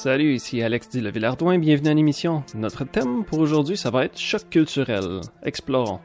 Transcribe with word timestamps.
Salut, 0.00 0.34
ici 0.36 0.62
Alex 0.62 0.88
dit 0.90 1.00
le 1.00 1.10
Villardouin, 1.10 1.58
bienvenue 1.58 1.88
à 1.88 1.94
l'émission. 1.94 2.44
Notre 2.54 2.84
thème 2.84 3.24
pour 3.24 3.40
aujourd'hui, 3.40 3.76
ça 3.76 3.90
va 3.90 4.04
être 4.04 4.16
choc 4.16 4.48
culturel. 4.48 5.22
Explorons. 5.42 5.98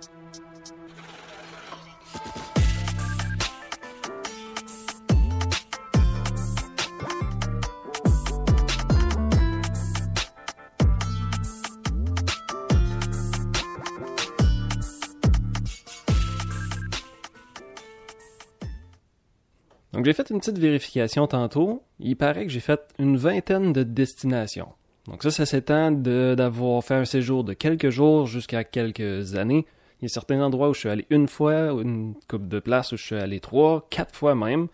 J'ai 20.14 20.24
fait 20.24 20.30
une 20.30 20.40
petite 20.40 20.60
vérification 20.60 21.26
tantôt. 21.26 21.82
Il 22.00 22.16
paraît 22.16 22.46
que 22.46 22.52
j'ai 22.52 22.60
fait 22.60 22.80
une 23.00 23.18
vingtaine 23.18 23.74
de 23.74 23.82
destinations. 23.82 24.68
Donc 25.08 25.24
ça, 25.24 25.32
ça 25.32 25.48
s'étend 25.48 25.90
d'avoir 25.90 26.84
fait 26.84 26.94
un 26.94 27.06
séjour 27.06 27.44
de 27.44 27.54
quelques 27.54 27.90
jours 27.90 28.28
jusqu'à 28.28 28.64
quelques 28.64 29.34
années. 29.34 29.66
Il 30.00 30.04
y 30.04 30.06
a 30.06 30.10
certains 30.10 30.40
endroits 30.40 30.70
où 30.70 30.76
je 30.76 30.82
suis 30.82 30.90
allé 30.90 31.08
une 31.10 31.28
fois, 31.28 31.72
une 31.82 32.14
coupe 32.30 32.48
de 32.48 32.60
places 32.60 32.92
où 32.92 32.98
je 32.98 33.04
suis 33.04 33.16
allé 33.16 33.40
trois, 33.40 33.88
quatre 33.90 34.16
fois 34.16 34.36
même. 34.36 34.68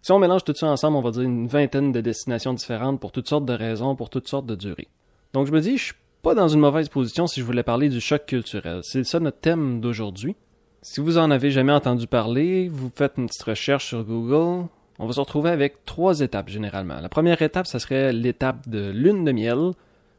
Si 0.00 0.10
on 0.10 0.18
mélange 0.18 0.44
tout 0.44 0.54
ça 0.54 0.68
ensemble, 0.68 0.96
on 0.96 1.02
va 1.02 1.10
dire 1.10 1.20
une 1.20 1.48
vingtaine 1.48 1.92
de 1.92 2.00
destinations 2.00 2.54
différentes 2.54 2.98
pour 2.98 3.12
toutes 3.12 3.28
sortes 3.28 3.44
de 3.44 3.52
raisons, 3.52 3.94
pour 3.94 4.08
toutes 4.08 4.28
sortes 4.28 4.46
de 4.46 4.54
durées. 4.54 4.88
Donc 5.34 5.48
je 5.48 5.52
me 5.52 5.60
dis, 5.60 5.76
je 5.76 5.84
suis 5.84 5.94
pas 6.22 6.34
dans 6.34 6.48
une 6.48 6.60
mauvaise 6.60 6.88
position 6.88 7.26
si 7.26 7.40
je 7.40 7.44
voulais 7.44 7.62
parler 7.62 7.90
du 7.90 8.00
choc 8.00 8.24
culturel. 8.24 8.80
C'est 8.84 9.04
ça 9.04 9.20
notre 9.20 9.40
thème 9.40 9.82
d'aujourd'hui. 9.82 10.34
Si 10.80 11.00
vous 11.00 11.18
en 11.18 11.30
avez 11.30 11.50
jamais 11.50 11.72
entendu 11.72 12.06
parler, 12.06 12.70
vous 12.70 12.90
faites 12.94 13.18
une 13.18 13.26
petite 13.26 13.42
recherche 13.42 13.88
sur 13.88 14.04
Google. 14.04 14.68
On 14.98 15.06
va 15.06 15.12
se 15.12 15.20
retrouver 15.20 15.50
avec 15.50 15.84
trois 15.84 16.20
étapes 16.20 16.48
généralement. 16.48 17.00
La 17.00 17.08
première 17.08 17.40
étape, 17.40 17.66
ça 17.66 17.78
serait 17.78 18.12
l'étape 18.12 18.68
de 18.68 18.90
lune 18.90 19.24
de 19.24 19.32
miel. 19.32 19.70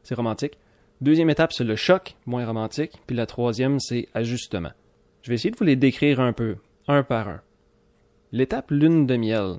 C'est 0.02 0.14
romantique. 0.14 0.58
Deuxième 1.02 1.30
étape, 1.30 1.52
c'est 1.52 1.64
le 1.64 1.76
choc, 1.76 2.16
moins 2.26 2.46
romantique. 2.46 2.92
Puis 3.06 3.16
la 3.16 3.26
troisième, 3.26 3.78
c'est 3.78 4.08
ajustement. 4.14 4.70
Je 5.22 5.28
vais 5.28 5.34
essayer 5.34 5.50
de 5.50 5.56
vous 5.56 5.64
les 5.64 5.76
décrire 5.76 6.20
un 6.20 6.32
peu, 6.32 6.56
un 6.88 7.02
par 7.02 7.28
un. 7.28 7.40
L'étape 8.32 8.70
lune 8.70 9.06
de 9.06 9.16
miel. 9.16 9.56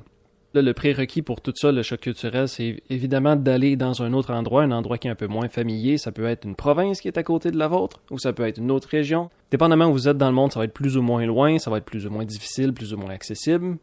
Là, 0.54 0.62
le 0.62 0.74
prérequis 0.74 1.22
pour 1.22 1.40
tout 1.40 1.54
ça, 1.56 1.72
le 1.72 1.82
choc 1.82 2.02
culturel, 2.02 2.50
c'est 2.50 2.84
évidemment 2.90 3.36
d'aller 3.36 3.76
dans 3.78 4.02
un 4.02 4.12
autre 4.12 4.34
endroit, 4.34 4.64
un 4.64 4.72
endroit 4.72 4.98
qui 4.98 5.08
est 5.08 5.12
un 5.12 5.16
peu 5.16 5.28
moins 5.28 5.48
familier. 5.48 5.98
Ça 5.98 6.12
peut 6.12 6.26
être 6.26 6.46
une 6.46 6.56
province 6.56 7.00
qui 7.00 7.08
est 7.08 7.18
à 7.18 7.24
côté 7.24 7.52
de 7.52 7.58
la 7.58 7.68
vôtre, 7.68 8.02
ou 8.10 8.20
ça 8.20 8.34
peut 8.34 8.46
être 8.46 8.58
une 8.58 8.72
autre 8.72 8.90
région. 8.90 9.30
Dépendamment 9.50 9.86
où 9.86 9.94
vous 9.94 10.10
êtes 10.10 10.18
dans 10.18 10.28
le 10.28 10.36
monde, 10.36 10.52
ça 10.52 10.60
va 10.60 10.66
être 10.66 10.74
plus 10.74 10.98
ou 10.98 11.02
moins 11.02 11.26
loin, 11.26 11.58
ça 11.58 11.72
va 11.72 11.78
être 11.78 11.86
plus 11.86 12.06
ou 12.06 12.10
moins 12.10 12.26
difficile, 12.26 12.74
plus 12.74 12.94
ou 12.94 12.98
moins 12.98 13.12
accessible. 13.12 13.78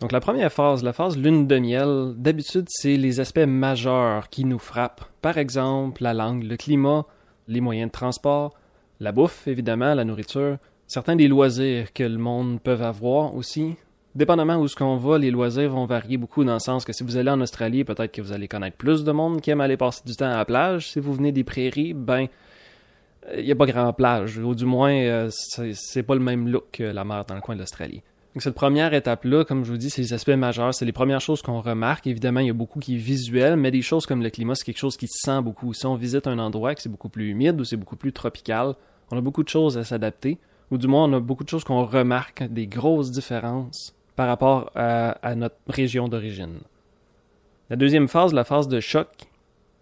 Donc 0.00 0.12
la 0.12 0.20
première 0.20 0.52
phase, 0.52 0.82
la 0.82 0.92
phase 0.92 1.18
lune 1.18 1.46
de 1.46 1.58
miel, 1.58 2.14
d'habitude 2.16 2.66
c'est 2.68 2.96
les 2.96 3.20
aspects 3.20 3.38
majeurs 3.38 4.30
qui 4.30 4.44
nous 4.44 4.58
frappent. 4.58 5.04
Par 5.20 5.36
exemple, 5.36 6.02
la 6.02 6.14
langue, 6.14 6.42
le 6.42 6.56
climat, 6.56 7.04
les 7.48 7.60
moyens 7.60 7.88
de 7.88 7.92
transport, 7.92 8.54
la 8.98 9.12
bouffe 9.12 9.46
évidemment, 9.46 9.94
la 9.94 10.04
nourriture, 10.04 10.56
certains 10.86 11.16
des 11.16 11.28
loisirs 11.28 11.92
que 11.92 12.02
le 12.02 12.18
monde 12.18 12.60
peut 12.62 12.80
avoir 12.80 13.34
aussi, 13.34 13.76
Dépendamment 14.14 14.56
où 14.56 14.66
ce 14.66 14.74
qu'on 14.74 14.96
va, 14.96 15.18
les 15.18 15.30
loisirs 15.30 15.70
vont 15.70 15.86
varier 15.86 16.16
beaucoup 16.16 16.42
dans 16.42 16.54
le 16.54 16.58
sens 16.58 16.84
que 16.84 16.92
si 16.92 17.04
vous 17.04 17.16
allez 17.16 17.30
en 17.30 17.40
Australie, 17.40 17.84
peut-être 17.84 18.10
que 18.10 18.20
vous 18.20 18.32
allez 18.32 18.48
connaître 18.48 18.76
plus 18.76 19.04
de 19.04 19.12
monde 19.12 19.40
qui 19.40 19.50
aime 19.50 19.60
aller 19.60 19.76
passer 19.76 20.02
du 20.04 20.16
temps 20.16 20.32
à 20.32 20.36
la 20.36 20.44
plage. 20.44 20.90
Si 20.90 20.98
vous 20.98 21.14
venez 21.14 21.30
des 21.30 21.44
prairies, 21.44 21.94
ben 21.94 22.26
il 23.36 23.44
n'y 23.44 23.52
a 23.52 23.54
pas 23.54 23.66
grand 23.66 23.92
plage, 23.92 24.38
ou 24.38 24.54
du 24.56 24.64
moins 24.64 24.92
euh, 24.92 25.30
c'est 25.30 26.02
pas 26.02 26.14
le 26.14 26.20
même 26.20 26.48
look 26.48 26.64
que 26.72 26.82
la 26.82 27.04
mer 27.04 27.24
dans 27.24 27.36
le 27.36 27.40
coin 27.40 27.54
de 27.54 27.60
l'Australie. 27.60 28.02
Donc 28.34 28.42
cette 28.42 28.54
première 28.54 28.94
étape-là, 28.94 29.44
comme 29.44 29.64
je 29.64 29.72
vous 29.72 29.76
dis, 29.76 29.90
c'est 29.90 30.02
les 30.02 30.12
aspects 30.12 30.30
majeurs, 30.30 30.72
c'est 30.72 30.84
les 30.84 30.92
premières 30.92 31.20
choses 31.20 31.42
qu'on 31.42 31.60
remarque. 31.60 32.06
Évidemment, 32.06 32.40
il 32.40 32.46
y 32.46 32.50
a 32.50 32.54
beaucoup 32.54 32.78
qui 32.78 32.94
est 32.94 32.98
visuel, 32.98 33.56
mais 33.56 33.72
des 33.72 33.82
choses 33.82 34.06
comme 34.06 34.22
le 34.22 34.30
climat, 34.30 34.54
c'est 34.54 34.64
quelque 34.64 34.78
chose 34.78 34.96
qui 34.96 35.08
se 35.08 35.18
sent 35.18 35.42
beaucoup. 35.42 35.74
Si 35.74 35.84
on 35.86 35.96
visite 35.96 36.28
un 36.28 36.38
endroit 36.38 36.74
que 36.76 36.82
c'est 36.82 36.88
beaucoup 36.88 37.08
plus 37.08 37.28
humide 37.30 37.60
ou 37.60 37.64
c'est 37.64 37.76
beaucoup 37.76 37.96
plus 37.96 38.12
tropical, 38.12 38.74
on 39.10 39.18
a 39.18 39.20
beaucoup 39.20 39.42
de 39.42 39.48
choses 39.48 39.76
à 39.76 39.82
s'adapter, 39.82 40.38
ou 40.70 40.78
du 40.78 40.86
moins 40.86 41.04
on 41.04 41.12
a 41.14 41.20
beaucoup 41.20 41.42
de 41.42 41.48
choses 41.48 41.64
qu'on 41.64 41.84
remarque, 41.84 42.44
des 42.44 42.68
grosses 42.68 43.10
différences 43.10 43.96
par 44.14 44.28
rapport 44.28 44.70
à, 44.76 45.34
notre 45.34 45.56
région 45.66 46.06
d'origine. 46.06 46.60
La 47.68 47.76
deuxième 47.76 48.06
phase, 48.06 48.32
la 48.32 48.44
phase 48.44 48.68
de 48.68 48.78
choc, 48.78 49.08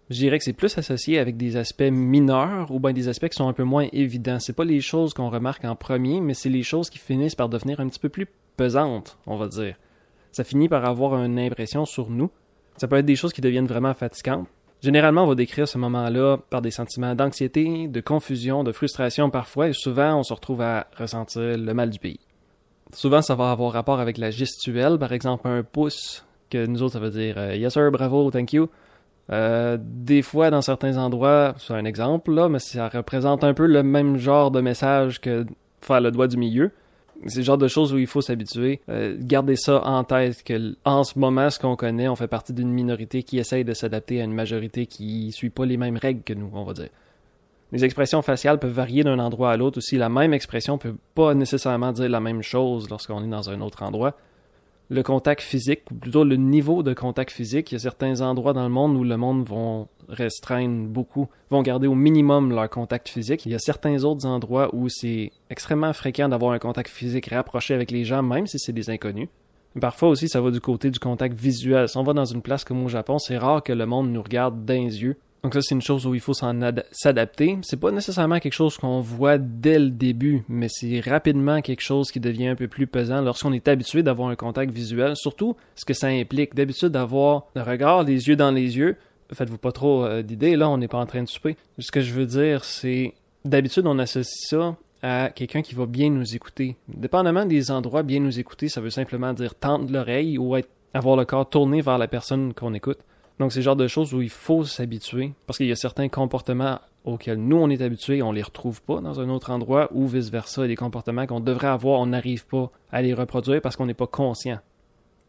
je 0.09 0.15
dirais 0.15 0.39
que 0.39 0.43
c'est 0.43 0.53
plus 0.53 0.75
associé 0.77 1.19
avec 1.19 1.37
des 1.37 1.55
aspects 1.55 1.81
mineurs 1.81 2.71
ou 2.71 2.79
bien 2.79 2.93
des 2.93 3.07
aspects 3.07 3.29
qui 3.29 3.35
sont 3.35 3.47
un 3.47 3.53
peu 3.53 3.63
moins 3.63 3.87
évidents. 3.93 4.39
C'est 4.39 4.53
pas 4.53 4.65
les 4.65 4.81
choses 4.81 5.13
qu'on 5.13 5.29
remarque 5.29 5.65
en 5.65 5.75
premier, 5.75 6.19
mais 6.19 6.33
c'est 6.33 6.49
les 6.49 6.63
choses 6.63 6.89
qui 6.89 6.97
finissent 6.97 7.35
par 7.35 7.49
devenir 7.49 7.79
un 7.79 7.87
petit 7.87 7.99
peu 7.99 8.09
plus 8.09 8.27
pesantes, 8.57 9.17
on 9.27 9.37
va 9.37 9.47
dire. 9.47 9.75
Ça 10.31 10.43
finit 10.43 10.67
par 10.67 10.85
avoir 10.85 11.15
une 11.23 11.37
impression 11.37 11.85
sur 11.85 12.09
nous. 12.09 12.31
Ça 12.77 12.87
peut 12.87 12.97
être 12.97 13.05
des 13.05 13.15
choses 13.15 13.33
qui 13.33 13.41
deviennent 13.41 13.67
vraiment 13.67 13.93
fatigantes. 13.93 14.47
Généralement, 14.81 15.25
on 15.25 15.27
va 15.27 15.35
décrire 15.35 15.67
ce 15.67 15.77
moment-là 15.77 16.37
par 16.49 16.61
des 16.61 16.71
sentiments 16.71 17.13
d'anxiété, 17.13 17.87
de 17.87 18.01
confusion, 18.01 18.63
de 18.63 18.71
frustration 18.71 19.29
parfois, 19.29 19.67
et 19.67 19.73
souvent 19.73 20.15
on 20.17 20.23
se 20.23 20.33
retrouve 20.33 20.61
à 20.61 20.87
ressentir 20.97 21.57
le 21.57 21.73
mal 21.73 21.89
du 21.89 21.99
pays. 21.99 22.19
Souvent, 22.93 23.21
ça 23.21 23.35
va 23.35 23.51
avoir 23.51 23.73
rapport 23.73 23.99
avec 23.99 24.17
la 24.17 24.31
gestuelle. 24.31 24.97
Par 24.97 25.13
exemple, 25.13 25.47
un 25.47 25.63
pouce, 25.63 26.25
que 26.49 26.65
nous 26.65 26.81
autres, 26.81 26.93
ça 26.93 26.99
veut 26.99 27.11
dire 27.11 27.37
euh, 27.37 27.55
Yes 27.55 27.73
sir, 27.73 27.91
bravo, 27.91 28.31
thank 28.31 28.53
you. 28.53 28.69
Euh, 29.31 29.77
des 29.79 30.21
fois, 30.21 30.49
dans 30.49 30.61
certains 30.61 30.97
endroits, 30.97 31.53
c'est 31.57 31.73
un 31.73 31.85
exemple, 31.85 32.31
là, 32.33 32.49
mais 32.49 32.59
ça 32.59 32.89
représente 32.89 33.43
un 33.43 33.53
peu 33.53 33.67
le 33.67 33.83
même 33.83 34.17
genre 34.17 34.51
de 34.51 34.61
message 34.61 35.21
que 35.21 35.45
faire 35.81 36.01
le 36.01 36.11
doigt 36.11 36.27
du 36.27 36.37
milieu. 36.37 36.71
C'est 37.27 37.39
le 37.39 37.43
genre 37.43 37.57
de 37.57 37.67
choses 37.67 37.93
où 37.93 37.97
il 37.97 38.07
faut 38.07 38.21
s'habituer. 38.21 38.79
Euh, 38.89 39.17
garder 39.19 39.57
ça 39.57 39.85
en 39.85 40.03
tête 40.03 40.41
que 40.41 40.75
en 40.85 41.03
ce 41.03 41.19
moment, 41.19 41.49
ce 41.49 41.59
qu'on 41.59 41.75
connaît, 41.75 42.07
on 42.07 42.15
fait 42.15 42.29
partie 42.29 42.53
d'une 42.53 42.71
minorité 42.71 43.23
qui 43.23 43.39
essaye 43.39 43.65
de 43.65 43.73
s'adapter 43.73 44.21
à 44.21 44.23
une 44.23 44.33
majorité 44.33 44.85
qui 44.85 45.31
suit 45.31 45.49
pas 45.49 45.65
les 45.65 45.77
mêmes 45.77 45.97
règles 45.97 46.23
que 46.23 46.33
nous, 46.33 46.49
on 46.53 46.63
va 46.63 46.73
dire. 46.73 46.89
Les 47.71 47.85
expressions 47.85 48.21
faciales 48.21 48.57
peuvent 48.57 48.71
varier 48.71 49.03
d'un 49.03 49.19
endroit 49.19 49.51
à 49.51 49.57
l'autre 49.57 49.77
aussi. 49.77 49.97
La 49.97 50.09
même 50.09 50.33
expression 50.33 50.77
peut 50.77 50.95
pas 51.13 51.35
nécessairement 51.35 51.91
dire 51.91 52.09
la 52.09 52.19
même 52.19 52.41
chose 52.41 52.89
lorsqu'on 52.89 53.23
est 53.23 53.27
dans 53.27 53.49
un 53.49 53.61
autre 53.61 53.83
endroit. 53.83 54.15
Le 54.91 55.03
contact 55.03 55.41
physique, 55.41 55.81
ou 55.91 55.95
plutôt 55.95 56.23
le 56.23 56.35
niveau 56.35 56.81
de 56.81 56.95
contact 56.95 57.31
physique, 57.31 57.71
il 57.71 57.75
y 57.75 57.77
a 57.77 57.79
certains 57.79 58.21
endroits 58.21 58.53
dans 58.53 58.63
le 58.63 58.69
monde 58.69 58.97
où 58.97 59.03
le 59.03 59.17
monde 59.17 59.47
vont 59.47 59.87
restreindre 60.07 60.87
beaucoup, 60.87 61.27
vont 61.51 61.61
garder 61.61 61.85
au 61.85 61.93
minimum 61.93 62.49
leur 62.49 62.67
contact 62.71 63.07
physique. 63.07 63.45
Il 63.45 63.51
y 63.51 63.55
a 63.55 63.59
certains 63.59 64.03
autres 64.03 64.25
endroits 64.25 64.73
où 64.73 64.89
c'est 64.89 65.31
extrêmement 65.51 65.93
fréquent 65.93 66.27
d'avoir 66.27 66.53
un 66.53 66.59
contact 66.59 66.89
physique 66.89 67.27
rapproché 67.27 67.75
avec 67.75 67.91
les 67.91 68.03
gens, 68.03 68.23
même 68.23 68.47
si 68.47 68.57
c'est 68.57 68.73
des 68.73 68.89
inconnus. 68.89 69.29
Parfois 69.79 70.09
aussi, 70.09 70.27
ça 70.27 70.41
va 70.41 70.49
du 70.49 70.59
côté 70.59 70.89
du 70.89 70.97
contact 70.97 71.39
visuel. 71.39 71.87
Si 71.87 71.95
on 71.95 72.03
va 72.03 72.13
dans 72.13 72.25
une 72.25 72.41
place 72.41 72.63
comme 72.63 72.83
au 72.83 72.89
Japon, 72.89 73.19
c'est 73.19 73.37
rare 73.37 73.61
que 73.61 73.71
le 73.71 73.85
monde 73.85 74.09
nous 74.09 74.23
regarde 74.23 74.65
d'un 74.65 74.85
yeux 74.85 75.17
donc 75.43 75.53
ça, 75.53 75.61
c'est 75.61 75.73
une 75.73 75.81
chose 75.81 76.05
où 76.05 76.13
il 76.13 76.19
faut 76.19 76.33
s'adapter. 76.33 77.57
C'est 77.61 77.79
pas 77.79 77.91
nécessairement 77.91 78.39
quelque 78.39 78.53
chose 78.53 78.77
qu'on 78.77 78.99
voit 78.99 79.37
dès 79.37 79.79
le 79.79 79.89
début, 79.89 80.43
mais 80.49 80.67
c'est 80.69 80.99
rapidement 80.99 81.61
quelque 81.61 81.81
chose 81.81 82.11
qui 82.11 82.19
devient 82.19 82.47
un 82.47 82.55
peu 82.55 82.67
plus 82.67 82.87
pesant 82.87 83.21
lorsqu'on 83.21 83.53
est 83.53 83.67
habitué 83.69 84.03
d'avoir 84.03 84.29
un 84.29 84.35
contact 84.35 84.73
visuel, 84.73 85.15
surtout 85.15 85.55
ce 85.75 85.85
que 85.85 85.93
ça 85.93 86.07
implique. 86.07 86.55
D'habitude, 86.55 86.89
d'avoir 86.89 87.45
le 87.55 87.61
regard, 87.61 88.03
les 88.03 88.27
yeux 88.27 88.35
dans 88.35 88.51
les 88.51 88.77
yeux. 88.77 88.97
Faites-vous 89.31 89.59
pas 89.59 89.71
trop 89.71 90.03
euh, 90.03 90.23
d'idées, 90.23 90.55
là, 90.55 90.69
on 90.69 90.77
n'est 90.77 90.87
pas 90.87 90.97
en 90.97 91.05
train 91.05 91.23
de 91.23 91.29
souper. 91.29 91.55
Ce 91.77 91.91
que 91.91 92.01
je 92.01 92.13
veux 92.13 92.25
dire, 92.25 92.65
c'est 92.65 93.13
d'habitude, 93.45 93.85
on 93.87 93.97
associe 93.99 94.49
ça 94.49 94.75
à 95.01 95.29
quelqu'un 95.29 95.61
qui 95.61 95.75
va 95.75 95.85
bien 95.85 96.09
nous 96.09 96.35
écouter. 96.35 96.75
Dépendamment 96.89 97.45
des 97.45 97.71
endroits, 97.71 98.03
bien 98.03 98.19
nous 98.19 98.39
écouter, 98.39 98.67
ça 98.67 98.81
veut 98.81 98.89
simplement 98.89 99.31
dire 99.31 99.55
tendre 99.55 99.89
l'oreille 99.89 100.37
ou 100.37 100.55
avoir 100.93 101.15
le 101.15 101.23
corps 101.23 101.47
tourné 101.47 101.81
vers 101.81 101.97
la 101.97 102.07
personne 102.09 102.53
qu'on 102.53 102.73
écoute. 102.73 102.99
Donc, 103.39 103.53
c'est 103.53 103.59
le 103.59 103.63
genre 103.63 103.75
de 103.75 103.87
choses 103.87 104.13
où 104.13 104.21
il 104.21 104.29
faut 104.29 104.65
s'habituer 104.65 105.33
parce 105.47 105.57
qu'il 105.57 105.67
y 105.67 105.71
a 105.71 105.77
certains 105.77 106.09
comportements 106.09 106.79
auxquels 107.05 107.37
nous, 107.37 107.55
on 107.55 107.69
est 107.69 107.81
habitués, 107.81 108.21
on 108.21 108.33
les 108.33 108.41
retrouve 108.41 108.81
pas 108.81 108.99
dans 108.99 109.21
un 109.21 109.29
autre 109.29 109.51
endroit 109.51 109.89
ou 109.93 110.07
vice-versa. 110.07 110.63
Il 110.63 110.65
y 110.65 110.67
des 110.69 110.75
comportements 110.75 111.25
qu'on 111.25 111.39
devrait 111.39 111.67
avoir, 111.67 112.01
on 112.01 112.07
n'arrive 112.07 112.45
pas 112.45 112.69
à 112.91 113.01
les 113.01 113.13
reproduire 113.13 113.61
parce 113.61 113.77
qu'on 113.77 113.85
n'est 113.85 113.93
pas 113.93 114.07
conscient. 114.07 114.59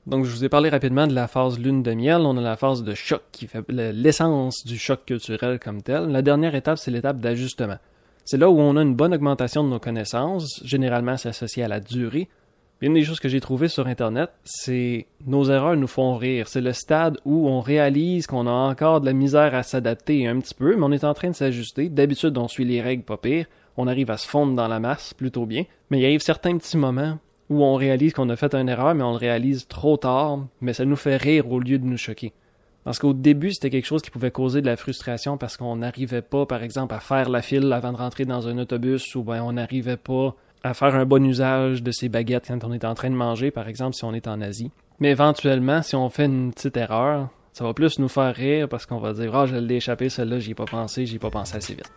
Donc, 0.06 0.24
je 0.24 0.30
vous 0.30 0.44
ai 0.44 0.48
parlé 0.48 0.70
rapidement 0.70 1.06
de 1.06 1.14
la 1.14 1.28
phase 1.28 1.58
lune 1.58 1.82
de 1.82 1.92
miel. 1.92 2.22
On 2.22 2.36
a 2.36 2.40
la 2.40 2.56
phase 2.56 2.82
de 2.82 2.94
choc 2.94 3.22
qui 3.30 3.46
fait 3.46 3.64
l'essence 3.68 4.64
du 4.64 4.76
choc 4.76 5.04
culturel 5.06 5.60
comme 5.60 5.82
tel. 5.82 6.08
La 6.08 6.22
dernière 6.22 6.54
étape, 6.54 6.78
c'est 6.78 6.90
l'étape 6.90 7.20
d'ajustement. 7.20 7.76
C'est 8.24 8.38
là 8.38 8.50
où 8.50 8.58
on 8.58 8.76
a 8.76 8.82
une 8.82 8.94
bonne 8.94 9.14
augmentation 9.14 9.62
de 9.62 9.68
nos 9.68 9.78
connaissances. 9.78 10.62
Généralement, 10.64 11.16
c'est 11.16 11.28
associé 11.28 11.62
à 11.62 11.68
la 11.68 11.80
durée. 11.80 12.28
Une 12.82 12.94
des 12.94 13.04
choses 13.04 13.20
que 13.20 13.28
j'ai 13.28 13.40
trouvées 13.40 13.68
sur 13.68 13.86
Internet, 13.88 14.30
c'est 14.42 15.06
nos 15.26 15.50
erreurs 15.50 15.76
nous 15.76 15.86
font 15.86 16.16
rire. 16.16 16.48
C'est 16.48 16.62
le 16.62 16.72
stade 16.72 17.18
où 17.26 17.46
on 17.46 17.60
réalise 17.60 18.26
qu'on 18.26 18.46
a 18.46 18.50
encore 18.50 19.02
de 19.02 19.06
la 19.06 19.12
misère 19.12 19.54
à 19.54 19.62
s'adapter 19.62 20.26
un 20.26 20.40
petit 20.40 20.54
peu, 20.54 20.74
mais 20.76 20.84
on 20.84 20.92
est 20.92 21.04
en 21.04 21.12
train 21.12 21.28
de 21.28 21.34
s'ajuster. 21.34 21.90
D'habitude, 21.90 22.38
on 22.38 22.48
suit 22.48 22.64
les 22.64 22.80
règles 22.80 23.02
pas 23.02 23.18
pire. 23.18 23.44
On 23.76 23.86
arrive 23.86 24.10
à 24.10 24.16
se 24.16 24.26
fondre 24.26 24.54
dans 24.54 24.66
la 24.66 24.80
masse 24.80 25.12
plutôt 25.12 25.44
bien. 25.44 25.64
Mais 25.90 25.98
il 25.98 26.04
arrive 26.06 26.22
certains 26.22 26.56
petits 26.56 26.78
moments 26.78 27.18
où 27.50 27.62
on 27.62 27.74
réalise 27.74 28.14
qu'on 28.14 28.30
a 28.30 28.36
fait 28.36 28.54
une 28.54 28.70
erreur, 28.70 28.94
mais 28.94 29.02
on 29.02 29.10
le 29.10 29.18
réalise 29.18 29.68
trop 29.68 29.98
tard, 29.98 30.46
mais 30.62 30.72
ça 30.72 30.86
nous 30.86 30.96
fait 30.96 31.18
rire 31.18 31.52
au 31.52 31.60
lieu 31.60 31.78
de 31.78 31.84
nous 31.84 31.98
choquer. 31.98 32.32
Parce 32.84 32.98
qu'au 32.98 33.12
début, 33.12 33.52
c'était 33.52 33.68
quelque 33.68 33.86
chose 33.86 34.00
qui 34.00 34.10
pouvait 34.10 34.30
causer 34.30 34.62
de 34.62 34.66
la 34.66 34.76
frustration 34.76 35.36
parce 35.36 35.58
qu'on 35.58 35.76
n'arrivait 35.76 36.22
pas, 36.22 36.46
par 36.46 36.62
exemple, 36.62 36.94
à 36.94 37.00
faire 37.00 37.28
la 37.28 37.42
file 37.42 37.70
avant 37.74 37.92
de 37.92 37.98
rentrer 37.98 38.24
dans 38.24 38.48
un 38.48 38.56
autobus 38.56 39.14
ou 39.16 39.22
ben 39.22 39.42
on 39.42 39.52
n'arrivait 39.52 39.98
pas 39.98 40.34
à 40.62 40.74
faire 40.74 40.94
un 40.94 41.06
bon 41.06 41.24
usage 41.24 41.82
de 41.82 41.90
ces 41.90 42.08
baguettes 42.08 42.46
quand 42.48 42.64
on 42.64 42.72
est 42.72 42.84
en 42.84 42.94
train 42.94 43.10
de 43.10 43.14
manger, 43.14 43.50
par 43.50 43.68
exemple, 43.68 43.94
si 43.94 44.04
on 44.04 44.12
est 44.12 44.28
en 44.28 44.40
Asie. 44.40 44.70
Mais 44.98 45.10
éventuellement, 45.10 45.82
si 45.82 45.96
on 45.96 46.10
fait 46.10 46.26
une 46.26 46.52
petite 46.52 46.76
erreur, 46.76 47.28
Ça 47.52 47.64
va 47.64 47.74
plus 47.74 47.98
nous 47.98 48.08
faire 48.08 48.34
rire 48.34 48.68
parce 48.68 48.86
qu'on 48.86 48.98
va 48.98 49.12
dire 49.12 49.34
Ah, 49.34 49.44
je 49.46 49.56
l'ai 49.56 49.76
échappé, 49.76 50.08
celle-là, 50.08 50.38
j'y 50.38 50.52
ai 50.52 50.54
pas 50.54 50.66
pensé, 50.66 51.04
j'y 51.06 51.16
ai 51.16 51.18
pas 51.18 51.30
pensé 51.30 51.56
assez 51.56 51.74
vite. 51.74 51.90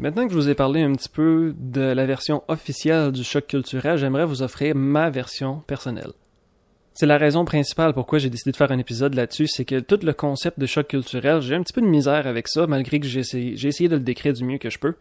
Maintenant 0.00 0.26
que 0.26 0.32
je 0.32 0.38
vous 0.38 0.48
ai 0.48 0.54
parlé 0.54 0.80
un 0.82 0.92
petit 0.92 1.08
peu 1.08 1.56
de 1.58 1.80
la 1.80 2.06
version 2.06 2.44
officielle 2.46 3.10
du 3.10 3.24
choc 3.24 3.48
culturel, 3.48 3.98
j'aimerais 3.98 4.26
vous 4.26 4.42
offrir 4.42 4.76
ma 4.76 5.10
version 5.10 5.56
personnelle. 5.66 6.12
C'est 6.94 7.06
la 7.06 7.18
raison 7.18 7.44
principale 7.44 7.94
pourquoi 7.94 8.20
j'ai 8.20 8.30
décidé 8.30 8.52
de 8.52 8.56
faire 8.56 8.70
un 8.70 8.78
épisode 8.78 9.14
là-dessus, 9.14 9.48
c'est 9.48 9.64
que 9.64 9.80
tout 9.80 9.98
le 10.00 10.12
concept 10.12 10.60
de 10.60 10.66
choc 10.66 10.86
culturel, 10.86 11.40
j'ai 11.40 11.56
un 11.56 11.62
petit 11.62 11.72
peu 11.72 11.80
de 11.80 11.86
misère 11.88 12.28
avec 12.28 12.46
ça, 12.46 12.68
malgré 12.68 13.00
que 13.00 13.08
j'ai 13.08 13.20
essayé, 13.20 13.88
de 13.88 13.96
le 13.96 14.02
décrire 14.02 14.34
du 14.34 14.44
mieux 14.44 14.58
que 14.58 14.70
je 14.70 14.78
peux. 14.78 14.94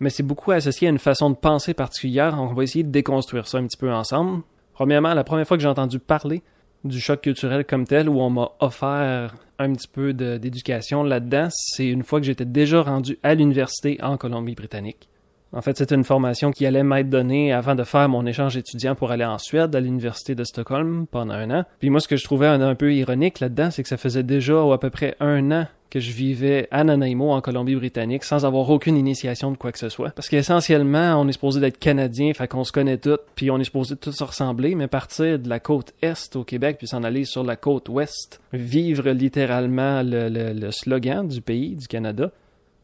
Mais 0.00 0.10
c'est 0.10 0.24
beaucoup 0.24 0.50
associé 0.50 0.88
à 0.88 0.90
une 0.90 0.98
façon 0.98 1.30
de 1.30 1.36
penser 1.36 1.72
particulière, 1.72 2.36
on 2.36 2.52
va 2.52 2.64
essayer 2.64 2.82
de 2.82 2.90
déconstruire 2.90 3.46
ça 3.46 3.58
un 3.58 3.66
petit 3.68 3.76
peu 3.76 3.92
ensemble. 3.92 4.42
Premièrement, 4.72 5.14
la 5.14 5.22
première 5.22 5.46
fois 5.46 5.56
que 5.56 5.62
j'ai 5.62 5.68
entendu 5.68 6.00
parler 6.00 6.42
du 6.84 7.00
choc 7.00 7.20
culturel 7.22 7.64
comme 7.64 7.86
tel, 7.86 8.08
où 8.08 8.20
on 8.20 8.30
m'a 8.30 8.50
offert 8.60 9.34
un 9.58 9.72
petit 9.72 9.88
peu 9.88 10.12
d'éducation 10.12 11.04
là-dedans, 11.04 11.48
c'est 11.50 11.86
une 11.86 12.02
fois 12.02 12.20
que 12.20 12.26
j'étais 12.26 12.44
déjà 12.44 12.82
rendu 12.82 13.18
à 13.22 13.34
l'université 13.34 13.98
en 14.02 14.16
Colombie-Britannique. 14.16 15.08
En 15.54 15.60
fait, 15.60 15.76
c'était 15.76 15.94
une 15.94 16.04
formation 16.04 16.50
qui 16.50 16.64
allait 16.64 16.82
m'être 16.82 17.10
donnée 17.10 17.52
avant 17.52 17.74
de 17.74 17.84
faire 17.84 18.08
mon 18.08 18.24
échange 18.24 18.56
étudiant 18.56 18.94
pour 18.94 19.10
aller 19.10 19.24
en 19.24 19.36
Suède, 19.36 19.76
à 19.76 19.80
l'université 19.80 20.34
de 20.34 20.44
Stockholm, 20.44 21.06
pendant 21.10 21.34
un 21.34 21.50
an. 21.50 21.64
Puis 21.78 21.90
moi, 21.90 22.00
ce 22.00 22.08
que 22.08 22.16
je 22.16 22.24
trouvais 22.24 22.46
un, 22.46 22.74
peu 22.74 22.94
ironique 22.94 23.40
là-dedans, 23.40 23.70
c'est 23.70 23.82
que 23.82 23.88
ça 23.88 23.98
faisait 23.98 24.22
déjà 24.22 24.54
à 24.72 24.78
peu 24.78 24.88
près 24.88 25.14
un 25.20 25.50
an 25.52 25.66
que 25.90 26.00
je 26.00 26.10
vivais 26.10 26.68
à 26.70 26.84
Nanaimo, 26.84 27.32
en 27.32 27.42
Colombie-Britannique, 27.42 28.24
sans 28.24 28.46
avoir 28.46 28.70
aucune 28.70 28.96
initiation 28.96 29.50
de 29.50 29.58
quoi 29.58 29.72
que 29.72 29.78
ce 29.78 29.90
soit. 29.90 30.08
Parce 30.12 30.30
qu'essentiellement, 30.30 31.20
on 31.20 31.28
est 31.28 31.32
supposé 31.32 31.60
d'être 31.60 31.78
Canadien, 31.78 32.32
fait 32.32 32.48
qu'on 32.48 32.64
se 32.64 32.72
connaît 32.72 32.96
tous, 32.96 33.18
puis 33.34 33.50
on 33.50 33.58
est 33.58 33.64
supposé 33.64 33.96
tous 33.96 34.12
se 34.12 34.24
ressembler, 34.24 34.74
mais 34.74 34.88
partir 34.88 35.38
de 35.38 35.50
la 35.50 35.60
côte 35.60 35.92
Est 36.00 36.34
au 36.34 36.44
Québec, 36.44 36.78
puis 36.78 36.86
s'en 36.86 37.02
aller 37.02 37.26
sur 37.26 37.44
la 37.44 37.56
côte 37.56 37.90
Ouest, 37.90 38.40
vivre 38.54 39.10
littéralement 39.10 40.02
le, 40.02 40.30
le 40.30 40.70
slogan 40.70 41.28
du 41.28 41.42
pays, 41.42 41.76
du 41.76 41.86
Canada, 41.88 42.30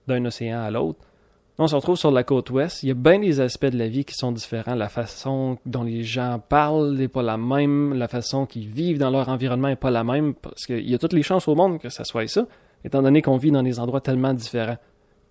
d'un 0.06 0.22
océan 0.26 0.60
à 0.60 0.70
l'autre, 0.70 1.00
on 1.60 1.66
se 1.66 1.74
retrouve 1.74 1.96
sur 1.96 2.12
la 2.12 2.22
côte 2.22 2.50
ouest. 2.50 2.84
Il 2.84 2.88
y 2.88 2.92
a 2.92 2.94
bien 2.94 3.18
des 3.18 3.40
aspects 3.40 3.66
de 3.66 3.76
la 3.76 3.88
vie 3.88 4.04
qui 4.04 4.14
sont 4.14 4.30
différents. 4.30 4.76
La 4.76 4.88
façon 4.88 5.58
dont 5.66 5.82
les 5.82 6.04
gens 6.04 6.40
parlent 6.48 6.94
n'est 6.94 7.08
pas 7.08 7.22
la 7.22 7.36
même. 7.36 7.94
La 7.94 8.06
façon 8.06 8.46
qu'ils 8.46 8.68
vivent 8.68 8.98
dans 8.98 9.10
leur 9.10 9.28
environnement 9.28 9.66
n'est 9.66 9.76
pas 9.76 9.90
la 9.90 10.04
même. 10.04 10.34
Parce 10.34 10.66
qu'il 10.66 10.88
y 10.88 10.94
a 10.94 10.98
toutes 10.98 11.12
les 11.12 11.24
chances 11.24 11.48
au 11.48 11.56
monde 11.56 11.80
que 11.80 11.88
ça 11.88 12.04
soit 12.04 12.28
ça, 12.28 12.46
étant 12.84 13.02
donné 13.02 13.22
qu'on 13.22 13.38
vit 13.38 13.50
dans 13.50 13.64
des 13.64 13.80
endroits 13.80 14.00
tellement 14.00 14.34
différents. 14.34 14.78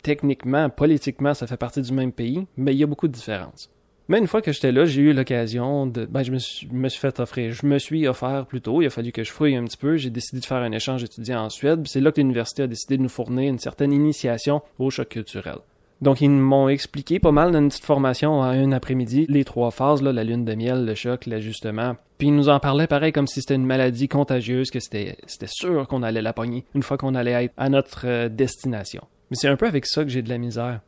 Techniquement, 0.04 0.70
politiquement, 0.70 1.34
ça 1.34 1.48
fait 1.48 1.58
partie 1.58 1.82
du 1.82 1.94
même 1.94 2.12
pays, 2.12 2.46
mais 2.58 2.74
il 2.74 2.78
y 2.78 2.84
a 2.84 2.88
beaucoup 2.88 3.08
de 3.08 3.14
différences. 3.14 3.70
Mais 4.10 4.20
une 4.20 4.28
fois 4.28 4.42
que 4.42 4.52
j'étais 4.52 4.72
là, 4.74 4.86
j'ai 4.86 5.02
eu 5.02 5.14
l'occasion 5.14 5.86
de. 5.86 6.06
Ben, 6.06 6.24
je 6.24 6.32
me 6.32 6.40
suis, 6.40 6.68
me 6.72 6.90
suis, 6.90 7.00
fait 7.00 7.22
offrir. 7.22 7.54
Je 7.54 7.66
me 7.66 7.80
suis 7.80 8.06
offert 8.06 8.46
plutôt. 8.48 8.82
Il 8.82 8.88
a 8.88 8.90
fallu 8.90 9.14
que 9.14 9.24
je 9.24 9.32
fouille 9.32 9.56
un 9.56 9.64
petit 9.64 9.78
peu. 9.78 9.96
J'ai 9.96 10.10
décidé 10.10 10.42
de 10.42 10.46
faire 10.46 10.58
un 10.58 10.72
échange 10.74 11.04
étudiant 11.04 11.44
en 11.44 11.50
Suède. 11.50 11.86
C'est 11.88 12.02
là 12.02 12.12
que 12.12 12.20
l'université 12.20 12.64
a 12.64 12.68
décidé 12.68 12.98
de 12.98 13.04
nous 13.04 13.10
fournir 13.10 13.50
une 13.50 13.60
certaine 13.60 13.94
initiation 13.94 14.62
au 14.78 14.90
choc 14.90 15.10
culturel. 15.10 15.58
Donc, 16.02 16.22
ils 16.22 16.30
m'ont 16.30 16.70
expliqué 16.70 17.20
pas 17.20 17.32
mal 17.32 17.52
dans 17.52 17.60
une 17.60 17.70
petite 17.70 17.86
formation 17.86 18.44
à 18.44 18.50
un 18.50 18.72
après-midi, 18.72 19.26
les 19.30 19.44
trois 19.44 19.72
phases, 19.72 20.04
la 20.04 20.24
lune 20.24 20.46
de 20.46 20.54
miel, 20.54 20.86
le 20.86 20.94
choc, 20.94 21.26
l'ajustement. 21.26 21.96
Puis 22.18 22.28
ils 22.28 22.36
nous 22.36 22.50
en 22.50 22.60
parlaient 22.60 22.88
pareil 22.88 23.12
comme 23.12 23.28
si 23.28 23.42
c'était 23.42 23.56
une 23.56 23.66
maladie 23.66 24.08
contagieuse, 24.08 24.70
que 24.70 24.80
c'était, 24.80 25.18
sûr 25.46 25.88
qu'on 25.88 26.04
allait 26.04 26.22
la 26.22 26.34
pogner 26.34 26.66
une 26.76 26.84
fois 26.84 26.98
qu'on 26.98 27.16
allait 27.16 27.46
être 27.46 27.54
à 27.58 27.70
notre 27.70 28.06
euh, 28.06 28.30
destination. 28.30 29.04
Mais 29.30 29.38
c'est 29.38 29.48
un 29.48 29.56
peu 29.56 29.68
avec 29.68 29.86
ça 29.86 30.04
que 30.04 30.10
j'ai 30.10 30.22
de 30.22 30.30
la 30.30 30.38
misère. 30.38 30.82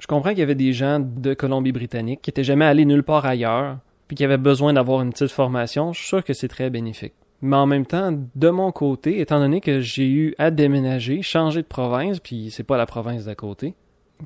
Je 0.00 0.06
comprends 0.06 0.30
qu'il 0.30 0.38
y 0.38 0.42
avait 0.42 0.54
des 0.54 0.72
gens 0.72 1.00
de 1.00 1.34
Colombie-Britannique 1.34 2.22
qui 2.22 2.30
étaient 2.30 2.44
jamais 2.44 2.64
allés 2.64 2.84
nulle 2.84 3.02
part 3.02 3.26
ailleurs, 3.26 3.78
puis 4.06 4.16
qui 4.16 4.24
avaient 4.24 4.38
besoin 4.38 4.72
d'avoir 4.72 5.02
une 5.02 5.10
petite 5.12 5.30
formation. 5.32 5.92
Je 5.92 6.02
sûr 6.02 6.24
que 6.24 6.32
c'est 6.32 6.48
très 6.48 6.70
bénéfique. 6.70 7.14
Mais 7.40 7.56
en 7.56 7.66
même 7.66 7.86
temps, 7.86 8.16
de 8.34 8.50
mon 8.50 8.72
côté, 8.72 9.20
étant 9.20 9.38
donné 9.38 9.60
que 9.60 9.80
j'ai 9.80 10.08
eu 10.08 10.34
à 10.38 10.50
déménager, 10.50 11.22
changer 11.22 11.62
de 11.62 11.66
province, 11.66 12.18
puis 12.20 12.50
c'est 12.50 12.64
pas 12.64 12.76
la 12.76 12.86
province 12.86 13.24
d'à 13.24 13.34
côté, 13.34 13.74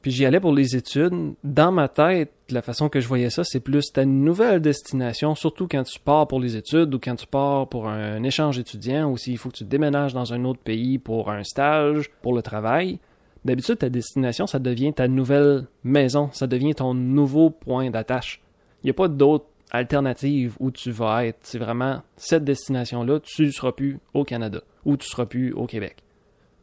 puis 0.00 0.11
j'y 0.11 0.25
allais 0.25 0.41
pour 0.41 0.55
les 0.55 0.77
études. 0.77 1.35
Dans 1.44 1.71
ma 1.71 1.89
tête, 1.89 2.33
la 2.49 2.62
façon 2.62 2.89
que 2.89 3.00
je 3.00 3.09
voyais 3.09 3.31
ça, 3.31 3.44
c'est 3.44 3.61
plus 3.61 3.93
ta 3.93 4.05
nouvelle 4.05 4.61
destination, 4.61 5.35
surtout 5.35 5.69
quand 5.69 5.83
tu 5.83 5.99
pars 6.00 6.27
pour 6.27 6.41
les 6.41 6.56
études 6.56 6.94
ou 6.94 6.99
quand 6.99 7.17
tu 7.17 7.27
pars 7.27 7.69
pour 7.69 7.89
un 7.89 8.23
échange 8.23 8.59
étudiant 8.59 9.11
ou 9.11 9.17
s'il 9.17 9.39
faut 9.39 9.50
que 9.50 9.56
tu 9.56 9.65
déménages 9.65 10.15
dans 10.15 10.33
un 10.33 10.44
autre 10.44 10.61
pays 10.61 10.99
pour 10.99 11.31
un 11.31 11.44
stage, 11.44 12.11
pour 12.23 12.35
le 12.35 12.43
travail. 12.43 12.99
D'habitude, 13.44 13.79
ta 13.79 13.91
destination, 13.91 14.47
ça 14.47 14.61
devient 14.61 14.93
ta 14.93 15.09
nouvelle 15.09 15.67
maison, 15.83 16.31
ça 16.33 16.47
devient 16.47 16.75
ton 16.75 16.94
nouveau 16.94 17.50
point 17.50 17.91
d'attache. 17.91 18.41
Il 18.83 18.87
n'y 18.87 18.91
a 18.91 18.94
pas 18.94 19.09
d'autre 19.09 19.47
alternative 19.73 20.56
où 20.61 20.71
tu 20.71 20.91
vas 20.91 21.27
être. 21.27 21.39
C'est 21.43 21.59
vraiment 21.59 22.03
cette 22.17 22.44
destination-là, 22.44 23.21
tu 23.21 23.47
ne 23.47 23.50
seras 23.50 23.73
plus 23.73 23.99
au 24.15 24.25
Canada 24.25 24.62
ou 24.85 24.97
tu 24.97 25.06
ne 25.06 25.11
seras 25.11 25.27
plus 25.27 25.53
au 25.53 25.67
Québec. 25.67 25.97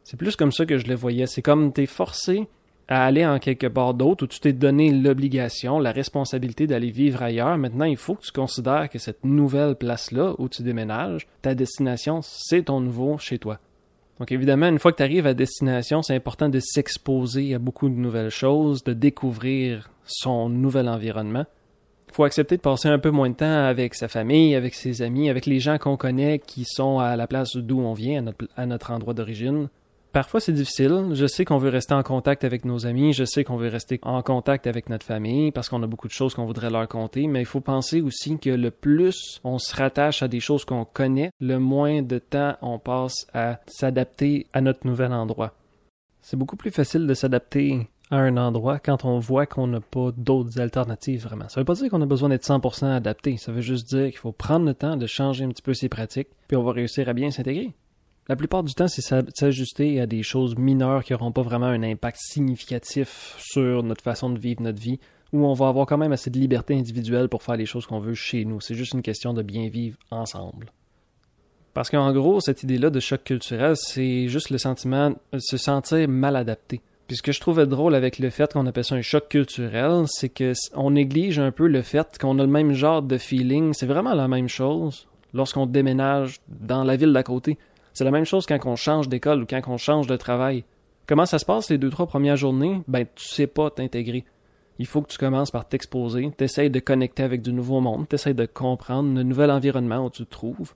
C'est 0.04 0.16
plus 0.16 0.36
comme 0.36 0.52
ça 0.52 0.64
que 0.64 0.78
je 0.78 0.86
le 0.86 0.94
voyais. 0.94 1.26
C'est 1.26 1.42
comme 1.42 1.72
tu 1.72 1.82
es 1.82 1.86
forcé 1.86 2.48
à 2.90 3.04
aller 3.04 3.24
en 3.24 3.38
quelque 3.38 3.68
part 3.68 3.94
d'autre 3.94 4.24
où 4.24 4.26
tu 4.26 4.40
t'es 4.40 4.52
donné 4.52 4.90
l'obligation, 4.90 5.78
la 5.78 5.92
responsabilité 5.92 6.66
d'aller 6.66 6.90
vivre 6.90 7.22
ailleurs. 7.22 7.56
Maintenant, 7.56 7.84
il 7.84 7.96
faut 7.96 8.16
que 8.16 8.22
tu 8.22 8.32
considères 8.32 8.88
que 8.90 8.98
cette 8.98 9.24
nouvelle 9.24 9.76
place-là 9.76 10.34
où 10.38 10.48
tu 10.48 10.64
déménages, 10.64 11.28
ta 11.40 11.54
destination, 11.54 12.20
c'est 12.20 12.64
ton 12.64 12.80
nouveau 12.80 13.16
chez 13.16 13.38
toi. 13.38 13.60
Donc 14.18 14.32
évidemment, 14.32 14.66
une 14.66 14.80
fois 14.80 14.90
que 14.90 14.96
tu 14.96 15.04
arrives 15.04 15.28
à 15.28 15.34
destination, 15.34 16.02
c'est 16.02 16.16
important 16.16 16.48
de 16.48 16.58
s'exposer 16.58 17.54
à 17.54 17.60
beaucoup 17.60 17.88
de 17.88 17.94
nouvelles 17.94 18.30
choses, 18.30 18.82
de 18.82 18.92
découvrir 18.92 19.90
son 20.04 20.48
nouvel 20.48 20.88
environnement. 20.88 21.46
Il 22.08 22.14
faut 22.14 22.24
accepter 22.24 22.56
de 22.56 22.62
passer 22.62 22.88
un 22.88 22.98
peu 22.98 23.10
moins 23.10 23.30
de 23.30 23.36
temps 23.36 23.66
avec 23.66 23.94
sa 23.94 24.08
famille, 24.08 24.56
avec 24.56 24.74
ses 24.74 25.00
amis, 25.00 25.30
avec 25.30 25.46
les 25.46 25.60
gens 25.60 25.78
qu'on 25.78 25.96
connaît 25.96 26.40
qui 26.40 26.64
sont 26.64 26.98
à 26.98 27.14
la 27.14 27.28
place 27.28 27.56
d'où 27.56 27.80
on 27.80 27.94
vient, 27.94 28.18
à 28.18 28.22
notre, 28.22 28.48
à 28.56 28.66
notre 28.66 28.90
endroit 28.90 29.14
d'origine. 29.14 29.68
Parfois, 30.12 30.40
c'est 30.40 30.52
difficile. 30.52 31.10
Je 31.12 31.26
sais 31.26 31.44
qu'on 31.44 31.58
veut 31.58 31.68
rester 31.68 31.94
en 31.94 32.02
contact 32.02 32.42
avec 32.42 32.64
nos 32.64 32.84
amis, 32.84 33.12
je 33.12 33.24
sais 33.24 33.44
qu'on 33.44 33.56
veut 33.56 33.68
rester 33.68 34.00
en 34.02 34.22
contact 34.22 34.66
avec 34.66 34.88
notre 34.88 35.06
famille 35.06 35.52
parce 35.52 35.68
qu'on 35.68 35.82
a 35.84 35.86
beaucoup 35.86 36.08
de 36.08 36.12
choses 36.12 36.34
qu'on 36.34 36.46
voudrait 36.46 36.70
leur 36.70 36.88
conter, 36.88 37.28
mais 37.28 37.40
il 37.40 37.46
faut 37.46 37.60
penser 37.60 38.00
aussi 38.00 38.38
que 38.38 38.50
le 38.50 38.72
plus 38.72 39.40
on 39.44 39.58
se 39.58 39.74
rattache 39.74 40.22
à 40.22 40.28
des 40.28 40.40
choses 40.40 40.64
qu'on 40.64 40.84
connaît, 40.84 41.30
le 41.38 41.58
moins 41.58 42.02
de 42.02 42.18
temps 42.18 42.56
on 42.60 42.80
passe 42.80 43.26
à 43.34 43.60
s'adapter 43.66 44.46
à 44.52 44.60
notre 44.60 44.84
nouvel 44.84 45.12
endroit. 45.12 45.54
C'est 46.22 46.36
beaucoup 46.36 46.56
plus 46.56 46.72
facile 46.72 47.06
de 47.06 47.14
s'adapter 47.14 47.88
à 48.10 48.16
un 48.16 48.36
endroit 48.36 48.80
quand 48.80 49.04
on 49.04 49.20
voit 49.20 49.46
qu'on 49.46 49.68
n'a 49.68 49.80
pas 49.80 50.10
d'autres 50.16 50.60
alternatives 50.60 51.22
vraiment. 51.22 51.48
Ça 51.48 51.60
veut 51.60 51.64
pas 51.64 51.74
dire 51.74 51.88
qu'on 51.88 52.02
a 52.02 52.06
besoin 52.06 52.30
d'être 52.30 52.44
100% 52.44 52.86
adapté, 52.86 53.36
ça 53.36 53.52
veut 53.52 53.60
juste 53.60 53.88
dire 53.88 54.08
qu'il 54.08 54.18
faut 54.18 54.32
prendre 54.32 54.66
le 54.66 54.74
temps 54.74 54.96
de 54.96 55.06
changer 55.06 55.44
un 55.44 55.48
petit 55.50 55.62
peu 55.62 55.74
ses 55.74 55.88
pratiques, 55.88 56.28
puis 56.48 56.56
on 56.56 56.64
va 56.64 56.72
réussir 56.72 57.08
à 57.08 57.12
bien 57.12 57.30
s'intégrer. 57.30 57.72
La 58.30 58.36
plupart 58.36 58.62
du 58.62 58.72
temps, 58.74 58.86
c'est 58.86 59.02
s'ajuster 59.02 60.00
à 60.00 60.06
des 60.06 60.22
choses 60.22 60.56
mineures 60.56 61.02
qui 61.02 61.12
n'auront 61.12 61.32
pas 61.32 61.42
vraiment 61.42 61.66
un 61.66 61.82
impact 61.82 62.16
significatif 62.20 63.34
sur 63.40 63.82
notre 63.82 64.04
façon 64.04 64.30
de 64.30 64.38
vivre 64.38 64.62
notre 64.62 64.80
vie, 64.80 65.00
où 65.32 65.44
on 65.44 65.52
va 65.52 65.66
avoir 65.66 65.84
quand 65.84 65.98
même 65.98 66.12
assez 66.12 66.30
de 66.30 66.38
liberté 66.38 66.78
individuelle 66.78 67.28
pour 67.28 67.42
faire 67.42 67.56
les 67.56 67.66
choses 67.66 67.86
qu'on 67.86 67.98
veut 67.98 68.14
chez 68.14 68.44
nous. 68.44 68.60
C'est 68.60 68.76
juste 68.76 68.94
une 68.94 69.02
question 69.02 69.34
de 69.34 69.42
bien 69.42 69.68
vivre 69.68 69.98
ensemble. 70.12 70.70
Parce 71.74 71.90
qu'en 71.90 72.12
gros, 72.12 72.38
cette 72.38 72.62
idée-là 72.62 72.90
de 72.90 73.00
choc 73.00 73.24
culturel, 73.24 73.74
c'est 73.76 74.28
juste 74.28 74.50
le 74.50 74.58
sentiment 74.58 75.10
de 75.32 75.40
se 75.40 75.56
sentir 75.56 76.08
mal 76.08 76.36
adapté. 76.36 76.82
Puis 77.08 77.16
ce 77.16 77.22
que 77.22 77.32
je 77.32 77.40
trouvais 77.40 77.66
drôle 77.66 77.96
avec 77.96 78.20
le 78.20 78.30
fait 78.30 78.52
qu'on 78.52 78.66
appelle 78.66 78.84
ça 78.84 78.94
un 78.94 79.02
choc 79.02 79.28
culturel, 79.28 80.04
c'est 80.06 80.28
que 80.28 80.52
on 80.76 80.92
néglige 80.92 81.40
un 81.40 81.50
peu 81.50 81.66
le 81.66 81.82
fait 81.82 82.16
qu'on 82.16 82.38
a 82.38 82.42
le 82.42 82.48
même 82.48 82.74
genre 82.74 83.02
de 83.02 83.18
feeling. 83.18 83.74
C'est 83.74 83.86
vraiment 83.86 84.14
la 84.14 84.28
même 84.28 84.48
chose 84.48 85.08
lorsqu'on 85.34 85.66
déménage 85.66 86.36
dans 86.46 86.84
la 86.84 86.94
ville 86.94 87.12
d'à 87.12 87.24
côté. 87.24 87.58
C'est 87.92 88.04
la 88.04 88.10
même 88.10 88.24
chose 88.24 88.46
quand 88.46 88.58
on 88.66 88.76
change 88.76 89.08
d'école 89.08 89.42
ou 89.42 89.46
quand 89.46 89.60
on 89.66 89.76
change 89.76 90.06
de 90.06 90.16
travail. 90.16 90.64
Comment 91.06 91.26
ça 91.26 91.38
se 91.38 91.44
passe 91.44 91.70
les 91.70 91.78
deux, 91.78 91.90
trois 91.90 92.06
premières 92.06 92.36
journées? 92.36 92.82
Ben, 92.86 93.06
tu 93.14 93.26
sais 93.26 93.46
pas 93.46 93.70
t'intégrer. 93.70 94.24
Il 94.78 94.86
faut 94.86 95.02
que 95.02 95.10
tu 95.10 95.18
commences 95.18 95.50
par 95.50 95.68
t'exposer, 95.68 96.30
t'essayes 96.36 96.70
de 96.70 96.80
connecter 96.80 97.22
avec 97.22 97.42
du 97.42 97.52
nouveau 97.52 97.80
monde, 97.80 98.08
t'essayes 98.08 98.34
de 98.34 98.46
comprendre 98.46 99.14
le 99.14 99.22
nouvel 99.22 99.50
environnement 99.50 100.06
où 100.06 100.10
tu 100.10 100.24
te 100.24 100.30
trouves. 100.30 100.72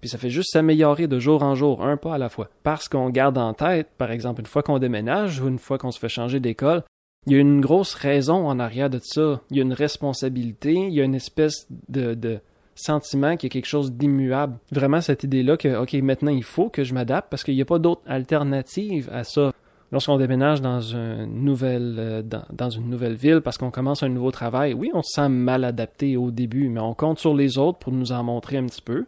Puis 0.00 0.08
ça 0.08 0.18
fait 0.18 0.30
juste 0.30 0.52
s'améliorer 0.52 1.06
de 1.06 1.18
jour 1.18 1.42
en 1.42 1.54
jour, 1.54 1.84
un 1.84 1.96
pas 1.96 2.14
à 2.14 2.18
la 2.18 2.28
fois. 2.28 2.48
Parce 2.62 2.88
qu'on 2.88 3.10
garde 3.10 3.38
en 3.38 3.52
tête, 3.54 3.88
par 3.98 4.10
exemple, 4.10 4.40
une 4.40 4.46
fois 4.46 4.62
qu'on 4.62 4.78
déménage 4.78 5.40
ou 5.40 5.48
une 5.48 5.58
fois 5.58 5.78
qu'on 5.78 5.90
se 5.90 5.98
fait 5.98 6.08
changer 6.08 6.40
d'école, 6.40 6.82
il 7.26 7.32
y 7.32 7.36
a 7.36 7.40
une 7.40 7.60
grosse 7.60 7.94
raison 7.94 8.48
en 8.48 8.58
arrière 8.58 8.90
de 8.90 9.00
ça. 9.02 9.40
Il 9.50 9.56
y 9.56 9.60
a 9.60 9.64
une 9.64 9.72
responsabilité, 9.72 10.72
il 10.72 10.94
y 10.94 11.00
a 11.00 11.04
une 11.04 11.14
espèce 11.14 11.66
de, 11.88 12.14
de 12.14 12.40
sentiment 12.78 13.36
qu'il 13.36 13.48
y 13.48 13.52
a 13.52 13.54
quelque 13.54 13.66
chose 13.66 13.92
d'immuable. 13.92 14.58
Vraiment 14.72 15.00
cette 15.00 15.24
idée-là 15.24 15.56
que, 15.56 15.76
OK, 15.76 15.94
maintenant 15.94 16.30
il 16.30 16.44
faut 16.44 16.68
que 16.68 16.84
je 16.84 16.94
m'adapte 16.94 17.28
parce 17.30 17.44
qu'il 17.44 17.54
n'y 17.54 17.62
a 17.62 17.66
pas 17.66 17.78
d'autre 17.78 18.02
alternative 18.06 19.08
à 19.12 19.24
ça. 19.24 19.52
Lorsqu'on 19.90 20.18
déménage 20.18 20.60
dans 20.60 20.80
une 20.80 21.44
nouvelle 21.44 21.96
euh, 21.98 22.22
dans, 22.22 22.68
une 22.68 22.90
nouvelle 22.90 23.14
ville 23.14 23.40
parce 23.40 23.56
qu'on 23.56 23.70
commence 23.70 24.02
un 24.02 24.10
nouveau 24.10 24.30
travail, 24.30 24.74
oui, 24.74 24.90
on 24.92 25.02
se 25.02 25.14
sent 25.14 25.28
mal 25.30 25.64
adapté 25.64 26.16
au 26.16 26.30
début, 26.30 26.68
mais 26.68 26.80
on 26.80 26.92
compte 26.92 27.18
sur 27.18 27.34
les 27.34 27.56
autres 27.56 27.78
pour 27.78 27.92
nous 27.92 28.12
en 28.12 28.22
montrer 28.22 28.58
un 28.58 28.66
petit 28.66 28.82
peu. 28.82 29.06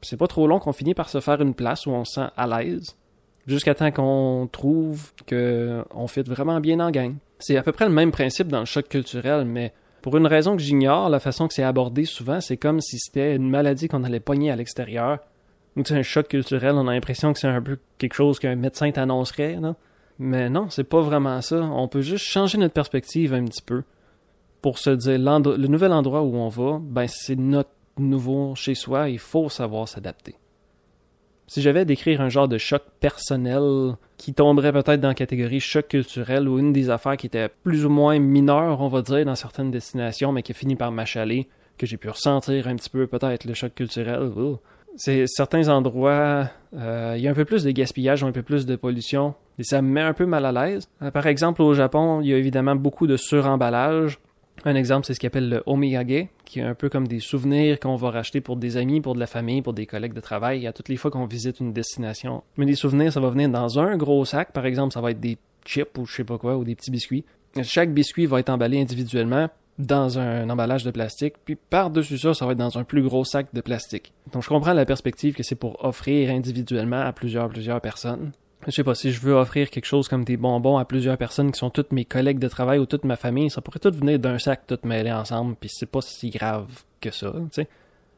C'est 0.00 0.16
pas 0.16 0.28
trop 0.28 0.46
long 0.46 0.60
qu'on 0.60 0.72
finit 0.72 0.94
par 0.94 1.08
se 1.08 1.20
faire 1.20 1.40
une 1.40 1.54
place 1.54 1.86
où 1.86 1.90
on 1.90 2.04
se 2.04 2.14
sent 2.14 2.28
à 2.36 2.46
l'aise. 2.46 2.96
jusqu'à 3.48 3.74
temps 3.74 3.90
qu'on 3.90 4.48
trouve 4.50 5.12
qu'on 5.28 6.06
fit 6.06 6.22
vraiment 6.22 6.60
bien 6.60 6.78
en 6.78 6.92
gang. 6.92 7.14
C'est 7.40 7.56
à 7.56 7.62
peu 7.64 7.72
près 7.72 7.86
le 7.86 7.92
même 7.92 8.12
principe 8.12 8.46
dans 8.46 8.60
le 8.60 8.64
choc 8.66 8.88
culturel, 8.88 9.44
mais 9.44 9.72
pour 10.02 10.16
une 10.16 10.26
raison 10.26 10.56
que 10.56 10.62
j'ignore, 10.62 11.08
la 11.08 11.20
façon 11.20 11.48
que 11.48 11.54
c'est 11.54 11.62
abordé 11.62 12.04
souvent, 12.04 12.40
c'est 12.40 12.56
comme 12.56 12.80
si 12.80 12.98
c'était 12.98 13.36
une 13.36 13.48
maladie 13.48 13.88
qu'on 13.88 14.04
allait 14.04 14.20
pogner 14.20 14.50
à 14.50 14.56
l'extérieur. 14.56 15.20
Ou 15.76 15.82
c'est 15.86 15.96
un 15.96 16.02
choc 16.02 16.28
culturel, 16.28 16.74
on 16.74 16.86
a 16.88 16.92
l'impression 16.92 17.32
que 17.32 17.38
c'est 17.38 17.48
un 17.48 17.62
peu 17.62 17.78
quelque 17.96 18.14
chose 18.14 18.38
qu'un 18.38 18.56
médecin 18.56 18.90
t'annoncerait, 18.90 19.56
non? 19.56 19.74
Mais 20.18 20.50
non, 20.50 20.68
c'est 20.68 20.84
pas 20.84 21.00
vraiment 21.00 21.40
ça. 21.40 21.56
On 21.56 21.88
peut 21.88 22.02
juste 22.02 22.24
changer 22.24 22.58
notre 22.58 22.74
perspective 22.74 23.32
un 23.32 23.44
petit 23.44 23.62
peu 23.62 23.82
pour 24.60 24.78
se 24.78 24.90
dire 24.90 25.18
le 25.18 25.66
nouvel 25.66 25.92
endroit 25.92 26.22
où 26.22 26.36
on 26.36 26.48
va, 26.48 26.78
ben 26.80 27.06
c'est 27.08 27.36
notre 27.36 27.70
nouveau 27.98 28.54
chez 28.54 28.74
soi, 28.74 29.08
il 29.08 29.18
faut 29.18 29.48
savoir 29.48 29.88
s'adapter. 29.88 30.36
Si 31.46 31.60
j'avais 31.60 31.80
à 31.80 31.84
décrire 31.84 32.20
un 32.20 32.28
genre 32.28 32.48
de 32.48 32.58
choc 32.58 32.82
personnel 33.00 33.94
qui 34.16 34.32
tomberait 34.32 34.72
peut-être 34.72 35.00
dans 35.00 35.08
la 35.08 35.14
catégorie 35.14 35.60
choc 35.60 35.88
culturel 35.88 36.48
ou 36.48 36.58
une 36.58 36.72
des 36.72 36.90
affaires 36.90 37.16
qui 37.16 37.26
était 37.26 37.48
plus 37.48 37.84
ou 37.84 37.90
moins 37.90 38.18
mineure, 38.18 38.80
on 38.80 38.88
va 38.88 39.02
dire, 39.02 39.24
dans 39.24 39.34
certaines 39.34 39.70
destinations, 39.70 40.32
mais 40.32 40.42
qui 40.42 40.52
a 40.52 40.54
fini 40.54 40.76
par 40.76 40.92
m'achaler, 40.92 41.48
que 41.76 41.86
j'ai 41.86 41.96
pu 41.96 42.08
ressentir 42.08 42.68
un 42.68 42.76
petit 42.76 42.90
peu 42.90 43.06
peut-être 43.06 43.44
le 43.44 43.54
choc 43.54 43.74
culturel, 43.74 44.30
c'est 44.96 45.26
certains 45.26 45.68
endroits, 45.68 46.50
euh, 46.74 47.14
il 47.16 47.22
y 47.22 47.28
a 47.28 47.30
un 47.30 47.34
peu 47.34 47.44
plus 47.44 47.64
de 47.64 47.70
gaspillage, 47.70 48.22
un 48.24 48.32
peu 48.32 48.42
plus 48.42 48.66
de 48.66 48.76
pollution, 48.76 49.34
et 49.58 49.64
ça 49.64 49.80
me 49.82 49.88
met 49.88 50.00
un 50.00 50.12
peu 50.12 50.26
mal 50.26 50.44
à 50.44 50.52
l'aise. 50.52 50.88
Euh, 51.02 51.10
par 51.10 51.26
exemple, 51.26 51.62
au 51.62 51.74
Japon, 51.74 52.20
il 52.20 52.28
y 52.28 52.34
a 52.34 52.36
évidemment 52.36 52.76
beaucoup 52.76 53.06
de 53.06 53.16
suremballage. 53.16 54.18
Un 54.64 54.74
exemple, 54.74 55.06
c'est 55.06 55.14
ce 55.14 55.20
qu'on 55.20 55.26
appelle 55.26 55.48
le 55.48 55.62
omiyage, 55.66 56.28
qui 56.44 56.60
est 56.60 56.62
un 56.62 56.74
peu 56.74 56.88
comme 56.88 57.08
des 57.08 57.20
souvenirs 57.20 57.80
qu'on 57.80 57.96
va 57.96 58.10
racheter 58.10 58.40
pour 58.40 58.56
des 58.56 58.76
amis, 58.76 59.00
pour 59.00 59.14
de 59.14 59.20
la 59.20 59.26
famille, 59.26 59.62
pour 59.62 59.72
des 59.72 59.86
collègues 59.86 60.12
de 60.12 60.20
travail, 60.20 60.66
à 60.66 60.72
toutes 60.72 60.88
les 60.88 60.96
fois 60.96 61.10
qu'on 61.10 61.26
visite 61.26 61.60
une 61.60 61.72
destination. 61.72 62.44
Mais 62.56 62.66
des 62.66 62.74
souvenirs, 62.74 63.12
ça 63.12 63.20
va 63.20 63.30
venir 63.30 63.48
dans 63.48 63.78
un 63.80 63.96
gros 63.96 64.24
sac, 64.24 64.52
par 64.52 64.66
exemple, 64.66 64.92
ça 64.92 65.00
va 65.00 65.10
être 65.10 65.20
des 65.20 65.38
chips 65.64 65.98
ou 65.98 66.06
je 66.06 66.14
sais 66.14 66.24
pas 66.24 66.38
quoi, 66.38 66.56
ou 66.56 66.64
des 66.64 66.74
petits 66.74 66.90
biscuits. 66.90 67.24
Chaque 67.62 67.92
biscuit 67.92 68.26
va 68.26 68.40
être 68.40 68.50
emballé 68.50 68.80
individuellement, 68.80 69.48
dans 69.78 70.18
un 70.18 70.48
emballage 70.50 70.84
de 70.84 70.90
plastique, 70.90 71.34
puis 71.44 71.56
par-dessus 71.56 72.18
ça, 72.18 72.34
ça 72.34 72.46
va 72.46 72.52
être 72.52 72.58
dans 72.58 72.78
un 72.78 72.84
plus 72.84 73.02
gros 73.02 73.24
sac 73.24 73.48
de 73.52 73.60
plastique. 73.60 74.12
Donc 74.32 74.42
je 74.42 74.48
comprends 74.48 74.74
la 74.74 74.84
perspective 74.84 75.34
que 75.34 75.42
c'est 75.42 75.54
pour 75.54 75.82
offrir 75.84 76.30
individuellement 76.30 77.00
à 77.00 77.12
plusieurs 77.12 77.48
plusieurs 77.48 77.80
personnes. 77.80 78.32
Je 78.66 78.70
sais 78.70 78.84
pas, 78.84 78.94
si 78.94 79.10
je 79.10 79.20
veux 79.20 79.34
offrir 79.34 79.70
quelque 79.70 79.86
chose 79.86 80.08
comme 80.08 80.24
des 80.24 80.36
bonbons 80.36 80.76
à 80.78 80.84
plusieurs 80.84 81.18
personnes 81.18 81.50
qui 81.50 81.58
sont 81.58 81.70
toutes 81.70 81.90
mes 81.90 82.04
collègues 82.04 82.38
de 82.38 82.46
travail 82.46 82.78
ou 82.78 82.86
toute 82.86 83.04
ma 83.04 83.16
famille, 83.16 83.50
ça 83.50 83.60
pourrait 83.60 83.80
tout 83.80 83.90
venir 83.90 84.20
d'un 84.20 84.38
sac 84.38 84.66
tout 84.68 84.78
mêlé 84.84 85.10
ensemble, 85.10 85.56
puis 85.58 85.68
c'est 85.72 85.90
pas 85.90 86.00
si 86.00 86.30
grave 86.30 86.68
que 87.00 87.10
ça, 87.10 87.32
tu. 87.52 87.66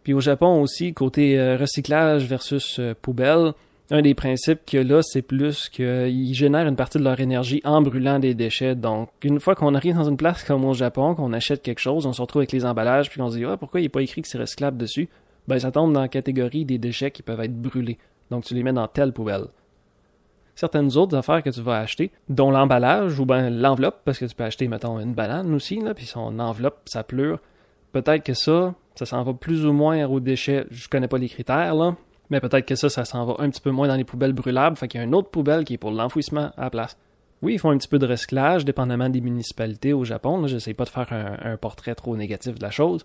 Puis 0.03 0.13
au 0.13 0.21
Japon 0.21 0.61
aussi, 0.61 0.93
côté 0.93 1.41
euh, 1.41 1.57
recyclage 1.57 2.27
versus 2.27 2.79
euh, 2.79 2.95
poubelle, 3.01 3.55
un 3.91 4.03
des 4.03 4.15
principes 4.15 4.61
que 4.67 4.77
là, 4.77 5.01
c'est 5.03 5.23
plus 5.23 5.71
qu'ils 5.71 6.35
génèrent 6.35 6.67
une 6.67 6.77
partie 6.77 6.99
de 6.99 7.05
leur 7.05 7.21
énergie 7.21 7.63
en 7.65 7.81
brûlant 7.81 8.19
des 8.19 8.35
déchets. 8.35 8.75
Donc, 8.75 9.09
une 9.23 9.41
fois 9.41 9.55
qu'on 9.55 9.75
arrive 9.75 9.95
dans 9.95 10.09
une 10.09 10.19
place 10.19 10.45
comme 10.45 10.65
au 10.67 10.75
Japon, 10.75 11.15
qu'on 11.15 11.33
achète 11.33 11.63
quelque 11.63 11.81
chose, 11.81 12.05
on 12.05 12.13
se 12.13 12.21
retrouve 12.21 12.41
avec 12.41 12.53
les 12.53 12.67
emballages, 12.67 13.09
puis 13.09 13.23
on 13.23 13.31
se 13.31 13.39
dit, 13.39 13.45
ah, 13.47 13.57
pourquoi 13.57 13.81
il 13.81 13.85
n'est 13.85 13.89
pas 13.89 14.03
écrit 14.03 14.21
que 14.21 14.29
c'est 14.29 14.39
recyclable 14.39 14.77
dessus? 14.77 15.09
Ben, 15.49 15.59
ça 15.59 15.71
tombe 15.71 15.93
dans 15.93 16.01
la 16.01 16.09
catégorie 16.09 16.67
des 16.67 16.79
déchets 16.79 17.11
qui 17.11 17.23
peuvent 17.23 17.41
être 17.41 17.55
brûlés. 17.55 17.99
Donc, 18.31 18.45
tu 18.45 18.55
les 18.55 18.63
mets 18.63 18.73
dans 18.73 18.89
telle 18.89 19.13
poubelle. 19.13 19.47
Certaines 20.55 20.97
autres 20.97 21.17
affaires 21.17 21.43
que 21.43 21.51
tu 21.51 21.61
vas 21.61 21.79
acheter, 21.79 22.13
dont 22.29 22.51
l'emballage 22.51 23.19
ou 23.19 23.27
ben 23.27 23.51
l'enveloppe, 23.51 24.03
parce 24.05 24.19
que 24.19 24.25
tu 24.25 24.35
peux 24.35 24.45
acheter, 24.45 24.69
mettons, 24.69 25.01
une 25.01 25.15
banane 25.15 25.53
aussi, 25.55 25.81
là, 25.81 25.95
puis 25.95 26.07
son 26.07 26.39
enveloppe, 26.39 26.83
sa 26.87 27.03
pleure. 27.03 27.39
Peut-être 27.93 28.25
que 28.25 28.35
ça, 28.35 28.75
ça 28.95 29.07
s'en 29.07 29.23
va 29.23 29.35
plus 29.35 29.67
ou 29.67 29.73
moins 29.73 30.05
aux 30.07 30.21
déchets. 30.21 30.67
Je 30.71 30.89
connais 30.89 31.09
pas 31.09 31.19
les 31.19 31.29
critères, 31.29 31.75
là, 31.75 31.97
mais 32.31 32.41
peut-être 32.41 32.67
que 32.67 32.75
ça, 32.75 32.89
ça 32.89 33.05
s'en 33.05 33.25
va 33.25 33.37
un 33.39 33.51
petit 33.51 33.61
peu 33.61 33.71
moins 33.71 33.89
dans 33.89 33.97
les 33.97 34.05
poubelles 34.05 34.33
brûlables, 34.33 34.77
fait 34.77 34.89
qu'il 34.89 35.01
y 35.01 35.03
a 35.03 35.07
une 35.07 35.15
autre 35.15 35.31
poubelle 35.31 35.65
qui 35.65 35.75
est 35.75 35.79
pour 35.79 35.91
l'enfouissement 35.91 36.51
à 36.57 36.63
la 36.63 36.71
place. 36.71 36.97
Oui, 37.43 37.55
ils 37.55 37.59
font 37.59 37.71
un 37.71 37.77
petit 37.77 37.89
peu 37.89 37.99
de 37.99 38.07
recyclage, 38.07 38.65
dépendamment 38.65 39.11
des 39.11 39.21
municipalités 39.21 39.93
au 39.93 40.05
Japon. 40.05 40.47
Je 40.47 40.55
n'essaie 40.55 40.73
pas 40.73 40.85
de 40.85 40.89
faire 40.89 41.13
un, 41.13 41.57
portrait 41.59 41.95
trop 41.95 42.17
négatif 42.17 42.55
de 42.55 42.63
la 42.63 42.71
chose. 42.71 43.05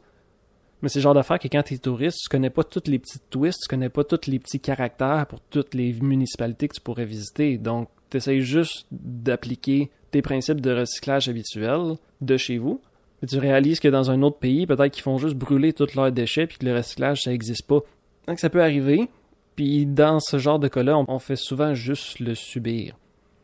Mais 0.81 0.89
c'est 0.89 0.99
le 0.99 1.03
genre 1.03 1.13
d'affaire 1.13 1.39
que 1.39 1.47
quand 1.47 1.63
tu 1.63 1.73
es 1.73 1.77
touriste, 1.77 2.19
tu 2.23 2.29
connais 2.29 2.49
pas 2.49 2.63
toutes 2.63 2.87
les 2.87 2.99
petites 2.99 3.29
twists, 3.29 3.63
tu 3.63 3.67
connais 3.67 3.89
pas 3.89 4.03
tous 4.03 4.27
les 4.27 4.39
petits 4.39 4.59
caractères 4.59 5.25
pour 5.27 5.41
toutes 5.41 5.73
les 5.73 5.93
municipalités 5.93 6.67
que 6.67 6.75
tu 6.75 6.81
pourrais 6.81 7.05
visiter. 7.05 7.57
Donc, 7.57 7.89
tu 8.09 8.17
essaies 8.17 8.41
juste 8.41 8.85
d'appliquer 8.91 9.89
tes 10.11 10.21
principes 10.21 10.61
de 10.61 10.71
recyclage 10.71 11.27
habituels 11.27 11.95
de 12.21 12.37
chez 12.37 12.57
vous. 12.57 12.81
Mais 13.21 13.27
tu 13.27 13.37
réalises 13.37 13.79
que 13.79 13.87
dans 13.87 14.11
un 14.11 14.21
autre 14.21 14.37
pays, 14.37 14.65
peut-être 14.65 14.93
qu'ils 14.93 15.03
font 15.03 15.17
juste 15.17 15.35
brûler 15.35 15.73
tous 15.73 15.93
leurs 15.95 16.11
déchets 16.11 16.47
puis 16.47 16.57
que 16.57 16.65
le 16.65 16.75
recyclage, 16.75 17.23
ça 17.23 17.31
n'existe 17.31 17.67
pas. 17.67 17.81
Donc 18.27 18.39
ça 18.39 18.49
peut 18.49 18.61
arriver. 18.61 19.09
Puis 19.55 19.85
dans 19.85 20.19
ce 20.19 20.37
genre 20.37 20.59
de 20.59 20.69
cas-là, 20.69 20.97
on, 21.07 21.19
fait 21.19 21.35
souvent 21.35 21.73
juste 21.73 22.19
le 22.19 22.33
subir. 22.33 22.95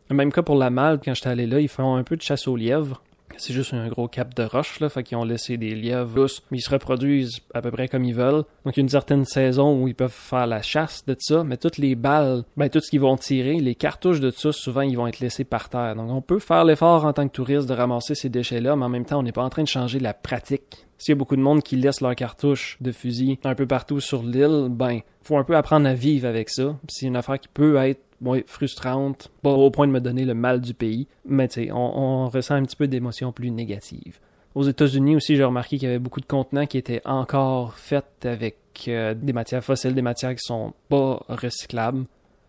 Le 0.10 0.16
même 0.16 0.32
cas 0.32 0.44
pour 0.44 0.56
la 0.56 0.70
malle, 0.70 1.02
quand 1.04 1.14
j'étais 1.14 1.30
allé 1.30 1.46
là, 1.46 1.60
ils 1.60 1.68
font 1.68 1.96
un 1.96 2.04
peu 2.04 2.16
de 2.16 2.22
chasse 2.22 2.48
aux 2.48 2.56
lièvres. 2.56 3.04
C'est 3.38 3.54
juste 3.54 3.74
un 3.74 3.88
gros 3.90 4.08
cap 4.08 4.34
de 4.34 4.44
roche, 4.44 4.80
là, 4.80 4.90
fait 4.90 5.04
qu'ils 5.04 5.18
ont 5.18 5.26
laissé 5.26 5.58
des 5.58 5.76
lièvres 5.76 6.16
lousses, 6.16 6.42
mais 6.50 6.58
ils 6.60 6.62
se 6.62 6.70
reproduisent 6.70 7.40
à 7.54 7.62
peu 7.62 7.72
près 7.72 7.88
comme 7.88 8.06
ils 8.06 8.16
veulent. 8.16 8.44
Donc 8.64 8.76
il 8.76 8.78
y 8.78 8.80
a 8.80 8.84
une 8.84 8.90
certaine 8.90 9.26
saison 9.26 9.82
où 9.82 9.88
ils 9.88 9.96
peuvent 9.96 10.12
faire 10.12 10.48
la 10.48 10.62
chasse 10.62 11.06
de 11.06 11.16
ça, 11.20 11.44
mais 11.44 11.58
toutes 11.58 11.78
les 11.78 11.96
balles, 11.96 12.44
ben 12.56 12.70
tout 12.70 12.80
ce 12.80 12.90
qu'ils 12.90 13.02
vont 13.02 13.18
tirer, 13.18 13.60
les 13.60 13.76
cartouches 13.76 14.20
de 14.20 14.32
ça, 14.32 14.52
souvent 14.52 14.82
ils 14.82 14.96
vont 14.96 15.08
être 15.08 15.20
laissés 15.20 15.44
par 15.44 15.70
terre. 15.70 15.96
Donc 15.96 16.10
on 16.10 16.22
peut 16.22 16.40
faire 16.40 16.64
l'effort 16.64 17.06
en 17.06 17.14
tant 17.14 17.28
que 17.28 17.34
touriste 17.34 17.68
de 17.68 17.74
ramasser 17.74 18.16
ces 18.16 18.30
déchets-là, 18.30 18.76
mais 18.76 18.86
en 18.86 18.90
même 18.90 19.06
temps 19.06 19.20
on 19.20 19.24
n'est 19.24 19.32
pas 19.32 19.44
en 19.44 19.50
train 19.50 19.64
de 19.64 19.68
changer 19.68 20.00
la 20.00 20.14
pratique. 20.14 20.86
S'il 20.98 21.12
y 21.12 21.16
a 21.16 21.18
beaucoup 21.18 21.36
de 21.36 21.42
monde 21.42 21.62
qui 21.62 21.76
laisse 21.76 22.00
leurs 22.00 22.16
cartouches 22.16 22.78
de 22.80 22.92
fusil 22.94 23.38
un 23.44 23.54
peu 23.54 23.66
partout 23.66 24.00
sur 24.00 24.24
l'île, 24.24 24.68
ben 24.70 25.02
faut 25.24 25.38
un 25.38 25.44
peu 25.44 25.58
apprendre 25.58 25.88
à 25.90 25.94
vivre 25.94 26.28
avec 26.28 26.50
ça. 26.50 26.78
C'est 26.88 27.08
une 27.08 27.18
affaire 27.18 27.40
qui 27.40 27.50
peut 27.50 27.76
être 27.78 28.00
bon, 28.22 28.42
frustrante, 28.46 29.32
pas 29.42 29.52
au 29.52 29.70
point 29.72 29.88
de 29.88 29.92
me 29.92 30.00
donner 30.00 30.26
le 30.26 30.34
mal 30.34 30.62
du 30.62 30.74
pays, 30.74 31.08
mais 31.26 31.48
tu 31.48 31.66
sais, 31.66 31.72
on, 31.72 32.28
ressent 32.28 32.56
un 32.56 32.64
petit 32.64 32.76
peu 32.76 32.88
d'émotions 32.88 33.32
plus 33.32 33.52
négatives. 33.52 34.20
Aux 34.54 34.64
États-Unis 34.64 35.16
aussi, 35.16 35.36
j'ai 35.36 35.44
remarqué 35.44 35.78
qu'il 35.78 35.88
y 35.88 35.92
avait 35.92 36.00
beaucoup 36.00 36.22
de 36.22 36.26
contenants 36.26 36.66
qui 36.66 36.78
étaient 36.78 37.02
encore 37.06 37.78
faits 37.78 38.26
avec 38.26 38.58
euh, 38.88 39.14
des 39.14 39.34
matières 39.34 39.64
fossiles, 39.64 39.94
des 39.94 40.02
matières 40.02 40.34
qui 40.34 40.44
sont 40.44 40.74
pas 40.88 41.22
recyclables. 41.28 42.06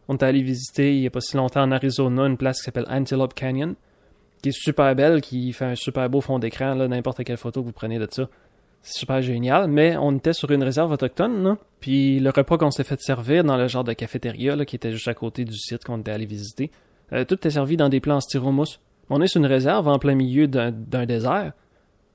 On 0.08 0.16
est 0.16 0.22
allé 0.22 0.42
visiter 0.42 0.94
il 0.96 1.02
y 1.02 1.06
a 1.06 1.10
pas 1.10 1.20
si 1.20 1.36
longtemps 1.36 1.62
en 1.62 1.72
Arizona 1.72 2.26
une 2.26 2.36
place 2.36 2.58
qui 2.58 2.64
s'appelle 2.64 2.86
Antelope 2.88 3.34
Canyon, 3.34 3.74
qui 4.40 4.50
est 4.50 4.52
super 4.52 4.94
belle, 4.94 5.20
qui 5.20 5.52
fait 5.52 5.64
un 5.64 5.74
super 5.74 6.08
beau 6.08 6.20
fond 6.20 6.38
d'écran, 6.38 6.76
n'importe 6.76 7.24
quelle 7.24 7.36
photo 7.36 7.60
que 7.62 7.66
vous 7.66 7.72
prenez 7.72 7.98
de 7.98 8.06
ça. 8.08 8.28
C'est 8.86 9.00
super 9.00 9.20
génial, 9.20 9.66
mais 9.68 9.96
on 9.96 10.16
était 10.16 10.32
sur 10.32 10.48
une 10.52 10.62
réserve 10.62 10.92
autochtone, 10.92 11.42
là. 11.42 11.58
Puis 11.80 12.20
le 12.20 12.30
repas 12.30 12.56
qu'on 12.56 12.70
s'est 12.70 12.84
fait 12.84 13.00
servir 13.00 13.42
dans 13.42 13.56
le 13.56 13.66
genre 13.66 13.82
de 13.82 13.92
cafétéria, 13.92 14.54
là, 14.54 14.64
qui 14.64 14.76
était 14.76 14.92
juste 14.92 15.08
à 15.08 15.14
côté 15.14 15.44
du 15.44 15.56
site 15.58 15.82
qu'on 15.82 15.98
était 15.98 16.12
allé 16.12 16.24
visiter, 16.24 16.70
euh, 17.12 17.24
tout 17.24 17.34
était 17.34 17.50
servi 17.50 17.76
dans 17.76 17.88
des 17.88 17.98
plans 17.98 18.18
en 18.18 18.20
styromousse. 18.20 18.78
On 19.10 19.20
est 19.20 19.26
sur 19.26 19.40
une 19.40 19.46
réserve 19.46 19.88
en 19.88 19.98
plein 19.98 20.14
milieu 20.14 20.46
d'un 20.46 20.70
désert. 21.04 21.52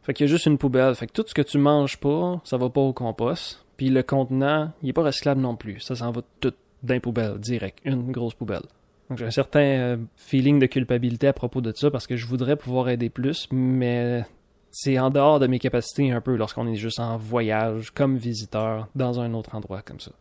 Fait 0.04 0.14
qu'il 0.14 0.28
y 0.28 0.30
a 0.30 0.32
juste 0.32 0.46
une 0.46 0.58
poubelle. 0.58 0.96
Fait 0.96 1.08
que 1.08 1.12
tout 1.12 1.26
ce 1.28 1.34
que 1.34 1.42
tu 1.42 1.58
manges 1.58 1.98
pas, 1.98 2.40
ça 2.46 2.56
va 2.56 2.70
pas 2.70 2.80
au 2.80 2.94
compost. 2.94 3.66
Puis 3.76 3.90
le 3.90 4.02
contenant, 4.02 4.72
il 4.82 4.90
est 4.90 4.94
pas 4.94 5.04
recyclable 5.04 5.42
non 5.42 5.58
plus. 5.58 5.82
Ça 5.82 5.96
s'en 5.96 6.12
va 6.12 6.22
tout 6.40 6.54
dans 6.84 7.00
poubelle, 7.02 7.38
direct. 7.38 7.80
Une 7.84 8.14
grosse 8.14 8.34
poubelle. 8.34 8.64
Donc 9.10 9.18
j'ai 9.18 9.26
un 9.26 9.32
certain 9.32 9.60
euh, 9.60 9.98
feeling 10.16 10.58
de 10.58 10.68
culpabilité 10.68 11.28
à 11.28 11.34
propos 11.34 11.60
de 11.60 11.74
ça 11.76 11.92
parce 11.92 12.08
que 12.08 12.16
je 12.16 12.26
voudrais 12.26 12.56
pouvoir 12.56 12.88
aider 12.88 13.10
plus, 13.10 13.50
mais 13.52 14.24
c'est 14.72 14.98
en 14.98 15.10
dehors 15.10 15.40
de 15.40 15.48
mes 15.48 15.60
capacités 15.60 16.12
un 16.12 16.22
peu 16.22 16.36
lorsqu'on 16.36 16.68
est 16.68 16.76
juste 16.76 17.00
en 17.00 17.18
voyage 17.18 17.92
comme 17.92 18.18
visiteur 18.18 18.88
dans 18.96 19.20
un 19.20 19.34
autre 19.34 19.56
endroit 19.56 19.82
comme 19.82 20.00
ça. 20.00 20.12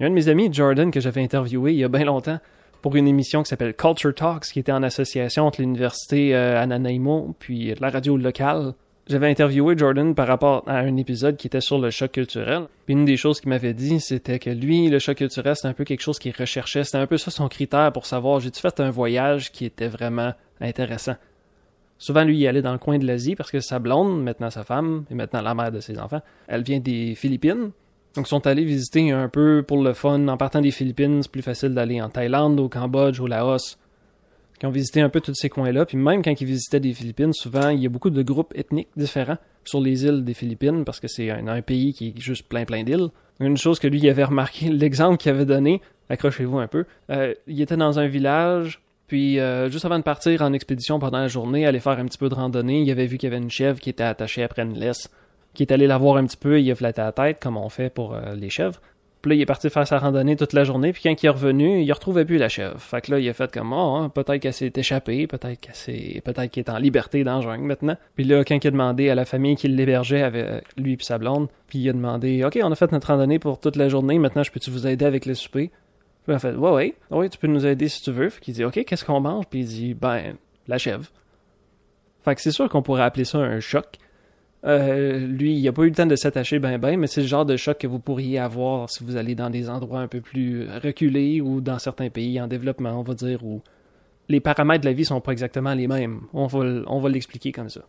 Un 0.00 0.10
de 0.10 0.14
mes 0.14 0.28
amis, 0.28 0.48
Jordan, 0.52 0.90
que 0.90 1.00
j'avais 1.00 1.22
interviewé 1.22 1.72
il 1.72 1.78
y 1.78 1.84
a 1.84 1.88
bien 1.88 2.04
longtemps 2.04 2.38
pour 2.82 2.96
une 2.96 3.08
émission 3.08 3.42
qui 3.42 3.48
s'appelle 3.48 3.74
Culture 3.74 4.14
Talks, 4.14 4.44
qui 4.44 4.58
était 4.58 4.72
en 4.72 4.82
association 4.82 5.46
entre 5.46 5.60
l'université 5.60 6.36
euh, 6.36 6.60
Ananaimo 6.60 7.34
puis 7.38 7.74
la 7.80 7.88
radio 7.88 8.16
locale. 8.16 8.74
J'avais 9.08 9.30
interviewé 9.30 9.78
Jordan 9.78 10.14
par 10.14 10.26
rapport 10.26 10.64
à 10.66 10.78
un 10.78 10.96
épisode 10.96 11.36
qui 11.36 11.46
était 11.46 11.60
sur 11.60 11.78
le 11.78 11.90
choc 11.90 12.12
culturel. 12.12 12.66
Puis 12.84 12.94
une 12.94 13.04
des 13.04 13.16
choses 13.16 13.40
qu'il 13.40 13.50
m'avait 13.50 13.72
dit, 13.72 14.00
c'était 14.00 14.40
que 14.40 14.50
lui, 14.50 14.88
le 14.88 14.98
choc 14.98 15.16
culturel, 15.16 15.54
c'était 15.54 15.68
un 15.68 15.74
peu 15.74 15.84
quelque 15.84 16.00
chose 16.00 16.18
qu'il 16.18 16.34
recherchait. 16.36 16.82
C'était 16.82 16.98
un 16.98 17.06
peu 17.06 17.16
ça 17.16 17.30
son 17.30 17.48
critère 17.48 17.92
pour 17.92 18.04
savoir, 18.04 18.40
j'ai-tu 18.40 18.60
fait 18.60 18.80
un 18.80 18.90
voyage 18.90 19.52
qui 19.52 19.64
était 19.64 19.88
vraiment 19.88 20.34
intéressant. 20.60 21.14
Souvent, 21.98 22.24
lui, 22.24 22.38
il 22.38 22.46
allait 22.46 22.62
dans 22.62 22.72
le 22.72 22.78
coin 22.78 22.98
de 22.98 23.06
l'Asie 23.06 23.36
parce 23.36 23.50
que 23.50 23.60
sa 23.60 23.78
blonde, 23.78 24.22
maintenant 24.22 24.50
sa 24.50 24.64
femme, 24.64 25.04
et 25.10 25.14
maintenant 25.14 25.40
la 25.40 25.54
mère 25.54 25.72
de 25.72 25.80
ses 25.80 25.98
enfants, 25.98 26.20
elle 26.46 26.62
vient 26.62 26.78
des 26.78 27.14
Philippines. 27.14 27.70
Donc, 28.14 28.26
ils 28.26 28.30
sont 28.30 28.46
allés 28.46 28.64
visiter 28.64 29.10
un 29.10 29.28
peu 29.28 29.62
pour 29.66 29.82
le 29.82 29.92
fun. 29.92 30.28
En 30.28 30.36
partant 30.36 30.60
des 30.60 30.70
Philippines, 30.70 31.22
c'est 31.22 31.30
plus 31.30 31.42
facile 31.42 31.74
d'aller 31.74 32.00
en 32.00 32.08
Thaïlande, 32.08 32.58
au 32.60 32.68
Cambodge, 32.68 33.20
au 33.20 33.26
Laos. 33.26 33.78
Ils 34.62 34.66
ont 34.66 34.70
visité 34.70 35.02
un 35.02 35.10
peu 35.10 35.20
tous 35.20 35.34
ces 35.34 35.50
coins-là. 35.50 35.84
Puis 35.84 35.98
même 35.98 36.22
quand 36.22 36.38
ils 36.40 36.46
visitaient 36.46 36.80
des 36.80 36.94
Philippines, 36.94 37.32
souvent, 37.32 37.68
il 37.68 37.80
y 37.80 37.86
a 37.86 37.90
beaucoup 37.90 38.10
de 38.10 38.22
groupes 38.22 38.52
ethniques 38.56 38.88
différents 38.96 39.36
sur 39.64 39.80
les 39.80 40.04
îles 40.04 40.24
des 40.24 40.34
Philippines 40.34 40.84
parce 40.84 41.00
que 41.00 41.08
c'est 41.08 41.30
un, 41.30 41.62
pays 41.62 41.92
qui 41.92 42.08
est 42.08 42.20
juste 42.20 42.48
plein 42.48 42.64
plein 42.64 42.82
d'îles. 42.82 43.08
Une 43.40 43.56
chose 43.56 43.78
que 43.78 43.86
lui 43.86 43.98
il 43.98 44.08
avait 44.08 44.24
remarqué, 44.24 44.68
l'exemple 44.70 45.18
qu'il 45.18 45.30
avait 45.30 45.44
donné, 45.44 45.82
accrochez-vous 46.08 46.58
un 46.58 46.68
peu, 46.68 46.84
euh, 47.10 47.34
il 47.46 47.60
était 47.60 47.76
dans 47.76 47.98
un 47.98 48.06
village 48.06 48.80
puis, 49.06 49.38
euh, 49.38 49.70
juste 49.70 49.84
avant 49.84 49.98
de 49.98 50.04
partir 50.04 50.42
en 50.42 50.52
expédition 50.52 50.98
pendant 50.98 51.18
la 51.18 51.28
journée, 51.28 51.66
aller 51.66 51.80
faire 51.80 51.98
un 51.98 52.06
petit 52.06 52.18
peu 52.18 52.28
de 52.28 52.34
randonnée, 52.34 52.82
il 52.82 52.90
avait 52.90 53.06
vu 53.06 53.18
qu'il 53.18 53.30
y 53.30 53.32
avait 53.32 53.42
une 53.42 53.50
chèvre 53.50 53.78
qui 53.78 53.90
était 53.90 54.04
attachée 54.04 54.42
après 54.42 54.62
une 54.62 54.78
laisse, 54.78 55.10
qui 55.54 55.62
est 55.62 55.72
allé 55.72 55.86
la 55.86 55.96
voir 55.96 56.16
un 56.16 56.26
petit 56.26 56.36
peu 56.36 56.58
et 56.58 56.62
il 56.62 56.70
a 56.70 56.74
flatté 56.74 57.00
la 57.00 57.12
tête, 57.12 57.38
comme 57.40 57.56
on 57.56 57.68
fait 57.68 57.90
pour 57.90 58.14
euh, 58.14 58.34
les 58.34 58.50
chèvres. 58.50 58.80
Puis 59.22 59.30
là, 59.30 59.36
il 59.36 59.40
est 59.40 59.46
parti 59.46 59.70
faire 59.70 59.86
sa 59.86 59.98
randonnée 59.98 60.36
toute 60.36 60.52
la 60.52 60.64
journée, 60.64 60.92
puis 60.92 61.02
quand 61.02 61.22
il 61.22 61.26
est 61.26 61.30
revenu, 61.30 61.82
il 61.82 61.92
retrouvait 61.92 62.24
plus 62.24 62.36
la 62.36 62.48
chèvre. 62.48 62.78
Fait 62.80 63.00
que 63.00 63.12
là, 63.12 63.18
il 63.18 63.28
a 63.28 63.32
fait 63.32 63.50
comme, 63.50 63.72
oh, 63.72 63.96
hein, 63.96 64.08
peut-être 64.08 64.40
qu'elle 64.40 64.52
s'est 64.52 64.72
échappée, 64.74 65.26
peut-être 65.26 65.58
qu'elle 65.60 65.74
s'est, 65.74 66.20
peut-être 66.24 66.50
qu'il 66.50 66.62
est 66.62 66.70
en 66.70 66.78
liberté 66.78 67.24
dans 67.24 67.36
le 67.36 67.42
jungle 67.42 67.64
maintenant. 67.64 67.96
Puis 68.14 68.24
là, 68.24 68.44
quand 68.44 68.56
il 68.62 68.66
a 68.66 68.70
demandé 68.70 69.08
à 69.08 69.14
la 69.14 69.24
famille 69.24 69.56
qui 69.56 69.68
l'hébergeait 69.68 70.22
avec 70.22 70.64
lui 70.76 70.92
et 70.92 70.98
sa 71.00 71.18
blonde, 71.18 71.48
puis 71.66 71.78
il 71.78 71.88
a 71.88 71.92
demandé, 71.92 72.44
ok, 72.44 72.58
on 72.62 72.70
a 72.70 72.76
fait 72.76 72.92
notre 72.92 73.08
randonnée 73.08 73.38
pour 73.38 73.58
toute 73.58 73.76
la 73.76 73.88
journée, 73.88 74.18
maintenant 74.18 74.42
je 74.42 74.50
peux-tu 74.50 74.70
vous 74.70 74.86
aider 74.86 75.04
avec 75.04 75.26
le 75.26 75.34
souper? 75.34 75.70
Puis 76.26 76.38
fait, 76.40 76.54
ouais, 76.54 76.94
ouais, 77.10 77.28
tu 77.28 77.38
peux 77.38 77.46
nous 77.46 77.66
aider 77.66 77.88
si 77.88 78.02
tu 78.02 78.10
veux. 78.10 78.28
Fait 78.28 78.40
qu'il 78.40 78.54
dit, 78.54 78.64
ok, 78.64 78.84
qu'est-ce 78.84 79.04
qu'on 79.04 79.20
mange? 79.20 79.46
Puis 79.46 79.60
il 79.60 79.66
dit, 79.66 79.94
ben, 79.94 80.36
la 80.66 80.78
chèvre. 80.78 81.06
Fait 82.24 82.34
que 82.34 82.40
c'est 82.40 82.50
sûr 82.50 82.68
qu'on 82.68 82.82
pourrait 82.82 83.04
appeler 83.04 83.24
ça 83.24 83.38
un 83.38 83.60
choc. 83.60 83.98
Euh, 84.64 85.18
lui, 85.18 85.54
il 85.54 85.68
a 85.68 85.72
pas 85.72 85.82
eu 85.82 85.90
le 85.90 85.94
temps 85.94 86.06
de 86.06 86.16
s'attacher 86.16 86.58
ben 86.58 86.78
ben, 86.78 86.98
mais 86.98 87.06
c'est 87.06 87.20
le 87.20 87.28
genre 87.28 87.46
de 87.46 87.56
choc 87.56 87.78
que 87.78 87.86
vous 87.86 88.00
pourriez 88.00 88.40
avoir 88.40 88.90
si 88.90 89.04
vous 89.04 89.16
allez 89.16 89.36
dans 89.36 89.50
des 89.50 89.70
endroits 89.70 90.00
un 90.00 90.08
peu 90.08 90.20
plus 90.20 90.66
reculés 90.82 91.40
ou 91.40 91.60
dans 91.60 91.78
certains 91.78 92.10
pays 92.10 92.40
en 92.40 92.48
développement, 92.48 92.98
on 92.98 93.02
va 93.02 93.14
dire, 93.14 93.44
où 93.44 93.62
les 94.28 94.40
paramètres 94.40 94.80
de 94.80 94.86
la 94.86 94.92
vie 94.92 95.04
sont 95.04 95.20
pas 95.20 95.30
exactement 95.30 95.74
les 95.74 95.86
mêmes. 95.86 96.22
On 96.32 96.46
va, 96.46 96.82
on 96.88 96.98
va 96.98 97.08
l'expliquer 97.08 97.52
comme 97.52 97.68
ça. 97.68 97.82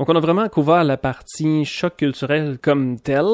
Donc 0.00 0.08
on 0.08 0.16
a 0.16 0.20
vraiment 0.20 0.48
couvert 0.48 0.82
la 0.82 0.96
partie 0.96 1.64
choc 1.64 1.96
culturel 1.96 2.58
comme 2.60 2.98
tel, 2.98 3.26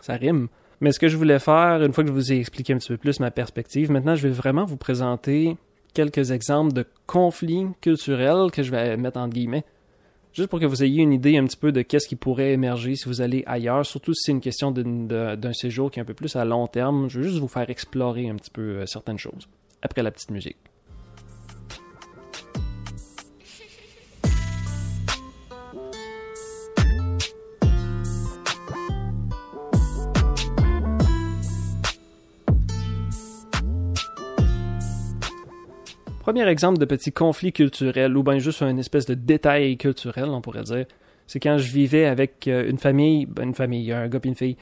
ça 0.00 0.14
rime. 0.14 0.48
Mais 0.80 0.92
ce 0.92 0.98
que 0.98 1.08
je 1.08 1.16
voulais 1.16 1.38
faire, 1.38 1.82
une 1.82 1.92
fois 1.92 2.04
que 2.04 2.08
je 2.08 2.14
vous 2.14 2.32
ai 2.32 2.38
expliqué 2.38 2.72
un 2.72 2.78
petit 2.78 2.88
peu 2.88 2.96
plus 2.96 3.20
ma 3.20 3.30
perspective, 3.30 3.90
maintenant 3.90 4.14
je 4.14 4.26
vais 4.26 4.34
vraiment 4.34 4.64
vous 4.64 4.76
présenter 4.76 5.56
quelques 5.92 6.30
exemples 6.30 6.72
de 6.72 6.86
conflits 7.06 7.66
culturels 7.80 8.50
que 8.50 8.62
je 8.62 8.70
vais 8.70 8.96
mettre 8.96 9.18
en 9.18 9.28
guillemets 9.28 9.64
Juste 10.32 10.48
pour 10.48 10.60
que 10.60 10.66
vous 10.66 10.84
ayez 10.84 11.02
une 11.02 11.12
idée 11.12 11.36
un 11.36 11.44
petit 11.44 11.56
peu 11.56 11.72
de 11.72 11.82
qu'est-ce 11.82 12.06
qui 12.06 12.14
pourrait 12.14 12.52
émerger 12.52 12.94
si 12.94 13.06
vous 13.06 13.20
allez 13.20 13.42
ailleurs, 13.46 13.84
surtout 13.84 14.14
si 14.14 14.26
c'est 14.26 14.32
une 14.32 14.40
question 14.40 14.70
d'un 14.70 15.52
séjour 15.52 15.90
qui 15.90 15.98
est 15.98 16.02
un 16.02 16.06
peu 16.06 16.14
plus 16.14 16.36
à 16.36 16.44
long 16.44 16.68
terme, 16.68 17.10
je 17.10 17.18
veux 17.18 17.26
juste 17.26 17.40
vous 17.40 17.48
faire 17.48 17.68
explorer 17.68 18.28
un 18.28 18.36
petit 18.36 18.50
peu 18.50 18.62
euh, 18.62 18.86
certaines 18.86 19.18
choses. 19.18 19.48
Après 19.82 20.02
la 20.02 20.12
petite 20.12 20.30
musique. 20.30 20.69
Premier 36.30 36.48
exemple 36.48 36.78
de 36.78 36.84
petit 36.84 37.10
conflit 37.10 37.52
culturel, 37.52 38.16
ou 38.16 38.22
bien 38.22 38.38
juste 38.38 38.62
un 38.62 38.76
espèce 38.76 39.04
de 39.04 39.14
détail 39.14 39.76
culturel, 39.76 40.26
on 40.26 40.40
pourrait 40.40 40.62
dire, 40.62 40.86
c'est 41.26 41.40
quand 41.40 41.58
je 41.58 41.72
vivais 41.72 42.06
avec 42.06 42.46
euh, 42.46 42.70
une 42.70 42.78
famille, 42.78 43.26
ben 43.26 43.48
une 43.48 43.54
famille, 43.56 43.90
un 43.90 44.06
gars 44.06 44.20
et 44.22 44.28
une 44.28 44.36
fille, 44.36 44.56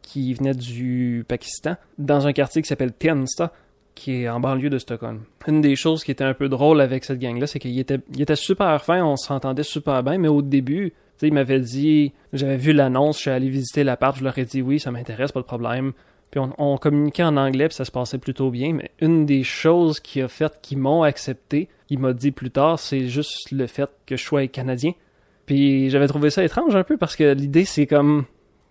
qui 0.00 0.32
venait 0.32 0.54
du 0.54 1.22
Pakistan, 1.28 1.76
dans 1.98 2.26
un 2.26 2.32
quartier 2.32 2.62
qui 2.62 2.68
s'appelle 2.68 2.94
Tensta, 2.94 3.52
qui 3.94 4.22
est 4.22 4.30
en 4.30 4.40
banlieue 4.40 4.70
de 4.70 4.78
Stockholm. 4.78 5.24
Une 5.46 5.60
des 5.60 5.76
choses 5.76 6.04
qui 6.04 6.10
était 6.10 6.24
un 6.24 6.32
peu 6.32 6.48
drôle 6.48 6.80
avec 6.80 7.04
cette 7.04 7.18
gang-là, 7.18 7.46
c'est 7.46 7.58
qu'il 7.58 7.78
était, 7.78 8.00
super 8.34 8.82
fin, 8.82 9.04
on 9.04 9.16
s'entendait 9.16 9.62
super 9.62 10.02
bien, 10.02 10.16
mais 10.16 10.28
au 10.28 10.40
début, 10.40 10.94
il 11.20 11.34
m'avait 11.34 11.60
dit, 11.60 12.14
j'avais 12.32 12.56
vu 12.56 12.72
l'annonce, 12.72 13.16
je 13.16 13.20
suis 13.20 13.30
allé 13.30 13.50
visiter 13.50 13.84
l'appart, 13.84 14.16
je 14.16 14.24
leur 14.24 14.38
ai 14.38 14.46
dit 14.46 14.62
oui, 14.62 14.80
ça 14.80 14.90
m'intéresse, 14.90 15.32
pas 15.32 15.40
de 15.40 15.44
problème. 15.44 15.92
Puis 16.34 16.42
on, 16.58 16.76
communiquait 16.78 17.22
en 17.22 17.36
anglais, 17.36 17.68
puis 17.68 17.76
ça 17.76 17.84
se 17.84 17.92
passait 17.92 18.18
plutôt 18.18 18.50
bien. 18.50 18.72
Mais 18.72 18.90
une 19.00 19.24
des 19.24 19.44
choses 19.44 20.00
qui 20.00 20.20
a 20.20 20.26
fait 20.26 20.52
qu'ils 20.62 20.78
m'ont 20.78 21.04
accepté, 21.04 21.68
il 21.90 22.00
m'a 22.00 22.12
dit 22.12 22.32
plus 22.32 22.50
tard, 22.50 22.80
c'est 22.80 23.06
juste 23.06 23.52
le 23.52 23.68
fait 23.68 23.88
que 24.04 24.16
je 24.16 24.24
sois 24.24 24.48
canadien. 24.48 24.94
Puis 25.46 25.90
j'avais 25.90 26.08
trouvé 26.08 26.30
ça 26.30 26.42
étrange 26.42 26.74
un 26.74 26.82
peu 26.82 26.96
parce 26.96 27.14
que 27.14 27.34
l'idée 27.34 27.64
c'est 27.64 27.86
comme 27.86 28.24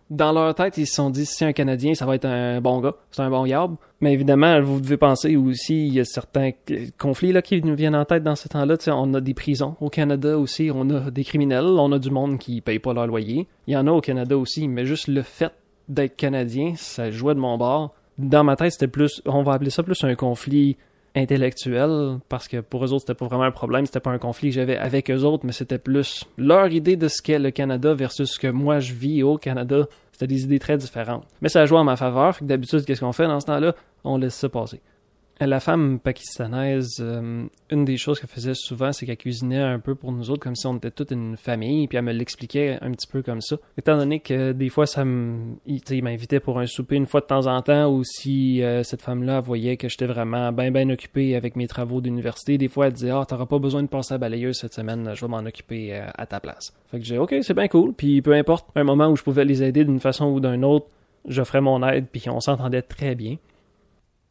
dans 0.09 0.33
leur 0.33 0.53
tête, 0.55 0.77
ils 0.77 0.85
se 0.85 0.95
sont 0.95 1.09
dit 1.09 1.25
si 1.25 1.45
un 1.45 1.53
Canadien, 1.53 1.95
ça 1.95 2.05
va 2.05 2.15
être 2.15 2.25
un 2.25 2.59
bon 2.59 2.81
gars, 2.81 2.95
c'est 3.11 3.21
un 3.21 3.29
bon 3.29 3.45
yab. 3.45 3.75
Mais 4.01 4.11
évidemment, 4.11 4.59
vous 4.61 4.81
devez 4.81 4.97
penser 4.97 5.37
aussi, 5.37 5.87
il 5.87 5.93
y 5.93 6.01
a 6.01 6.05
certains 6.05 6.51
conflits 6.99 7.31
là 7.31 7.41
qui 7.41 7.61
nous 7.61 7.75
viennent 7.75 7.95
en 7.95 8.03
tête 8.03 8.23
dans 8.23 8.35
ce 8.35 8.49
temps-là. 8.49 8.75
on 8.87 9.13
a 9.13 9.21
des 9.21 9.33
prisons 9.33 9.77
au 9.79 9.89
Canada 9.89 10.37
aussi, 10.37 10.69
on 10.75 10.89
a 10.89 11.11
des 11.11 11.23
criminels, 11.23 11.63
on 11.63 11.93
a 11.93 11.99
du 11.99 12.11
monde 12.11 12.39
qui 12.39 12.59
paye 12.59 12.79
pas 12.79 12.93
leur 12.93 13.07
loyer. 13.07 13.47
Il 13.67 13.73
y 13.73 13.77
en 13.77 13.87
a 13.87 13.91
au 13.91 14.01
Canada 14.01 14.37
aussi, 14.37 14.67
mais 14.67 14.85
juste 14.85 15.07
le 15.07 15.21
fait 15.21 15.53
d'être 15.89 16.15
canadien, 16.15 16.73
ça 16.75 17.11
jouait 17.11 17.35
de 17.35 17.39
mon 17.39 17.57
bord. 17.57 17.93
Dans 18.17 18.43
ma 18.43 18.55
tête, 18.55 18.71
c'était 18.71 18.87
plus, 18.87 19.21
on 19.25 19.43
va 19.43 19.53
appeler 19.53 19.69
ça 19.69 19.83
plus 19.83 20.03
un 20.03 20.15
conflit 20.15 20.77
intellectuel, 21.15 22.17
parce 22.27 22.47
que 22.47 22.59
pour 22.61 22.83
eux 22.83 22.91
autres, 22.91 23.01
c'était 23.01 23.13
pas 23.13 23.27
vraiment 23.27 23.43
un 23.43 23.51
problème, 23.51 23.85
c'était 23.85 23.99
pas 23.99 24.11
un 24.11 24.17
conflit 24.17 24.49
que 24.49 24.55
j'avais 24.55 24.77
avec 24.77 25.11
eux 25.11 25.23
autres, 25.23 25.45
mais 25.45 25.51
c'était 25.51 25.77
plus 25.77 26.25
leur 26.37 26.71
idée 26.71 26.95
de 26.95 27.07
ce 27.07 27.21
qu'est 27.21 27.39
le 27.39 27.51
Canada 27.51 27.93
versus 27.93 28.31
ce 28.31 28.39
que 28.39 28.47
moi 28.47 28.79
je 28.79 28.93
vis 28.93 29.21
au 29.23 29.37
Canada. 29.37 29.87
C'était 30.11 30.27
des 30.27 30.43
idées 30.43 30.59
très 30.59 30.77
différentes. 30.77 31.25
Mais 31.41 31.49
ça 31.49 31.65
joué 31.65 31.77
en 31.77 31.83
ma 31.83 31.95
faveur, 31.95 32.35
fait 32.35 32.45
que 32.45 32.49
d'habitude, 32.49 32.85
qu'est-ce 32.85 33.01
qu'on 33.01 33.11
fait 33.11 33.27
dans 33.27 33.39
ce 33.39 33.45
temps-là? 33.45 33.75
On 34.03 34.17
laisse 34.17 34.35
ça 34.35 34.49
passer. 34.49 34.81
La 35.45 35.59
femme 35.59 35.99
pakistanaise, 35.99 36.97
euh, 37.01 37.45
une 37.69 37.85
des 37.85 37.97
choses 37.97 38.19
qu'elle 38.19 38.29
faisait 38.29 38.53
souvent, 38.53 38.93
c'est 38.93 39.05
qu'elle 39.05 39.17
cuisinait 39.17 39.61
un 39.61 39.79
peu 39.79 39.93
pour 39.93 40.13
nous 40.13 40.29
autres, 40.29 40.41
comme 40.41 40.55
si 40.55 40.65
on 40.67 40.77
était 40.77 40.91
toute 40.91 41.11
une 41.11 41.35
famille, 41.35 41.87
puis 41.87 41.97
elle 41.97 42.05
me 42.05 42.13
l'expliquait 42.13 42.77
un 42.81 42.91
petit 42.91 43.07
peu 43.07 43.21
comme 43.21 43.41
ça. 43.41 43.57
Étant 43.77 43.97
donné 43.97 44.21
que 44.21 44.53
des 44.53 44.69
fois, 44.69 44.85
ça 44.85 45.03
me, 45.03 45.55
il, 45.65 46.03
m'invitait 46.03 46.39
pour 46.39 46.59
un 46.59 46.65
souper 46.65 46.95
une 46.95 47.07
fois 47.07 47.19
de 47.19 47.25
temps 47.25 47.47
en 47.47 47.61
temps, 47.61 47.91
ou 47.91 48.03
si 48.05 48.63
euh, 48.63 48.83
cette 48.83 49.01
femme-là 49.01 49.41
voyait 49.41 49.75
que 49.75 49.89
j'étais 49.89 50.05
vraiment 50.05 50.51
bien 50.53 50.71
bien 50.71 50.89
occupé 50.89 51.35
avec 51.35 51.55
mes 51.55 51.67
travaux 51.67 51.99
d'université, 51.99 52.57
des 52.57 52.69
fois 52.69 52.87
elle 52.87 52.93
disait, 52.93 53.09
ah, 53.09 53.21
oh, 53.21 53.25
t'auras 53.25 53.45
pas 53.45 53.59
besoin 53.59 53.83
de 53.83 53.87
passer 53.87 54.13
à 54.13 54.17
balayeuse 54.17 54.57
cette 54.57 54.73
semaine, 54.73 55.11
je 55.13 55.21
vais 55.21 55.29
m'en 55.29 55.39
occuper 55.39 55.93
euh, 55.93 56.05
à 56.15 56.25
ta 56.25 56.39
place. 56.39 56.73
Fait 56.89 56.99
que 56.99 57.05
j'ai, 57.05 57.17
ok, 57.17 57.35
c'est 57.41 57.53
bien 57.53 57.67
cool, 57.67 57.93
puis 57.93 58.21
peu 58.21 58.33
importe, 58.33 58.67
un 58.75 58.83
moment 58.83 59.07
où 59.07 59.17
je 59.17 59.23
pouvais 59.23 59.45
les 59.45 59.61
aider 59.61 59.83
d'une 59.83 59.99
façon 59.99 60.25
ou 60.27 60.39
d'une 60.39 60.63
autre, 60.63 60.87
j'offrais 61.27 61.61
mon 61.61 61.85
aide, 61.85 62.05
puis 62.11 62.29
on 62.29 62.39
s'entendait 62.39 62.81
très 62.81 63.15
bien. 63.15 63.37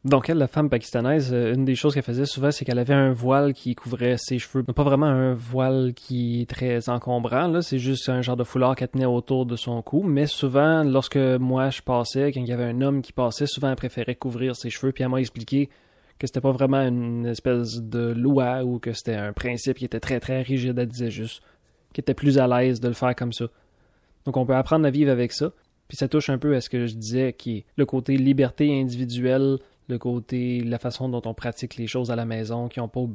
Donc 0.05 0.29
elle, 0.29 0.39
la 0.39 0.49
femme 0.49 0.69
pakistanaise, 0.69 1.33
euh, 1.33 1.55
une 1.55 1.65
des 1.65 1.77
choses 1.77 1.95
qu'elle 1.95 2.03
faisait 2.03 2.27
souvent, 2.27 2.51
c'est 2.51 2.65
qu'elle 2.65 2.81
avait 2.81 2.93
un 2.95 3.13
voile 3.13 3.53
qui 3.53 3.77
couvrait 3.77 4.17
ses 4.19 4.41
cheveux. 4.41 4.65
Pas 4.65 4.83
vraiment 4.83 5.07
un 5.07 5.33
voile 5.35 5.93
qui 5.95 6.43
est 6.43 6.51
très 6.51 6.89
encombrant, 6.89 7.47
là, 7.47 7.63
c'est 7.63 7.79
juste 7.79 8.09
un 8.09 8.21
genre 8.21 8.37
de 8.37 8.43
foulard 8.43 8.75
qu'elle 8.75 8.89
tenait 8.89 9.05
autour 9.05 9.47
de 9.47 9.55
son 9.55 9.81
cou. 9.81 10.03
Mais 10.03 10.27
souvent, 10.27 10.83
lorsque 10.83 11.17
moi 11.17 11.71
je 11.71 11.83
passais, 11.83 12.33
quand 12.33 12.41
il 12.41 12.49
y 12.49 12.53
avait 12.53 12.65
un 12.65 12.81
homme 12.81 13.01
qui 13.01 13.13
passait, 13.13 13.47
souvent 13.47 13.71
elle 13.71 13.77
préférait 13.77 14.17
couvrir 14.17 14.57
ses 14.57 14.71
cheveux, 14.71 14.91
puis 14.91 15.05
elle 15.05 15.11
m'a 15.11 15.21
expliqué 15.21 15.71
que 16.19 16.27
c'était 16.27 16.41
pas 16.41 16.53
vraiment 16.53 16.81
une 16.81 17.27
espèce 17.27 17.81
de 17.81 18.13
loi 18.13 18.65
ou 18.65 18.81
que 18.81 18.93
c'était 18.93 19.15
un 19.15 19.33
principe 19.33 19.79
qui 19.79 19.85
était 19.85 20.01
très 20.01 20.19
très 20.19 20.43
rigide, 20.43 20.77
elle 20.79 20.89
disait 20.89 21.11
juste 21.13 21.43
qu'elle 21.93 22.03
était 22.03 22.15
plus 22.15 22.39
à 22.39 22.49
l'aise 22.49 22.81
de 22.81 22.89
le 22.89 22.95
faire 22.95 23.15
comme 23.15 23.33
ça. 23.33 23.47
Donc 24.25 24.37
on 24.37 24.47
peut 24.47 24.57
apprendre 24.57 24.85
à 24.85 24.91
vivre 24.91 25.13
avec 25.13 25.33
ça. 25.33 25.53
Puis 25.87 25.97
ça 25.97 26.09
touche 26.09 26.31
un 26.31 26.39
peu 26.39 26.55
à 26.57 26.61
ce 26.61 26.71
que 26.71 26.87
je 26.87 26.95
disais, 26.95 27.35
qui 27.35 27.59
est 27.59 27.65
le 27.77 27.85
côté 27.85 28.17
liberté 28.17 28.81
individuelle, 28.81 29.59
le 29.89 29.99
côté, 29.99 30.61
la 30.61 30.79
façon 30.79 31.09
dont 31.09 31.23
on 31.25 31.35
pratique 31.35 31.77
les 31.77 31.87
choses 31.87 32.11
à 32.11 32.17
la 32.17 32.25
maison, 32.25 32.69
qui 32.69 32.81
n'ont 32.81 32.89
pas 32.89 33.07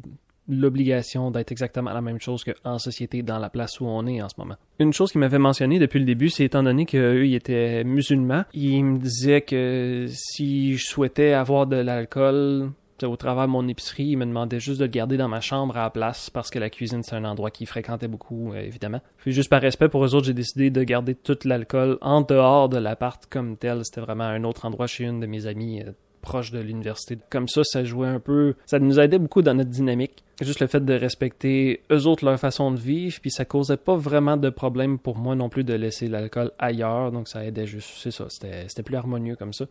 l'obligation 0.50 1.30
d'être 1.32 1.52
exactement 1.52 1.92
la 1.92 2.02
même 2.02 2.20
chose 2.20 2.44
qu'en 2.44 2.80
société 2.80 3.22
dans 3.22 3.40
la 3.40 3.50
place 3.50 3.80
où 3.80 3.86
on 3.86 4.06
est 4.08 4.22
en 4.22 4.30
ce 4.30 4.36
moment. 4.38 4.56
Une 4.80 4.94
chose 4.94 5.12
qu'il 5.12 5.20
m'avait 5.20 5.40
mentionné 5.40 5.80
depuis 5.80 6.00
le 6.00 6.06
début, 6.06 6.30
c'est 6.30 6.46
étant 6.46 6.64
donné 6.64 6.86
qu'eux, 6.86 7.26
ils 7.26 7.36
étaient 7.36 7.84
musulmans, 7.84 8.44
ils 8.54 8.84
me 8.84 8.98
disaient 8.98 9.42
que 9.42 10.06
si 10.10 10.78
je 10.78 10.86
souhaitais 10.86 11.34
avoir 11.34 11.68
de 11.68 11.76
l'alcool 11.76 12.72
au 13.04 13.16
travers 13.16 13.46
de 13.46 13.52
mon 13.52 13.68
épicerie, 13.68 14.06
ils 14.06 14.18
me 14.18 14.26
demandaient 14.26 14.60
juste 14.60 14.80
de 14.80 14.86
le 14.86 14.92
garder 14.92 15.18
dans 15.18 15.28
ma 15.28 15.42
chambre 15.42 15.78
à 15.78 15.84
la 15.84 15.90
place 15.90 16.30
parce 16.30 16.50
que 16.50 16.58
la 16.58 16.70
cuisine, 16.70 17.04
c'est 17.04 17.16
un 17.16 17.26
endroit 17.26 17.52
qu'ils 17.52 17.68
fréquentaient 17.68 18.08
beaucoup, 18.08 18.54
euh, 18.54 18.62
évidemment. 18.62 19.02
Puis 19.18 19.34
juste 19.34 19.50
par 19.50 19.62
respect 19.62 19.90
pour 19.90 20.04
eux 20.04 20.16
autres, 20.16 20.26
j'ai 20.26 20.34
décidé 20.34 20.72
de 20.72 20.84
garder 20.84 21.14
tout 21.14 21.38
l'alcool 21.46 21.98
en 22.02 22.22
dehors 22.22 22.70
de 22.70 22.78
l'appart 22.78 23.24
comme 23.28 23.58
tel. 23.58 23.84
C'était 23.84 24.02
vraiment 24.02 24.24
un 24.24 24.44
autre 24.44 24.66
endroit 24.66 24.88
chez 24.88 25.04
une 25.04 25.20
de 25.20 25.28
mes 25.28 25.46
amies 25.46 25.82
euh, 25.82 25.92
proche 26.22 26.52
de 26.52 26.60
l'université. 26.60 27.18
Comme 27.30 27.48
ça, 27.48 27.64
ça 27.64 27.84
jouait 27.84 28.08
un 28.08 28.20
peu, 28.20 28.56
ça 28.66 28.80
nous 28.80 29.00
aidait 29.00 29.20
beaucoup 29.20 29.42
dans 29.42 29.54
notre 29.54 29.70
dynamique. 29.70 30.24
Juste 30.42 30.60
le 30.60 30.68
fait 30.68 30.84
de 30.86 30.94
respecter 30.94 31.82
eux 31.92 32.06
autres 32.06 32.24
leur 32.24 32.40
façon 32.40 32.72
de 32.72 32.78
vivre, 32.78 33.20
puis 33.20 33.32
ça 33.32 33.46
causait 33.46 33.78
pas 33.78 33.96
vraiment 33.96 34.38
de 34.38 34.50
problème 34.50 35.00
pour 35.00 35.18
moi 35.18 35.36
non 35.36 35.50
plus 35.50 35.64
de 35.64 35.74
laisser 35.74 36.08
l'alcool 36.08 36.52
ailleurs, 36.60 37.12
donc 37.12 37.28
ça 37.28 37.44
aidait 37.44 37.66
juste, 37.66 37.90
c'est 37.98 38.12
ça, 38.12 38.28
c'était 38.30 38.84
plus 38.84 38.96
harmonieux 38.96 39.36
comme 39.36 39.54
ça. 39.54 39.66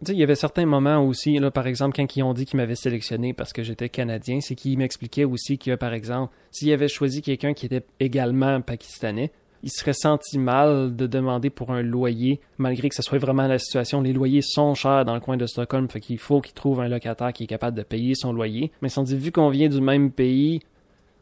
Tu 0.00 0.06
sais, 0.06 0.12
il 0.14 0.18
y 0.18 0.22
avait 0.22 0.34
certains 0.34 0.64
moments 0.64 1.04
aussi, 1.06 1.38
là, 1.38 1.50
par 1.50 1.66
exemple, 1.66 1.94
quand 1.94 2.16
ils 2.16 2.22
ont 2.22 2.32
dit 2.32 2.46
qu'ils 2.46 2.56
m'avaient 2.56 2.74
sélectionné 2.74 3.34
parce 3.34 3.52
que 3.52 3.62
j'étais 3.62 3.90
canadien, 3.90 4.40
c'est 4.40 4.54
qu'ils 4.54 4.78
m'expliquaient 4.78 5.24
aussi 5.24 5.58
que, 5.58 5.74
par 5.74 5.92
exemple, 5.92 6.34
s'ils 6.50 6.72
avaient 6.72 6.88
choisi 6.88 7.20
quelqu'un 7.20 7.52
qui 7.52 7.66
était 7.66 7.84
également 8.00 8.62
pakistanais, 8.62 9.30
il 9.62 9.70
serait 9.70 9.92
senti 9.92 10.38
mal 10.38 10.94
de 10.94 11.06
demander 11.06 11.50
pour 11.50 11.70
un 11.70 11.82
loyer, 11.82 12.40
malgré 12.58 12.88
que 12.88 12.94
ce 12.94 13.02
soit 13.02 13.18
vraiment 13.18 13.46
la 13.46 13.58
situation. 13.58 14.00
Les 14.00 14.12
loyers 14.12 14.42
sont 14.42 14.74
chers 14.74 15.04
dans 15.04 15.14
le 15.14 15.20
coin 15.20 15.36
de 15.36 15.46
Stockholm, 15.46 15.88
fait 15.88 16.00
qu'il 16.00 16.18
faut 16.18 16.40
qu'il 16.40 16.54
trouve 16.54 16.80
un 16.80 16.88
locataire 16.88 17.32
qui 17.32 17.44
est 17.44 17.46
capable 17.46 17.76
de 17.76 17.82
payer 17.82 18.14
son 18.14 18.32
loyer. 18.32 18.70
Mais 18.82 18.88
si 18.88 18.98
on 18.98 19.02
dit, 19.02 19.16
vu 19.16 19.32
qu'on 19.32 19.50
vient 19.50 19.68
du 19.68 19.80
même 19.80 20.10
pays, 20.10 20.60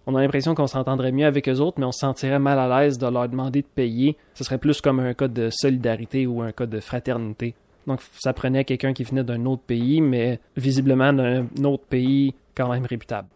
on 0.07 0.15
a 0.15 0.23
l'impression 0.23 0.55
qu'on 0.55 0.67
s'entendrait 0.67 1.13
mieux 1.13 1.27
avec 1.27 1.49
eux 1.49 1.59
autres, 1.59 1.79
mais 1.79 1.87
on 1.87 1.93
se 1.93 2.01
sentirait 2.01 2.39
mal 2.39 2.59
à 2.59 2.81
l'aise 2.81 2.97
de 2.99 3.07
leur 3.07 3.29
demander 3.29 3.63
de 3.63 3.67
payer. 3.67 4.17
Ce 4.35 4.45
serait 4.45 4.59
plus 4.59 4.81
comme 4.81 5.01
un 5.01 5.15
cas 5.15 5.29
de 5.29 5.51
solidarité 5.51 6.27
ou 6.27 6.41
un 6.41 6.53
cas 6.53 6.67
de 6.67 6.81
fraternité. 6.81 7.55
Donc, 7.87 8.01
ça 8.19 8.33
prenait 8.33 8.65
quelqu'un 8.65 8.93
qui 8.93 9.03
venait 9.03 9.25
d'un 9.25 9.45
autre 9.47 9.63
pays, 9.63 10.01
mais 10.01 10.41
visiblement 10.57 11.13
d'un 11.13 11.47
autre 11.65 11.85
pays 11.85 12.35
quand 12.55 12.71
même 12.71 12.85
réputable. 12.85 13.29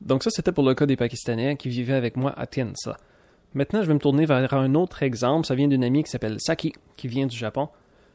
Donc 0.00 0.22
ça, 0.22 0.30
c'était 0.30 0.52
pour 0.52 0.64
le 0.64 0.74
cas 0.74 0.86
des 0.86 0.96
Pakistanais 0.96 1.56
qui 1.56 1.68
vivaient 1.68 1.94
avec 1.94 2.16
moi 2.16 2.32
à 2.36 2.46
Tiensa. 2.46 2.96
Maintenant, 3.54 3.82
je 3.82 3.88
vais 3.88 3.94
me 3.94 3.98
tourner 3.98 4.26
vers 4.26 4.54
un 4.54 4.74
autre 4.74 5.02
exemple. 5.02 5.46
Ça 5.46 5.54
vient 5.54 5.68
d'une 5.68 5.84
amie 5.84 6.04
qui 6.04 6.10
s'appelle 6.10 6.36
Saki, 6.38 6.72
qui 6.96 7.08
vient 7.08 7.26
du 7.26 7.36
Japon. 7.36 7.68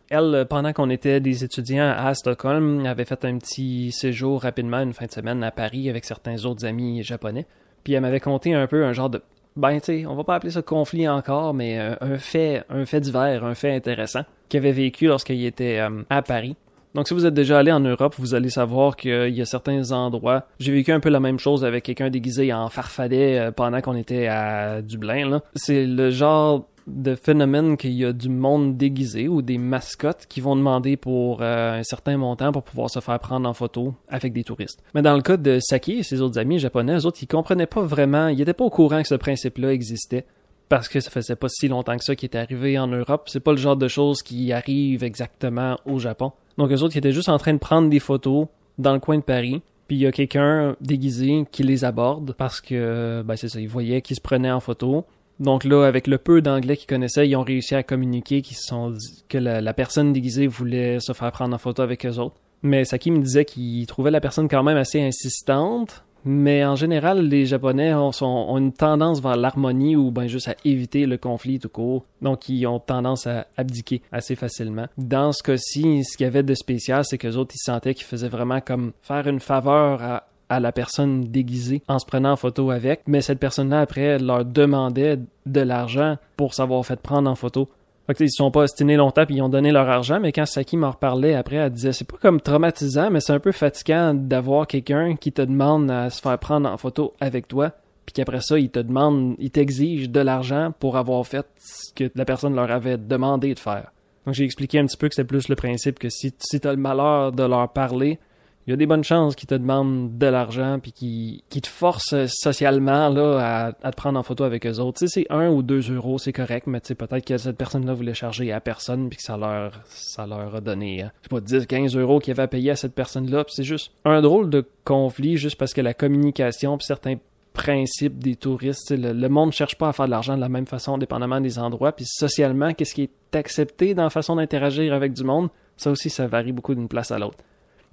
Elle, 0.09 0.45
pendant 0.49 0.71
qu'on 0.71 0.89
était 0.89 1.19
des 1.19 1.43
étudiants 1.43 1.93
à 1.97 2.13
Stockholm, 2.13 2.85
avait 2.85 3.05
fait 3.05 3.25
un 3.25 3.37
petit 3.37 3.91
séjour 3.91 4.43
rapidement, 4.43 4.81
une 4.81 4.93
fin 4.93 5.07
de 5.07 5.11
semaine 5.11 5.43
à 5.43 5.51
Paris 5.51 5.89
avec 5.89 6.05
certains 6.05 6.45
autres 6.45 6.65
amis 6.65 7.01
japonais. 7.03 7.47
Puis 7.83 7.93
elle 7.93 8.01
m'avait 8.01 8.19
conté 8.19 8.53
un 8.53 8.67
peu 8.67 8.85
un 8.85 8.93
genre 8.93 9.09
de 9.09 9.21
ben 9.55 9.79
tu 9.79 10.01
sais, 10.01 10.05
on 10.05 10.15
va 10.15 10.25
pas 10.25 10.35
appeler 10.35 10.51
ça 10.51 10.61
conflit 10.61 11.07
encore, 11.07 11.53
mais 11.53 11.79
euh, 11.79 11.95
un 12.01 12.17
fait, 12.17 12.63
un 12.69 12.85
fait 12.85 12.99
divers, 12.99 13.45
un 13.45 13.55
fait 13.55 13.73
intéressant 13.73 14.23
qu'il 14.49 14.57
avait 14.57 14.73
vécu 14.73 15.07
lorsqu'il 15.07 15.45
était 15.45 15.79
euh, 15.79 16.03
à 16.09 16.21
Paris. 16.21 16.57
Donc 16.95 17.09
si 17.09 17.13
vous 17.13 17.25
êtes 17.25 17.33
déjà 17.33 17.59
allé 17.59 17.73
en 17.73 17.81
Europe, 17.81 18.15
vous 18.17 18.35
allez 18.35 18.49
savoir 18.49 18.95
qu'il 18.95 19.35
y 19.35 19.41
a 19.41 19.45
certains 19.45 19.91
endroits. 19.91 20.45
J'ai 20.59 20.71
vécu 20.71 20.93
un 20.93 21.01
peu 21.01 21.09
la 21.09 21.19
même 21.19 21.39
chose 21.39 21.65
avec 21.65 21.83
quelqu'un 21.83 22.09
déguisé 22.09 22.53
en 22.53 22.69
farfadet 22.69 23.37
euh, 23.37 23.51
pendant 23.51 23.81
qu'on 23.81 23.97
était 23.97 24.27
à 24.27 24.81
Dublin. 24.81 25.41
C'est 25.55 25.85
le 25.85 26.09
genre 26.09 26.69
de 26.87 27.15
phénomène 27.15 27.75
qu'il 27.75 27.91
y 27.91 28.05
a 28.05 28.13
du 28.13 28.29
monde 28.29 28.77
déguisé 28.77 29.27
ou 29.27 29.41
des 29.41 29.57
mascottes 29.57 30.25
qui 30.29 30.39
vont 30.39 30.55
demander 30.55 30.95
pour 30.95 31.41
euh, 31.41 31.79
un 31.79 31.83
certain 31.83 32.15
montant 32.15 32.53
pour 32.53 32.63
pouvoir 32.63 32.89
se 32.89 33.01
faire 33.01 33.19
prendre 33.19 33.49
en 33.49 33.53
photo 33.53 33.93
avec 34.07 34.31
des 34.31 34.45
touristes. 34.45 34.81
Mais 34.93 35.01
dans 35.01 35.15
le 35.15 35.21
cas 35.21 35.35
de 35.35 35.59
Saki 35.59 35.99
et 35.99 36.03
ses 36.03 36.21
autres 36.21 36.39
amis 36.39 36.59
japonais, 36.59 36.95
eux 36.95 37.05
autres, 37.05 37.19
ils 37.21 37.27
comprenaient 37.27 37.65
pas 37.65 37.81
vraiment, 37.81 38.29
ils 38.29 38.39
étaient 38.39 38.53
pas 38.53 38.65
au 38.65 38.69
courant 38.69 39.01
que 39.01 39.07
ce 39.09 39.15
principe-là 39.15 39.73
existait 39.73 40.25
parce 40.69 40.87
que 40.87 40.99
ça 40.99 41.11
faisait 41.11 41.35
pas 41.35 41.49
si 41.49 41.67
longtemps 41.67 41.97
que 41.97 42.03
ça 42.03 42.15
qui 42.15 42.25
est 42.25 42.35
arrivé 42.35 42.77
en 42.79 42.87
Europe. 42.87 43.27
C'est 43.27 43.39
pas 43.39 43.51
le 43.51 43.57
genre 43.57 43.77
de 43.77 43.87
choses 43.87 44.21
qui 44.21 44.51
arrivent 44.51 45.03
exactement 45.03 45.77
au 45.85 45.99
Japon. 45.99 46.31
Donc 46.57 46.71
eux 46.71 46.81
autres, 46.81 46.95
ils 46.95 46.99
étaient 46.99 47.11
juste 47.11 47.29
en 47.29 47.37
train 47.37 47.53
de 47.53 47.59
prendre 47.59 47.89
des 47.89 47.99
photos 47.99 48.47
dans 48.77 48.93
le 48.93 48.99
coin 48.99 49.17
de 49.17 49.23
Paris. 49.23 49.61
Puis 49.87 49.97
il 49.97 50.01
y 50.01 50.07
a 50.07 50.11
quelqu'un 50.11 50.75
déguisé 50.81 51.45
qui 51.51 51.63
les 51.63 51.85
aborde 51.85 52.33
parce 52.33 52.59
que, 52.61 53.23
ben 53.23 53.35
c'est 53.35 53.49
ça, 53.49 53.59
ils 53.59 53.69
voyaient 53.69 54.01
qu'ils 54.01 54.15
se 54.15 54.21
prenaient 54.21 54.51
en 54.51 54.59
photo. 54.59 55.05
Donc 55.39 55.63
là, 55.63 55.83
avec 55.85 56.07
le 56.07 56.17
peu 56.17 56.41
d'anglais 56.41 56.77
qu'ils 56.77 56.87
connaissaient, 56.87 57.27
ils 57.27 57.35
ont 57.35 57.43
réussi 57.43 57.75
à 57.75 57.83
communiquer 57.83 58.41
qu'ils 58.41 58.57
sont 58.57 58.93
que 59.27 59.37
la, 59.37 59.73
personne 59.73 60.13
déguisée 60.13 60.47
voulait 60.47 60.99
se 60.99 61.13
faire 61.13 61.31
prendre 61.31 61.53
en 61.53 61.57
photo 61.57 61.81
avec 61.81 62.05
eux 62.05 62.17
autres. 62.17 62.35
Mais 62.63 62.85
Saki 62.85 63.11
me 63.11 63.21
disait 63.21 63.45
qu'il 63.45 63.85
trouvait 63.85 64.11
la 64.11 64.21
personne 64.21 64.47
quand 64.47 64.63
même 64.63 64.77
assez 64.77 65.01
insistante. 65.01 66.04
Mais 66.25 66.65
en 66.65 66.75
général, 66.75 67.27
les 67.27 67.45
Japonais 67.45 67.93
ont, 67.93 68.11
une 68.57 68.73
tendance 68.73 69.21
vers 69.21 69.37
l'harmonie 69.37 69.95
ou 69.95 70.09
ben 70.09 70.27
juste 70.27 70.47
à 70.47 70.55
éviter 70.65 71.05
le 71.05 71.17
conflit 71.17 71.59
tout 71.59 71.69
court. 71.69 72.03
Donc, 72.21 72.49
ils 72.49 72.65
ont 72.65 72.79
tendance 72.79 73.27
à 73.27 73.45
abdiquer 73.57 74.01
assez 74.11 74.35
facilement. 74.35 74.87
Dans 74.97 75.31
ce 75.31 75.43
cas-ci, 75.43 76.03
ce 76.03 76.17
qu'il 76.17 76.25
y 76.25 76.27
avait 76.27 76.41
de 76.43 76.55
spécial, 76.55 77.03
c'est 77.05 77.19
que 77.19 77.27
les 77.27 77.37
autres, 77.37 77.53
ils 77.55 77.63
sentaient 77.63 77.93
qu'ils 77.93 78.05
faisaient 78.07 78.27
vraiment 78.27 78.59
comme 78.59 78.93
faire 79.03 79.27
une 79.27 79.39
faveur 79.39 80.01
à, 80.01 80.27
à 80.49 80.59
la 80.59 80.71
personne 80.71 81.25
déguisée 81.25 81.83
en 81.87 81.99
se 81.99 82.05
prenant 82.05 82.31
en 82.31 82.35
photo 82.35 82.71
avec, 82.71 83.01
mais 83.07 83.21
cette 83.21 83.39
personne-là, 83.39 83.81
après, 83.81 84.17
leur 84.17 84.45
demandait 84.45 85.19
de 85.45 85.61
l'argent 85.61 86.17
pour 86.37 86.53
s'avoir 86.53 86.85
fait 86.85 86.99
prendre 86.99 87.29
en 87.29 87.35
photo. 87.35 87.69
Fait 88.07 88.13
que, 88.13 88.27
sont 88.27 88.51
pas 88.51 88.61
ostinés 88.61 88.97
longtemps 88.97 89.25
puis 89.25 89.35
ils 89.35 89.41
ont 89.41 89.49
donné 89.49 89.71
leur 89.71 89.89
argent, 89.89 90.19
mais 90.19 90.31
quand 90.31 90.45
Saki 90.45 90.77
m'en 90.77 90.91
reparlait 90.91 91.33
après, 91.33 91.55
elle 91.55 91.71
disait 91.71 91.91
c'est 91.91 92.07
pas 92.07 92.17
comme 92.17 92.39
traumatisant, 92.39 93.09
mais 93.09 93.19
c'est 93.19 93.33
un 93.33 93.39
peu 93.39 93.51
fatigant 93.51 94.13
d'avoir 94.13 94.67
quelqu'un 94.67 95.15
qui 95.15 95.31
te 95.31 95.41
demande 95.41 95.89
à 95.89 96.09
se 96.09 96.21
faire 96.21 96.37
prendre 96.37 96.69
en 96.69 96.77
photo 96.77 97.13
avec 97.19 97.47
toi, 97.47 97.71
puis 98.05 98.13
qu'après 98.13 98.41
ça, 98.41 98.59
il 98.59 98.69
te 98.69 98.79
demande, 98.79 99.35
il 99.39 99.49
t'exige 99.49 100.09
de 100.09 100.19
l'argent 100.19 100.71
pour 100.79 100.97
avoir 100.97 101.25
fait 101.25 101.47
ce 101.57 101.93
que 101.93 102.11
la 102.15 102.25
personne 102.25 102.55
leur 102.55 102.69
avait 102.69 102.97
demandé 102.97 103.53
de 103.53 103.59
faire. 103.59 103.91
Donc 104.25 104.35
j'ai 104.35 104.43
expliqué 104.43 104.79
un 104.79 104.85
petit 104.85 104.97
peu 104.97 105.07
que 105.09 105.15
c'est 105.15 105.23
plus 105.23 105.49
le 105.49 105.55
principe 105.55 105.97
que 105.97 106.09
si, 106.09 106.33
si 106.37 106.59
tu 106.59 106.67
as 106.67 106.71
le 106.71 106.77
malheur 106.77 107.31
de 107.31 107.43
leur 107.43 107.69
parler, 107.69 108.19
il 108.67 108.71
y 108.71 108.73
a 108.73 108.77
des 108.77 108.87
bonnes 108.87 109.03
chances 109.03 109.35
qu'ils 109.35 109.47
te 109.47 109.53
demandent 109.53 110.17
de 110.17 110.25
l'argent 110.25 110.79
puis 110.81 110.91
qu'ils 110.91 111.61
te 111.61 111.67
forcent 111.67 112.25
socialement 112.27 113.09
là 113.09 113.73
à, 113.81 113.91
te 113.91 113.95
prendre 113.95 114.19
en 114.19 114.23
photo 114.23 114.43
avec 114.43 114.65
eux 114.65 114.79
autres. 114.79 114.99
Tu 114.99 115.07
sais, 115.07 115.21
c'est 115.21 115.33
un 115.33 115.49
ou 115.49 115.61
deux 115.61 115.91
euros, 115.93 116.17
c'est 116.17 116.33
correct, 116.33 116.65
mais 116.65 116.81
tu 116.81 116.87
sais, 116.87 116.95
peut-être 116.95 117.25
que 117.25 117.37
cette 117.37 117.57
personne-là 117.57 117.93
voulait 117.93 118.15
charger 118.15 118.51
à 118.51 118.59
personne 118.59 119.07
puis 119.09 119.17
que 119.17 119.23
ça 119.23 119.37
leur, 119.37 119.73
ça 119.85 120.25
leur 120.25 120.55
a 120.55 120.61
donné, 120.61 121.03
euh, 121.03 121.07
je 121.21 121.23
sais 121.23 121.29
pas, 121.29 121.41
10, 121.41 121.67
15 121.67 121.95
euros 121.95 122.19
qu'il 122.19 122.31
avait 122.31 122.43
à 122.43 122.47
payer 122.47 122.71
à 122.71 122.75
cette 122.75 122.95
personne-là. 122.95 123.45
C'est 123.49 123.63
juste 123.63 123.91
un 124.03 124.21
drôle 124.21 124.49
de 124.49 124.65
conflit 124.83 125.37
juste 125.37 125.57
parce 125.57 125.73
que 125.73 125.81
la 125.81 125.93
communication 125.93 126.77
puis 126.77 126.85
certains 126.85 127.17
principes 127.53 128.17
des 128.17 128.35
touristes, 128.35 128.91
le, 128.91 129.13
le, 129.13 129.29
monde 129.29 129.49
ne 129.49 129.53
cherche 129.53 129.77
pas 129.77 129.89
à 129.89 129.93
faire 129.93 130.07
de 130.07 130.11
l'argent 130.11 130.35
de 130.35 130.41
la 130.41 130.49
même 130.49 130.65
façon, 130.65 130.97
dépendamment 130.97 131.39
des 131.39 131.59
endroits. 131.59 131.91
Puis 131.91 132.05
socialement, 132.05 132.73
qu'est-ce 132.73 132.95
qui 132.95 133.03
est 133.03 133.35
accepté 133.35 133.93
dans 133.93 134.03
la 134.03 134.09
façon 134.09 134.35
d'interagir 134.35 134.93
avec 134.93 135.13
du 135.13 135.23
monde, 135.23 135.49
ça 135.77 135.91
aussi, 135.91 136.09
ça 136.09 136.27
varie 136.27 136.51
beaucoup 136.51 136.73
d'une 136.73 136.87
place 136.87 137.11
à 137.11 137.19
l'autre. 137.19 137.37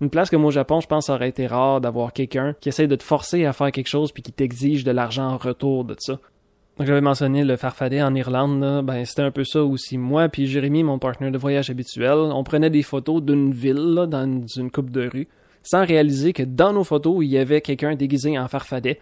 Une 0.03 0.11
place 0.11 0.31
comme 0.31 0.45
au 0.45 0.51
Japon, 0.51 0.81
je 0.81 0.89
pense, 0.89 1.07
ça 1.07 1.15
aurait 1.15 1.29
été 1.29 1.47
rare 1.47 1.81
d'avoir 1.81 2.13
quelqu'un 2.13 2.57
qui 2.61 2.69
essaie 2.69 2.89
de 2.89 2.97
te 2.97 3.05
forcer 3.05 3.45
à 3.45 3.53
faire 3.53 3.71
quelque 3.71 3.87
chose 3.87 4.11
puis 4.11 4.21
qui 4.21 4.33
t'exige 4.33 4.83
de 4.83 4.91
l'argent 4.91 5.29
en 5.29 5.37
retour 5.37 5.85
de 5.85 5.95
ça. 5.97 6.19
Donc 6.77 6.89
j'avais 6.89 7.01
mentionné 7.01 7.45
le 7.45 7.57
farfadet 7.57 8.03
en 8.03 8.13
Irlande, 8.17 8.85
ben 8.85 9.05
c'était 9.05 9.23
un 9.23 9.31
peu 9.31 9.45
ça 9.45 9.63
aussi. 9.63 9.99
Moi 9.99 10.29
puis 10.29 10.49
Jérémy, 10.49 10.83
mon 10.83 10.99
partenaire 10.99 11.31
de 11.31 11.39
voyage 11.39 11.71
habituel, 11.71 12.17
on 12.17 12.43
prenait 12.43 12.69
des 12.69 12.83
photos 12.83 13.23
d'une 13.23 13.53
ville 13.53 14.07
dans 14.09 14.45
une 14.57 14.73
coupe 14.73 14.91
de 14.91 15.09
rue, 15.09 15.29
sans 15.63 15.87
réaliser 15.87 16.33
que 16.33 16.43
dans 16.43 16.73
nos 16.73 16.83
photos 16.83 17.19
il 17.23 17.31
y 17.31 17.39
avait 17.39 17.61
quelqu'un 17.61 17.95
déguisé 17.95 18.37
en 18.37 18.49
farfadet. 18.49 18.99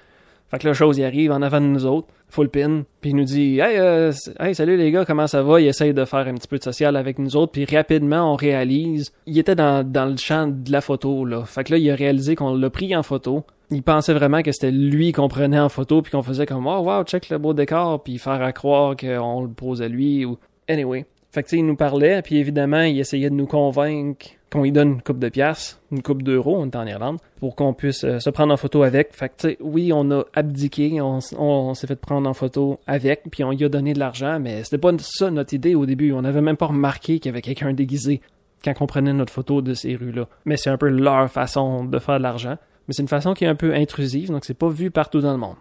Fait 0.50 0.58
que 0.58 0.66
la 0.66 0.74
chose 0.74 0.98
y 0.98 1.04
arrive 1.04 1.30
en 1.30 1.42
avant 1.42 1.60
de 1.60 1.66
nous 1.66 1.86
autres, 1.86 2.08
full 2.28 2.48
pin, 2.48 2.82
puis 3.00 3.10
il 3.10 3.16
nous 3.16 3.24
dit 3.24 3.60
hey, 3.60 3.78
euh, 3.78 4.10
hey 4.40 4.52
salut 4.54 4.76
les 4.76 4.90
gars, 4.90 5.04
comment 5.04 5.28
ça 5.28 5.44
va? 5.44 5.60
Il 5.60 5.68
essaye 5.68 5.94
de 5.94 6.04
faire 6.04 6.26
un 6.26 6.34
petit 6.34 6.48
peu 6.48 6.58
de 6.58 6.62
social 6.62 6.96
avec 6.96 7.20
nous 7.20 7.36
autres, 7.36 7.52
puis 7.52 7.64
rapidement 7.64 8.32
on 8.32 8.34
réalise, 8.34 9.12
il 9.26 9.38
était 9.38 9.54
dans, 9.54 9.88
dans 9.88 10.06
le 10.06 10.16
champ 10.16 10.48
de 10.48 10.72
la 10.72 10.80
photo 10.80 11.24
là. 11.24 11.44
Fait 11.44 11.62
que 11.62 11.72
là 11.72 11.78
il 11.78 11.88
a 11.88 11.94
réalisé 11.94 12.34
qu'on 12.34 12.56
l'a 12.56 12.70
pris 12.70 12.96
en 12.96 13.04
photo. 13.04 13.44
Il 13.70 13.84
pensait 13.84 14.12
vraiment 14.12 14.42
que 14.42 14.50
c'était 14.50 14.72
lui 14.72 15.12
qu'on 15.12 15.28
prenait 15.28 15.60
en 15.60 15.68
photo 15.68 16.02
puis 16.02 16.10
qu'on 16.10 16.24
faisait 16.24 16.46
comme 16.46 16.66
oh 16.66 16.80
wow 16.80 17.04
check 17.04 17.28
le 17.28 17.38
beau 17.38 17.54
décor 17.54 18.02
puis 18.02 18.18
faire 18.18 18.42
à 18.42 18.52
croire 18.52 18.96
qu'on 18.96 19.42
le 19.42 19.50
pose 19.50 19.82
à 19.82 19.88
lui 19.88 20.24
ou 20.24 20.36
anyway. 20.68 21.06
Fait 21.30 21.44
que 21.44 21.48
tu 21.48 21.56
sais 21.56 21.60
il 21.60 21.66
nous 21.66 21.76
parlait 21.76 22.22
puis 22.22 22.38
évidemment 22.38 22.82
il 22.82 22.98
essayait 22.98 23.30
de 23.30 23.36
nous 23.36 23.46
convaincre 23.46 24.26
qu'on 24.50 24.62
lui 24.62 24.72
donne 24.72 24.94
une 24.94 25.02
coupe 25.02 25.20
de 25.20 25.28
pièces, 25.28 25.80
une 25.92 26.02
coupe 26.02 26.22
d'euros, 26.22 26.56
on 26.58 26.66
est 26.66 26.76
en 26.76 26.86
Irlande, 26.86 27.18
pour 27.40 27.57
qu'on 27.57 27.72
puisse 27.72 28.05
euh, 28.05 28.20
se 28.20 28.29
prendre 28.29 28.53
en 28.53 28.57
photo 28.59 28.83
avec. 28.83 29.12
Oui, 29.61 29.92
on 29.92 30.11
a 30.11 30.24
abdiqué, 30.35 31.00
on, 31.00 31.74
s'est 31.74 31.87
fait 31.87 31.96
prendre 31.96 32.29
en 32.29 32.35
photo 32.35 32.79
avec, 32.87 33.22
puis 33.31 33.42
on 33.42 33.50
lui 33.50 33.64
a 33.64 33.68
donné 33.68 33.94
de 33.94 33.98
l'argent, 33.98 34.38
mais 34.38 34.62
c'était 34.62 34.79
pas 34.79 34.92
ça 35.00 35.31
notre 35.31 35.55
idée 35.55 35.74
au 35.74 35.87
début. 35.87 36.12
On 36.12 36.22
n'avait 36.22 36.42
même 36.42 36.59
pas 36.59 36.66
remarqué 36.66 37.18
qu'il 37.18 37.31
y 37.31 37.33
avait 37.33 37.40
quelqu'un 37.40 37.72
déguisé 37.72 38.20
quand 38.62 38.74
on 38.81 38.87
prenait 38.87 39.14
notre 39.14 39.33
photo 39.33 39.62
de 39.62 39.72
ces 39.72 39.96
rues-là. 39.96 40.29
Mais 40.44 40.59
c'est 40.59 40.68
un 40.68 40.76
peu 40.76 40.88
leur 40.88 41.31
façon 41.31 41.85
de 41.85 41.98
faire 41.98 42.18
de 42.18 42.22
l'argent. 42.22 42.59
Mais 42.87 42.94
c'est 42.94 43.03
une 43.03 43.09
façon 43.09 43.33
qui 43.33 43.44
est 43.44 43.48
un 43.48 43.55
peu 43.55 43.74
intrusive, 43.74 44.31
donc 44.31 44.44
c'est 44.44 44.55
pas 44.55 44.68
vu 44.68 44.90
partout 44.90 45.20
dans 45.20 45.33
le 45.33 45.38
monde. 45.38 45.57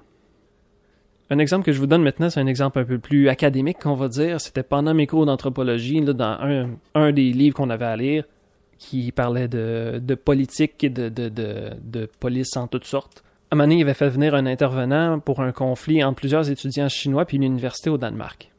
Un 1.29 1.37
exemple 1.37 1.63
que 1.63 1.71
je 1.71 1.79
vous 1.79 1.87
donne 1.87 2.01
maintenant, 2.01 2.29
c'est 2.29 2.41
un 2.41 2.47
exemple 2.47 2.79
un 2.79 2.85
peu 2.85 2.97
plus 2.97 3.29
académique, 3.29 3.77
qu'on 3.79 3.93
va 3.93 4.09
dire. 4.09 4.41
C'était 4.41 4.63
pendant 4.63 4.93
mes 4.93 5.07
cours 5.07 5.25
d'anthropologie, 5.25 6.01
dans 6.01 6.67
un 6.95 7.11
des 7.11 7.31
livres 7.31 7.55
qu'on 7.55 7.69
avait 7.69 7.85
à 7.85 7.95
lire 7.95 8.25
qui 8.79 9.11
parlait 9.11 9.47
de, 9.47 10.15
politique 10.15 10.83
et 10.83 10.89
de, 10.89 12.09
police 12.19 12.57
en 12.57 12.67
toutes 12.67 12.85
sortes. 12.85 13.23
À 13.51 13.55
un 13.55 13.57
moment 13.57 13.71
il 13.71 13.81
avait 13.81 13.93
fait 13.93 14.09
venir 14.09 14.33
un 14.33 14.45
intervenant 14.45 15.19
pour 15.19 15.41
un 15.41 15.51
conflit 15.51 16.03
entre 16.03 16.15
plusieurs 16.15 16.49
étudiants 16.49 16.89
chinois 16.89 17.25
puis 17.25 17.37
une 17.37 17.43
université 17.43 17.89
au 17.89 17.97
Danemark. 17.97 18.51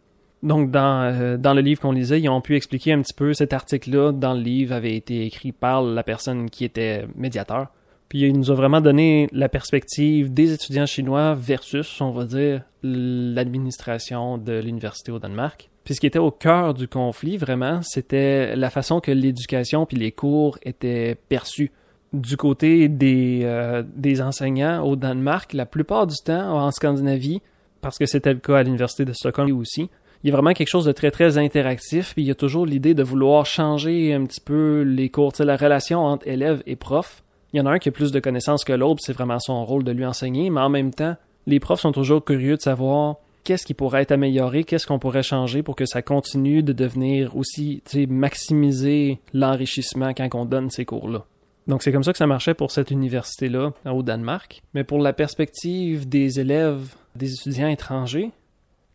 Donc, 0.43 0.71
dans, 0.71 1.03
euh, 1.03 1.37
dans 1.37 1.53
le 1.53 1.61
livre 1.61 1.81
qu'on 1.81 1.93
lisait, 1.93 2.21
ils 2.21 2.29
ont 2.29 2.41
pu 2.41 2.57
expliquer 2.57 2.95
un 2.95 3.03
petit 3.03 3.13
peu 3.13 3.35
cet 3.35 3.53
article-là. 3.53 4.13
Dans 4.13 4.33
le 4.33 4.41
livre, 4.41 4.75
avait 4.75 4.97
été 4.97 5.27
écrit 5.27 5.53
par 5.53 5.83
la 5.83 6.03
personne 6.03 6.49
qui 6.49 6.65
était 6.65 7.07
médiateur. 7.15 7.69
Puis 8.09 8.21
il 8.21 8.37
nous 8.37 8.51
a 8.51 8.55
vraiment 8.55 8.81
donné 8.81 9.29
la 9.33 9.49
perspective 9.49 10.33
des 10.33 10.53
étudiants 10.53 10.87
chinois 10.87 11.35
versus, 11.35 12.01
on 12.01 12.11
va 12.11 12.25
dire, 12.25 12.63
l'administration 12.83 14.37
de 14.39 14.59
l'université 14.59 15.13
au 15.13 15.19
Danemark. 15.19 15.70
Puis 15.91 15.97
ce 15.97 16.01
qui 16.01 16.07
était 16.07 16.21
au 16.21 16.31
cœur 16.31 16.73
du 16.73 16.87
conflit, 16.87 17.37
vraiment, 17.37 17.83
c'était 17.83 18.55
la 18.55 18.71
façon 18.71 19.01
que 19.01 19.11
l'éducation 19.11 19.87
puis 19.87 19.97
les 19.97 20.13
cours 20.13 20.57
étaient 20.63 21.17
perçus. 21.29 21.73
Du 22.13 22.37
côté 22.37 22.87
des, 22.87 23.41
euh, 23.43 23.83
des 23.97 24.23
enseignants 24.23 24.85
au 24.85 24.95
Danemark, 24.95 25.53
la 25.53 25.67
plupart 25.67 26.07
du 26.07 26.15
temps, 26.25 26.57
en 26.65 26.71
Scandinavie, 26.71 27.43
parce 27.81 27.99
que 27.99 28.07
c'était 28.07 28.33
le 28.33 28.39
cas 28.39 28.59
à 28.59 28.63
l'université 28.63 29.05
de 29.05 29.13
Stockholm 29.13 29.51
aussi, 29.59 29.91
il 30.23 30.31
y 30.31 30.33
a 30.33 30.37
vraiment 30.37 30.53
quelque 30.53 30.69
chose 30.69 30.85
de 30.85 30.93
très 30.93 31.11
très 31.11 31.39
interactif, 31.39 32.13
puis 32.15 32.23
il 32.23 32.29
y 32.29 32.31
a 32.31 32.37
toujours 32.37 32.67
l'idée 32.67 32.95
de 32.95 33.03
vouloir 33.03 33.45
changer 33.45 34.15
un 34.15 34.27
petit 34.27 34.41
peu 34.41 34.83
les 34.83 35.09
cours, 35.09 35.33
la 35.41 35.57
relation 35.57 36.05
entre 36.05 36.29
élèves 36.29 36.63
et 36.67 36.77
profs 36.77 37.25
il 37.53 37.59
y 37.59 37.61
en 37.61 37.67
a 37.67 37.71
un 37.73 37.79
qui 37.81 37.89
a 37.89 37.93
plus 37.93 38.13
de 38.13 38.21
connaissances 38.21 38.63
que 38.63 38.73
l'autre, 38.73 39.01
c'est 39.05 39.13
vraiment 39.13 39.41
son 39.41 39.65
rôle 39.65 39.83
de 39.83 39.91
lui 39.91 40.07
enseigner, 40.07 40.51
mais 40.51 40.61
en 40.61 40.69
même 40.69 40.95
temps, 40.95 41.17
les 41.49 41.59
profs 41.59 41.81
sont 41.81 41.91
toujours 41.91 42.25
curieux 42.25 42.57
de 42.57 42.61
savoir 42.61 43.17
qu'est-ce 43.51 43.67
qui 43.67 43.75
pourrait 43.75 44.03
être 44.03 44.13
amélioré, 44.13 44.63
qu'est-ce 44.63 44.87
qu'on 44.87 45.01
pourrait 45.01 45.25
changer 45.25 45.65
pour 45.65 45.75
que 45.75 45.85
ça 45.85 46.03
continue 46.03 46.63
de 46.63 46.73
devenir 46.73 47.37
aussi, 47.37 47.83
tu 47.85 48.03
sais, 48.03 48.07
maximiser 48.07 49.19
l'enrichissement 49.35 50.15
quand 50.15 50.33
on 50.37 50.45
donne 50.45 50.71
ces 50.71 50.85
cours-là. 50.85 51.25
Donc 51.67 51.83
c'est 51.83 51.91
comme 51.91 52.05
ça 52.05 52.13
que 52.13 52.19
ça 52.19 52.29
marchait 52.29 52.55
pour 52.55 52.71
cette 52.71 52.93
université-là 52.93 53.73
au 53.87 54.05
Danemark. 54.05 54.63
Mais 54.73 54.85
pour 54.85 55.01
la 55.01 55.13
perspective 55.13 56.09
des 56.09 56.39
élèves, 56.39 56.95
des 57.17 57.33
étudiants 57.33 57.67
étrangers, 57.67 58.31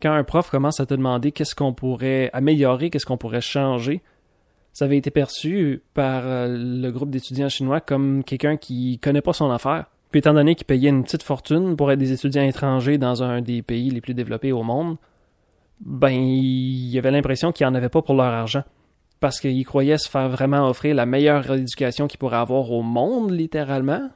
quand 0.02 0.14
un 0.14 0.24
prof 0.24 0.50
commence 0.50 0.80
à 0.80 0.86
te 0.86 0.94
demander 0.94 1.34
qu'est-ce 1.34 1.54
qu'on 1.54 1.74
pourrait 1.74 2.30
améliorer, 2.32 2.90
qu'est-ce 2.90 3.06
qu'on 3.06 3.18
pourrait 3.18 3.42
changer, 3.42 4.04
ça 4.72 4.86
avait 4.86 4.98
été 4.98 5.12
perçu 5.12 5.84
par 5.94 6.26
euh, 6.26 6.48
le 6.48 6.92
groupe 6.92 7.10
d'étudiants 7.10 7.50
chinois 7.50 7.82
comme 7.82 8.24
quelqu'un 8.24 8.56
qui 8.56 9.00
connaît 9.00 9.22
pas 9.22 9.34
son 9.34 9.52
affaire. 9.52 9.88
Puis 10.16 10.20
étant 10.20 10.34
donné 10.34 10.56
qu'ils 10.56 10.66
payaient 10.66 10.88
une 10.88 11.04
petite 11.04 11.24
fortune 11.24 11.76
pour 11.76 11.92
être 11.92 12.00
des 12.00 12.14
étudiants 12.14 12.44
étrangers 12.44 12.98
dans 12.98 13.22
un 13.22 13.42
des 13.42 13.62
pays 13.62 13.90
les 13.90 14.00
plus 14.00 14.14
développés 14.14 14.54
au 14.54 14.64
monde, 14.64 14.96
ben 15.82 16.08
il 16.08 16.88
y 16.88 16.98
avait 16.98 17.12
l'impression 17.12 17.52
qu'ils 17.52 17.66
en 17.66 17.76
avaient 17.76 17.90
pas 17.90 18.02
pour 18.02 18.16
leur 18.16 18.28
argent. 18.28 18.64
parce 19.20 19.42
qu'ils 19.42 19.66
croyaient 19.66 19.98
se 19.98 20.08
faire 20.08 20.30
vraiment 20.30 20.70
offrir 20.70 20.96
la 20.96 21.06
meilleure 21.06 21.52
éducation 21.54 22.08
qu'ils 22.08 22.18
pourraient 22.18 22.38
avoir 22.38 22.72
au 22.72 22.82
monde, 22.82 23.30
littéralement. 23.32 24.10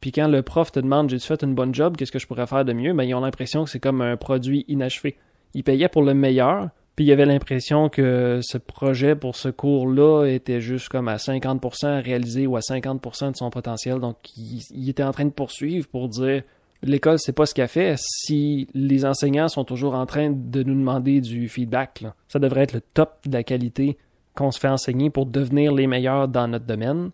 Puis 0.00 0.10
quand 0.10 0.26
le 0.26 0.40
prof 0.40 0.72
te 0.72 0.80
demande 0.80 1.10
j'ai-tu 1.10 1.26
fait 1.26 1.42
une 1.42 1.54
bonne 1.54 1.74
job, 1.74 1.98
qu'est-ce 1.98 2.12
que 2.12 2.18
je 2.18 2.26
pourrais 2.26 2.46
faire 2.46 2.64
de 2.64 2.72
mieux, 2.72 2.94
ben 2.94 3.04
ils 3.04 3.14
ont 3.14 3.20
l'impression 3.20 3.64
que 3.64 3.68
c'est 3.68 3.78
comme 3.78 4.00
un 4.00 4.16
produit 4.16 4.64
inachevé. 4.68 5.18
Ils 5.52 5.64
payaient 5.64 5.90
pour 5.90 6.02
le 6.02 6.14
meilleur, 6.14 6.70
puis 6.94 7.06
il 7.06 7.08
y 7.08 7.12
avait 7.12 7.24
l'impression 7.24 7.88
que 7.88 8.40
ce 8.42 8.58
projet 8.58 9.16
pour 9.16 9.34
ce 9.34 9.48
cours-là 9.48 10.26
était 10.26 10.60
juste 10.60 10.90
comme 10.90 11.08
à 11.08 11.16
50% 11.16 12.02
réalisé 12.02 12.46
ou 12.46 12.56
à 12.56 12.60
50% 12.60 13.32
de 13.32 13.36
son 13.36 13.50
potentiel. 13.50 13.98
Donc 13.98 14.16
il, 14.36 14.88
était 14.88 15.02
en 15.02 15.12
train 15.12 15.24
de 15.24 15.30
poursuivre 15.30 15.88
pour 15.88 16.08
dire 16.10 16.42
l'école, 16.82 17.18
c'est 17.18 17.32
pas 17.32 17.46
ce 17.46 17.54
qu'elle 17.54 17.68
fait 17.68 17.94
si 17.98 18.68
les 18.74 19.06
enseignants 19.06 19.48
sont 19.48 19.64
toujours 19.64 19.94
en 19.94 20.04
train 20.04 20.30
de 20.30 20.62
nous 20.62 20.74
demander 20.74 21.22
du 21.22 21.48
feedback. 21.48 22.04
Ça 22.28 22.38
devrait 22.38 22.64
être 22.64 22.74
le 22.74 22.82
top 22.82 23.20
de 23.26 23.32
la 23.32 23.42
qualité 23.42 23.96
qu'on 24.34 24.50
se 24.50 24.60
fait 24.60 24.68
enseigner 24.68 25.08
pour 25.08 25.24
devenir 25.24 25.72
les 25.72 25.86
meilleurs 25.86 26.28
dans 26.28 26.48
notre 26.48 26.66
domaine. 26.66 27.10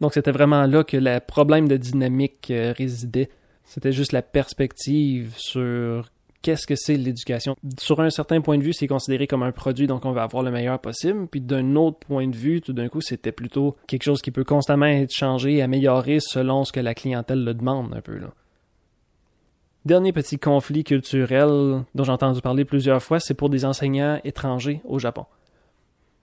Donc 0.00 0.14
c'était 0.14 0.30
vraiment 0.30 0.64
là 0.64 0.82
que 0.82 0.96
le 0.96 1.18
problème 1.20 1.68
de 1.68 1.76
dynamique 1.76 2.50
euh, 2.50 2.72
résidait. 2.76 3.28
C'était 3.64 3.92
juste 3.92 4.12
la 4.12 4.22
perspective 4.22 5.34
sur 5.36 6.08
qu'est-ce 6.42 6.66
que 6.66 6.74
c'est 6.76 6.96
l'éducation. 6.96 7.56
Sur 7.78 8.00
un 8.00 8.10
certain 8.10 8.40
point 8.40 8.58
de 8.58 8.62
vue, 8.62 8.72
c'est 8.72 8.86
considéré 8.86 9.26
comme 9.26 9.42
un 9.42 9.52
produit, 9.52 9.86
donc 9.86 10.04
on 10.04 10.12
va 10.12 10.22
avoir 10.22 10.42
le 10.42 10.50
meilleur 10.50 10.78
possible. 10.78 11.26
Puis 11.26 11.40
d'un 11.40 11.76
autre 11.76 11.98
point 11.98 12.26
de 12.28 12.36
vue, 12.36 12.60
tout 12.60 12.72
d'un 12.72 12.88
coup, 12.88 13.00
c'était 13.00 13.32
plutôt 13.32 13.76
quelque 13.86 14.02
chose 14.02 14.22
qui 14.22 14.30
peut 14.30 14.44
constamment 14.44 14.86
être 14.86 15.12
changé, 15.12 15.62
amélioré 15.62 16.18
selon 16.20 16.64
ce 16.64 16.72
que 16.72 16.80
la 16.80 16.94
clientèle 16.94 17.44
le 17.44 17.54
demande 17.54 17.94
un 17.94 18.00
peu. 18.00 18.18
Dernier 19.84 20.12
petit 20.12 20.38
conflit 20.38 20.84
culturel 20.84 21.84
dont 21.94 22.04
j'ai 22.04 22.12
entendu 22.12 22.40
parler 22.40 22.64
plusieurs 22.64 23.02
fois, 23.02 23.18
c'est 23.18 23.34
pour 23.34 23.48
des 23.48 23.64
enseignants 23.64 24.20
étrangers 24.24 24.82
au 24.84 24.98
Japon. 24.98 25.24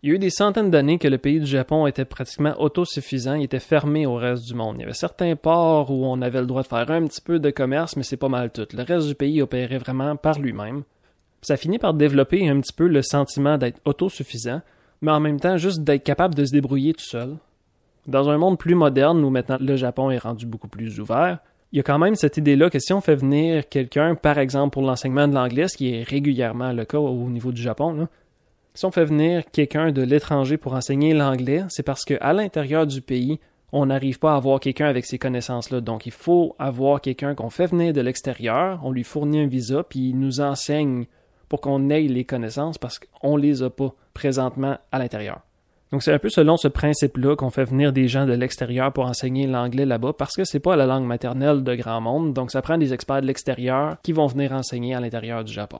Il 0.03 0.09
y 0.09 0.11
a 0.11 0.15
eu 0.15 0.19
des 0.19 0.29
centaines 0.29 0.69
d'années 0.69 0.99
que 0.99 1.07
le 1.07 1.17
pays 1.17 1.39
du 1.39 1.47
Japon 1.47 1.87
était 1.87 2.05
pratiquement 2.05 2.53
autosuffisant, 2.61 3.33
il 3.33 3.45
était 3.45 3.59
fermé 3.59 4.05
au 4.05 4.13
reste 4.13 4.45
du 4.45 4.53
monde. 4.53 4.75
Il 4.77 4.81
y 4.81 4.83
avait 4.83 4.93
certains 4.93 5.35
ports 5.35 5.89
où 5.89 6.05
on 6.05 6.21
avait 6.21 6.39
le 6.39 6.45
droit 6.45 6.61
de 6.61 6.67
faire 6.67 6.91
un 6.91 7.07
petit 7.07 7.21
peu 7.21 7.39
de 7.39 7.49
commerce, 7.49 7.95
mais 7.95 8.03
c'est 8.03 8.15
pas 8.15 8.29
mal 8.29 8.51
tout. 8.51 8.67
Le 8.73 8.83
reste 8.83 9.07
du 9.07 9.15
pays 9.15 9.41
opérait 9.41 9.79
vraiment 9.79 10.15
par 10.15 10.37
lui-même. 10.37 10.83
Ça 11.41 11.57
finit 11.57 11.79
par 11.79 11.95
développer 11.95 12.47
un 12.47 12.61
petit 12.61 12.73
peu 12.73 12.87
le 12.87 13.01
sentiment 13.01 13.57
d'être 13.57 13.81
autosuffisant, 13.85 14.61
mais 15.01 15.11
en 15.11 15.19
même 15.19 15.39
temps 15.39 15.57
juste 15.57 15.83
d'être 15.83 16.03
capable 16.03 16.35
de 16.35 16.45
se 16.45 16.51
débrouiller 16.51 16.93
tout 16.93 17.05
seul. 17.05 17.35
Dans 18.05 18.29
un 18.29 18.37
monde 18.37 18.59
plus 18.59 18.75
moderne 18.75 19.23
où 19.23 19.31
maintenant 19.31 19.57
le 19.59 19.75
Japon 19.77 20.11
est 20.11 20.19
rendu 20.19 20.45
beaucoup 20.45 20.67
plus 20.67 20.99
ouvert, 20.99 21.39
il 21.71 21.77
y 21.77 21.79
a 21.79 21.83
quand 21.83 21.99
même 21.99 22.15
cette 22.15 22.37
idée-là 22.37 22.69
que 22.69 22.79
si 22.79 22.93
on 22.93 23.01
fait 23.01 23.15
venir 23.15 23.67
quelqu'un, 23.67 24.13
par 24.13 24.37
exemple 24.37 24.73
pour 24.73 24.83
l'enseignement 24.83 25.27
de 25.27 25.33
l'anglais, 25.33 25.67
ce 25.67 25.75
qui 25.75 25.93
est 25.93 26.03
régulièrement 26.03 26.71
le 26.71 26.85
cas 26.85 26.99
au 26.99 27.29
niveau 27.29 27.51
du 27.51 27.61
Japon, 27.61 28.07
si 28.77 28.85
on 28.85 28.91
fait 28.91 29.05
venir 29.05 29.41
quelqu'un 29.51 29.91
de 29.91 30.03
l'étranger 30.03 30.55
pour 30.55 30.73
enseigner 30.73 31.15
l'anglais, 31.15 31.63
c'est 31.67 31.81
parce 31.81 32.05
qu'à 32.05 32.31
l'intérieur 32.31 32.85
du 32.85 33.01
pays, 33.01 33.39
on 33.71 33.87
n'arrive 33.87 34.19
pas 34.19 34.33
à 34.33 34.35
avoir 34.35 34.59
quelqu'un 34.59 34.85
avec 34.85 35.07
ces 35.07 35.17
connaissances-là. 35.17 35.81
Donc, 35.81 36.05
il 36.05 36.11
faut 36.11 36.55
avoir 36.59 37.01
quelqu'un 37.01 37.33
qu'on 37.33 37.49
fait 37.49 37.65
venir 37.65 37.91
de 37.91 38.01
l'extérieur, 38.01 38.79
on 38.83 38.91
lui 38.91 39.03
fournit 39.03 39.39
un 39.39 39.47
visa, 39.47 39.81
puis 39.81 40.09
il 40.09 40.19
nous 40.19 40.41
enseigne 40.41 41.07
pour 41.49 41.59
qu'on 41.59 41.89
ait 41.89 42.01
les 42.03 42.23
connaissances 42.23 42.77
parce 42.77 42.99
qu'on 42.99 43.35
les 43.35 43.63
a 43.63 43.71
pas 43.71 43.95
présentement 44.13 44.77
à 44.91 44.99
l'intérieur. 44.99 45.41
Donc 45.91 46.03
c'est 46.03 46.13
un 46.13 46.19
peu 46.19 46.29
selon 46.29 46.55
ce 46.55 46.67
principe-là 46.67 47.35
qu'on 47.35 47.49
fait 47.49 47.65
venir 47.65 47.93
des 47.93 48.07
gens 48.07 48.27
de 48.27 48.33
l'extérieur 48.33 48.93
pour 48.93 49.05
enseigner 49.05 49.47
l'anglais 49.47 49.87
là-bas 49.87 50.13
parce 50.13 50.35
que 50.35 50.43
c'est 50.43 50.59
pas 50.59 50.75
la 50.75 50.85
langue 50.85 51.05
maternelle 51.05 51.63
de 51.63 51.73
grand 51.73 52.01
monde, 52.01 52.35
donc 52.35 52.51
ça 52.51 52.61
prend 52.61 52.77
des 52.77 52.93
experts 52.93 53.21
de 53.21 53.27
l'extérieur 53.27 53.97
qui 54.03 54.11
vont 54.11 54.27
venir 54.27 54.51
enseigner 54.51 54.93
à 54.93 54.99
l'intérieur 54.99 55.43
du 55.43 55.51
Japon. 55.51 55.79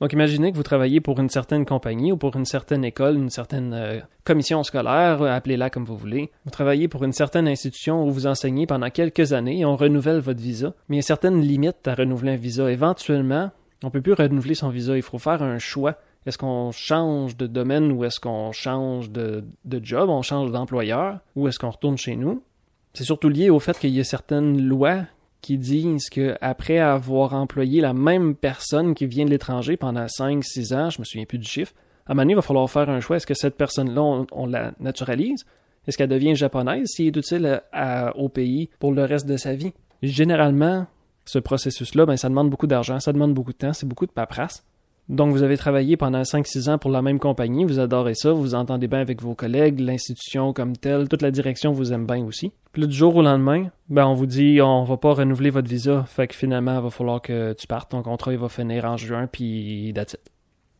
Donc 0.00 0.12
imaginez 0.12 0.52
que 0.52 0.56
vous 0.56 0.62
travaillez 0.62 1.00
pour 1.00 1.18
une 1.18 1.28
certaine 1.28 1.64
compagnie 1.64 2.12
ou 2.12 2.16
pour 2.16 2.36
une 2.36 2.44
certaine 2.44 2.84
école, 2.84 3.16
une 3.16 3.30
certaine 3.30 3.72
euh, 3.74 4.00
commission 4.24 4.62
scolaire, 4.62 5.22
appelez-la 5.22 5.70
comme 5.70 5.84
vous 5.84 5.96
voulez. 5.96 6.30
Vous 6.44 6.50
travaillez 6.50 6.88
pour 6.88 7.04
une 7.04 7.12
certaine 7.12 7.48
institution 7.48 8.06
où 8.06 8.10
vous 8.10 8.26
enseignez 8.26 8.66
pendant 8.66 8.90
quelques 8.90 9.32
années 9.32 9.60
et 9.60 9.64
on 9.64 9.76
renouvelle 9.76 10.20
votre 10.20 10.40
visa. 10.40 10.74
Mais 10.88 10.96
il 10.96 10.98
y 10.98 11.00
a 11.00 11.02
certaines 11.02 11.40
limites 11.40 11.88
à 11.88 11.94
renouveler 11.94 12.32
un 12.32 12.36
visa. 12.36 12.70
Éventuellement, 12.70 13.50
on 13.82 13.90
peut 13.90 14.00
plus 14.00 14.12
renouveler 14.12 14.54
son 14.54 14.68
visa. 14.68 14.96
Il 14.96 15.02
faut 15.02 15.18
faire 15.18 15.42
un 15.42 15.58
choix 15.58 15.96
est-ce 16.28 16.36
qu'on 16.36 16.72
change 16.72 17.38
de 17.38 17.46
domaine 17.46 17.90
ou 17.90 18.04
est-ce 18.04 18.20
qu'on 18.20 18.52
change 18.52 19.10
de, 19.10 19.44
job, 19.82 20.10
on 20.10 20.20
change 20.20 20.50
d'employeur 20.50 21.20
ou 21.36 21.48
est-ce 21.48 21.58
qu'on 21.58 21.70
retourne 21.70 21.96
chez 21.96 22.16
nous? 22.16 22.42
C'est 22.92 23.04
surtout 23.04 23.30
lié 23.30 23.48
au 23.48 23.58
fait 23.60 23.78
qu'il 23.78 23.90
y 23.90 24.00
a 24.00 24.04
certaines 24.04 24.60
lois 24.60 25.04
qui 25.40 25.58
disent 25.58 26.08
qu'après 26.10 26.78
avoir 26.78 27.34
employé 27.34 27.80
la 27.80 27.92
même 27.92 28.34
personne 28.34 28.94
qui 28.94 29.06
vient 29.06 29.24
de 29.24 29.30
l'étranger 29.30 29.76
pendant 29.76 30.06
5-6 30.06 30.74
ans, 30.74 30.90
je 30.90 31.00
me 31.00 31.04
souviens 31.04 31.24
plus 31.24 31.38
du 31.38 31.48
chiffre, 31.48 31.72
à 32.06 32.12
un 32.12 32.14
moment 32.14 32.30
il 32.30 32.36
va 32.36 32.42
falloir 32.42 32.68
faire 32.70 32.88
un 32.90 33.00
choix. 33.00 33.16
Est-ce 33.16 33.26
que 33.26 33.34
cette 33.34 33.56
personne-là, 33.56 34.24
on, 34.32 34.46
la 34.46 34.72
naturalise? 34.80 35.44
Est-ce 35.86 35.96
qu'elle 35.96 36.08
devient 36.08 36.34
japonaise 36.34 36.88
s'il 36.88 37.06
est 37.06 37.16
utile 37.16 37.62
au 38.14 38.28
pays 38.28 38.70
pour 38.78 38.92
le 38.92 39.04
reste 39.04 39.26
de 39.26 39.36
sa 39.36 39.54
vie? 39.54 39.72
Généralement, 40.02 40.86
ce 41.24 41.38
processus-là, 41.38 42.06
ben, 42.06 42.16
ça 42.16 42.28
demande 42.28 42.50
beaucoup 42.50 42.66
d'argent, 42.66 43.00
ça 43.00 43.12
demande 43.12 43.34
beaucoup 43.34 43.52
de 43.52 43.58
temps, 43.58 43.72
c'est 43.72 43.86
beaucoup 43.86 44.06
de 44.06 44.12
paperasse. 44.12 44.64
Donc, 45.08 45.32
vous 45.32 45.42
avez 45.42 45.56
travaillé 45.56 45.96
pendant 45.96 46.20
5-6 46.20 46.68
ans 46.68 46.76
pour 46.76 46.90
la 46.90 47.00
même 47.00 47.18
compagnie, 47.18 47.64
vous 47.64 47.78
adorez 47.78 48.14
ça, 48.14 48.32
vous 48.32 48.54
entendez 48.54 48.88
bien 48.88 49.00
avec 49.00 49.22
vos 49.22 49.34
collègues, 49.34 49.80
l'institution 49.80 50.52
comme 50.52 50.76
telle, 50.76 51.08
toute 51.08 51.22
la 51.22 51.30
direction 51.30 51.72
vous 51.72 51.94
aime 51.94 52.06
bien 52.06 52.22
aussi. 52.24 52.52
Puis 52.72 52.82
là, 52.82 52.88
du 52.88 52.94
jour 52.94 53.16
au 53.16 53.22
lendemain, 53.22 53.70
ben, 53.88 54.06
on 54.06 54.12
vous 54.12 54.26
dit, 54.26 54.60
on 54.60 54.84
va 54.84 54.98
pas 54.98 55.14
renouveler 55.14 55.48
votre 55.48 55.68
visa, 55.68 56.04
fait 56.06 56.26
que 56.26 56.34
finalement, 56.34 56.74
il 56.76 56.82
va 56.82 56.90
falloir 56.90 57.22
que 57.22 57.54
tu 57.54 57.66
partes, 57.66 57.90
ton 57.90 58.02
contrat, 58.02 58.32
il 58.32 58.38
va 58.38 58.50
finir 58.50 58.84
en 58.84 58.98
juin, 58.98 59.26
puis 59.26 59.92
that's 59.94 60.12
it. 60.12 60.20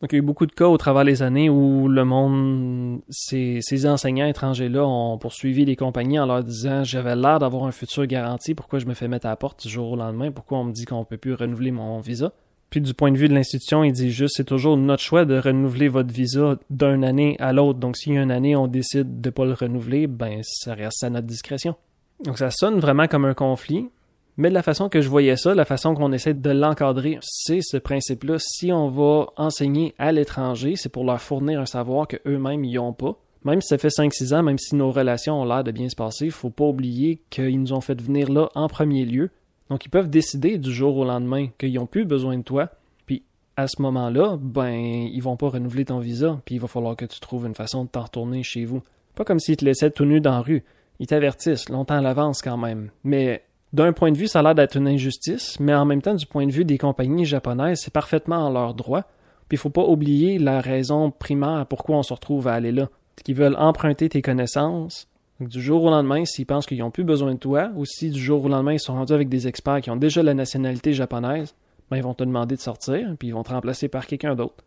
Donc, 0.01 0.13
il 0.13 0.15
y 0.15 0.19
a 0.19 0.19
eu 0.19 0.25
beaucoup 0.25 0.45
de 0.45 0.53
cas 0.53 0.67
au 0.67 0.77
travers 0.77 1.03
des 1.03 1.23
années 1.23 1.49
où 1.49 1.89
le 1.89 2.05
monde, 2.05 3.01
ces, 3.09 3.59
ces 3.61 3.85
enseignants 3.85 4.27
étrangers-là 4.27 4.85
ont 4.85 5.17
poursuivi 5.17 5.65
les 5.65 5.75
compagnies 5.75 6.19
en 6.19 6.25
leur 6.25 6.43
disant 6.43 6.85
j'avais 6.85 7.17
l'air 7.17 7.39
d'avoir 7.39 7.65
un 7.65 7.71
futur 7.71 8.05
garanti, 8.05 8.53
pourquoi 8.53 8.79
je 8.79 8.85
me 8.85 8.93
fais 8.93 9.09
mettre 9.09 9.25
à 9.25 9.29
la 9.29 9.35
porte 9.35 9.63
du 9.63 9.69
jour 9.69 9.91
au 9.91 9.95
lendemain, 9.97 10.31
pourquoi 10.31 10.59
on 10.59 10.65
me 10.65 10.71
dit 10.71 10.85
qu'on 10.85 11.03
peut 11.03 11.17
plus 11.17 11.33
renouveler 11.33 11.71
mon 11.71 11.99
visa? 11.99 12.31
Puis 12.69 12.81
du 12.81 12.93
point 12.93 13.11
de 13.11 13.17
vue 13.17 13.27
de 13.27 13.33
l'institution, 13.33 13.83
il 13.83 13.91
dit 13.91 14.11
juste 14.11 14.35
c'est 14.37 14.43
toujours 14.43 14.77
notre 14.77 15.01
choix 15.01 15.25
de 15.25 15.37
renouveler 15.37 15.87
votre 15.87 16.13
visa 16.13 16.57
d'une 16.69 17.03
année 17.03 17.35
à 17.39 17.51
l'autre. 17.51 17.79
Donc 17.79 17.97
si 17.97 18.11
une 18.11 18.31
année 18.31 18.55
on 18.55 18.67
décide 18.67 19.21
de 19.21 19.29
pas 19.31 19.45
le 19.45 19.53
renouveler, 19.53 20.07
ben 20.07 20.41
ça 20.43 20.75
reste 20.75 21.03
à 21.03 21.09
notre 21.09 21.27
discrétion. 21.27 21.75
Donc 22.23 22.37
ça 22.37 22.51
sonne 22.51 22.79
vraiment 22.79 23.07
comme 23.07 23.25
un 23.25 23.33
conflit, 23.33 23.89
mais 24.37 24.49
de 24.49 24.53
la 24.53 24.61
façon 24.61 24.87
que 24.87 25.01
je 25.01 25.09
voyais 25.09 25.35
ça, 25.35 25.55
la 25.55 25.65
façon 25.65 25.95
qu'on 25.95 26.11
essaie 26.11 26.33
de 26.33 26.49
l'encadrer, 26.49 27.17
c'est 27.21 27.61
ce 27.61 27.77
principe-là. 27.77 28.37
Si 28.39 28.71
on 28.71 28.87
va 28.87 29.27
enseigner 29.35 29.95
à 29.97 30.11
l'étranger, 30.11 30.75
c'est 30.75 30.89
pour 30.89 31.05
leur 31.05 31.21
fournir 31.21 31.59
un 31.59 31.65
savoir 31.65 32.07
que 32.07 32.17
eux-mêmes 32.27 32.63
ils 32.63 32.77
ont 32.77 32.93
pas. 32.93 33.17
Même 33.45 33.61
si 33.61 33.69
ça 33.69 33.77
fait 33.77 33.87
5-6 33.87 34.35
ans, 34.35 34.43
même 34.43 34.57
si 34.57 34.75
nos 34.75 34.91
relations 34.91 35.41
ont 35.41 35.45
l'air 35.45 35.63
de 35.63 35.71
bien 35.71 35.89
se 35.89 35.95
passer, 35.95 36.29
faut 36.29 36.49
pas 36.49 36.65
oublier 36.65 37.21
qu'ils 37.29 37.59
nous 37.59 37.73
ont 37.73 37.81
fait 37.81 37.99
venir 37.99 38.31
là 38.31 38.49
en 38.53 38.67
premier 38.67 39.05
lieu 39.05 39.31
donc, 39.69 39.85
ils 39.85 39.89
peuvent 39.89 40.09
décider 40.09 40.57
du 40.57 40.73
jour 40.73 40.97
au 40.97 41.05
lendemain 41.05 41.47
qu'ils 41.57 41.75
n'ont 41.75 41.85
plus 41.85 42.05
besoin 42.05 42.37
de 42.37 42.43
toi. 42.43 42.69
Puis, 43.05 43.23
à 43.55 43.67
ce 43.67 43.81
moment-là, 43.81 44.37
ben, 44.41 44.73
ils 44.73 45.21
vont 45.21 45.37
pas 45.37 45.49
renouveler 45.49 45.85
ton 45.85 45.99
visa. 45.99 46.39
Puis, 46.45 46.55
il 46.55 46.61
va 46.61 46.67
falloir 46.67 46.95
que 46.95 47.05
tu 47.05 47.19
trouves 47.19 47.45
une 47.45 47.55
façon 47.55 47.83
de 47.83 47.89
t'en 47.89 48.01
retourner 48.01 48.41
chez 48.41 48.65
vous. 48.65 48.81
Pas 49.15 49.23
comme 49.23 49.39
s'ils 49.39 49.57
te 49.57 49.65
laissaient 49.65 49.91
tout 49.91 50.05
nu 50.05 50.21
dans 50.21 50.31
la 50.31 50.41
rue. 50.41 50.63
Ils 50.99 51.07
t'avertissent, 51.07 51.69
longtemps 51.69 51.97
à 51.97 52.01
l'avance 52.01 52.41
quand 52.41 52.57
même. 52.57 52.89
Mais, 53.03 53.43
d'un 53.71 53.93
point 53.93 54.11
de 54.11 54.17
vue, 54.17 54.27
ça 54.27 54.39
a 54.39 54.43
l'air 54.43 54.55
d'être 54.55 54.75
une 54.75 54.87
injustice, 54.87 55.59
mais 55.59 55.75
en 55.75 55.85
même 55.85 56.01
temps, 56.01 56.15
du 56.15 56.25
point 56.25 56.47
de 56.47 56.51
vue 56.51 56.65
des 56.65 56.79
compagnies 56.79 57.25
japonaises, 57.25 57.81
c'est 57.83 57.93
parfaitement 57.93 58.47
en 58.47 58.49
leur 58.49 58.73
droit. 58.73 59.03
Puis, 59.47 59.57
il 59.57 59.59
faut 59.59 59.69
pas 59.69 59.85
oublier 59.85 60.39
la 60.39 60.61
raison 60.61 61.11
primaire 61.11 61.67
pourquoi 61.69 61.97
on 61.97 62.03
se 62.03 62.13
retrouve 62.13 62.47
à 62.47 62.53
aller 62.53 62.71
là. 62.71 62.89
Qu'ils 63.23 63.35
veulent 63.35 63.57
emprunter 63.57 64.09
tes 64.09 64.21
connaissances, 64.21 65.08
du 65.39 65.61
jour 65.61 65.83
au 65.83 65.89
lendemain, 65.89 66.25
s'ils 66.25 66.45
pensent 66.45 66.65
qu'ils 66.65 66.79
n'ont 66.79 66.91
plus 66.91 67.03
besoin 67.03 67.33
de 67.33 67.39
toi, 67.39 67.71
ou 67.75 67.85
si 67.85 68.09
du 68.09 68.19
jour 68.19 68.43
au 68.43 68.49
lendemain 68.49 68.73
ils 68.73 68.79
sont 68.79 68.93
rendus 68.93 69.13
avec 69.13 69.29
des 69.29 69.47
experts 69.47 69.81
qui 69.81 69.89
ont 69.89 69.95
déjà 69.95 70.21
la 70.21 70.33
nationalité 70.33 70.93
japonaise, 70.93 71.55
ben 71.89 71.97
ils 71.97 72.03
vont 72.03 72.13
te 72.13 72.23
demander 72.23 72.55
de 72.55 72.61
sortir, 72.61 73.15
puis 73.17 73.29
ils 73.29 73.33
vont 73.33 73.43
te 73.43 73.51
remplacer 73.51 73.87
par 73.87 74.05
quelqu'un 74.05 74.35
d'autre. 74.35 74.63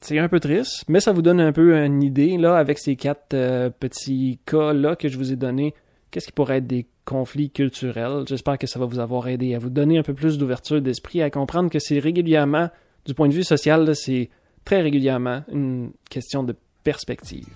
C'est 0.00 0.18
un 0.18 0.28
peu 0.28 0.40
triste, 0.40 0.84
mais 0.88 1.00
ça 1.00 1.12
vous 1.12 1.20
donne 1.20 1.40
un 1.40 1.52
peu 1.52 1.76
une 1.76 2.02
idée, 2.02 2.38
là, 2.38 2.56
avec 2.56 2.78
ces 2.78 2.96
quatre 2.96 3.34
euh, 3.34 3.68
petits 3.68 4.38
cas-là 4.46 4.96
que 4.96 5.08
je 5.08 5.18
vous 5.18 5.30
ai 5.32 5.36
donnés, 5.36 5.74
qu'est-ce 6.10 6.26
qui 6.26 6.32
pourrait 6.32 6.58
être 6.58 6.66
des 6.66 6.86
conflits 7.04 7.50
culturels. 7.50 8.24
J'espère 8.26 8.56
que 8.56 8.66
ça 8.66 8.78
va 8.78 8.86
vous 8.86 8.98
avoir 8.98 9.28
aidé 9.28 9.54
à 9.54 9.58
vous 9.58 9.68
donner 9.68 9.98
un 9.98 10.02
peu 10.02 10.14
plus 10.14 10.38
d'ouverture 10.38 10.80
d'esprit, 10.80 11.20
à 11.20 11.28
comprendre 11.28 11.68
que 11.68 11.78
c'est 11.78 11.98
régulièrement, 11.98 12.70
du 13.04 13.12
point 13.12 13.28
de 13.28 13.34
vue 13.34 13.44
social, 13.44 13.94
c'est 13.94 14.30
très 14.64 14.80
régulièrement 14.80 15.42
une 15.52 15.90
question 16.08 16.44
de 16.44 16.54
perspective. 16.82 17.46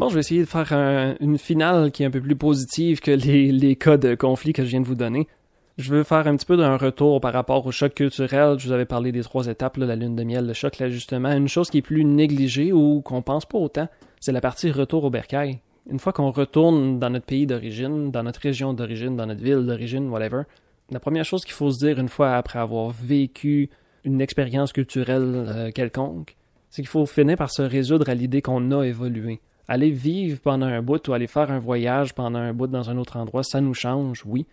Bon, 0.00 0.08
je 0.08 0.14
vais 0.14 0.20
essayer 0.20 0.40
de 0.40 0.48
faire 0.48 0.72
une 1.20 1.36
finale 1.36 1.90
qui 1.90 2.02
est 2.02 2.06
un 2.06 2.10
peu 2.10 2.22
plus 2.22 2.34
positive 2.34 3.00
que 3.00 3.10
les, 3.10 3.76
cas 3.76 3.98
de 3.98 4.14
conflit 4.14 4.54
que 4.54 4.64
je 4.64 4.68
viens 4.70 4.80
de 4.80 4.86
vous 4.86 4.94
donner. 4.94 5.28
Je 5.76 5.92
veux 5.94 6.04
faire 6.04 6.26
un 6.26 6.36
petit 6.36 6.46
peu 6.46 6.56
d'un 6.56 6.78
retour 6.78 7.20
par 7.20 7.34
rapport 7.34 7.66
au 7.66 7.70
choc 7.70 7.92
culturel. 7.92 8.58
Je 8.58 8.66
vous 8.66 8.72
avais 8.72 8.86
parlé 8.86 9.12
des 9.12 9.20
trois 9.20 9.46
étapes, 9.46 9.76
la 9.76 9.96
lune 9.96 10.16
de 10.16 10.24
miel, 10.24 10.46
le 10.46 10.54
choc, 10.54 10.78
l'ajustement. 10.78 11.30
Une 11.32 11.48
chose 11.48 11.68
qui 11.68 11.76
est 11.76 11.82
plus 11.82 12.06
négligée 12.06 12.72
ou 12.72 13.02
qu'on 13.02 13.20
pense 13.20 13.44
pas 13.44 13.58
autant, 13.58 13.88
c'est 14.20 14.32
la 14.32 14.40
partie 14.40 14.70
retour 14.70 15.04
au 15.04 15.10
bercail. 15.10 15.58
une 15.90 15.98
fois 15.98 16.14
qu'on 16.14 16.30
retourne 16.30 16.98
dans 16.98 17.10
notre 17.10 17.26
pays 17.26 17.46
d'origine, 17.46 18.10
dans 18.10 18.22
notre 18.22 18.40
région 18.40 18.72
d'origine, 18.72 19.16
dans 19.16 19.26
notre 19.26 19.42
ville 19.42 19.66
d'origine, 19.66 20.08
whatever, 20.08 20.44
la 20.90 20.98
première 20.98 21.26
chose 21.26 21.44
qu'il 21.44 21.52
faut 21.52 21.70
se 21.72 21.78
dire 21.78 21.98
une 21.98 22.08
fois 22.08 22.36
après 22.36 22.58
avoir 22.58 22.88
vécu 22.88 23.68
une 24.04 24.22
expérience 24.22 24.72
culturelle 24.72 25.44
euh, 25.46 25.70
quelconque, 25.72 26.38
c'est 26.70 26.80
qu'il 26.80 26.88
faut 26.88 27.04
finir 27.04 27.36
par 27.36 27.50
se 27.50 27.60
résoudre 27.60 28.08
à 28.08 28.14
l'idée 28.14 28.40
qu'on 28.40 28.72
a 28.72 28.86
évolué. 28.86 29.42
Aller 29.72 29.92
vivre 29.92 30.40
pendant 30.40 30.66
un 30.66 30.82
bout 30.82 31.06
ou 31.06 31.12
aller 31.12 31.28
faire 31.28 31.52
un 31.52 31.60
voyage 31.60 32.12
pendant 32.12 32.40
un 32.40 32.52
bout 32.52 32.66
dans 32.66 32.90
un 32.90 32.98
autre 32.98 33.16
endroit, 33.16 33.44
ça 33.44 33.60
nous 33.60 33.72
change, 33.72 34.24
oui. 34.26 34.44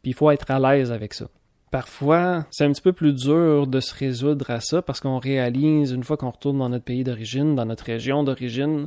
Puis 0.00 0.12
il 0.12 0.14
faut 0.14 0.30
être 0.30 0.48
à 0.48 0.60
l'aise 0.60 0.92
avec 0.92 1.12
ça. 1.12 1.26
Parfois, 1.72 2.46
c'est 2.52 2.64
un 2.64 2.70
petit 2.70 2.80
peu 2.80 2.92
plus 2.92 3.12
dur 3.12 3.66
de 3.66 3.80
se 3.80 3.92
résoudre 3.92 4.48
à 4.50 4.60
ça 4.60 4.80
parce 4.80 5.00
qu'on 5.00 5.18
réalise, 5.18 5.90
une 5.90 6.04
fois 6.04 6.16
qu'on 6.16 6.30
retourne 6.30 6.58
dans 6.58 6.68
notre 6.68 6.84
pays 6.84 7.02
d'origine, 7.02 7.56
dans 7.56 7.66
notre 7.66 7.82
région 7.82 8.22
d'origine, 8.22 8.86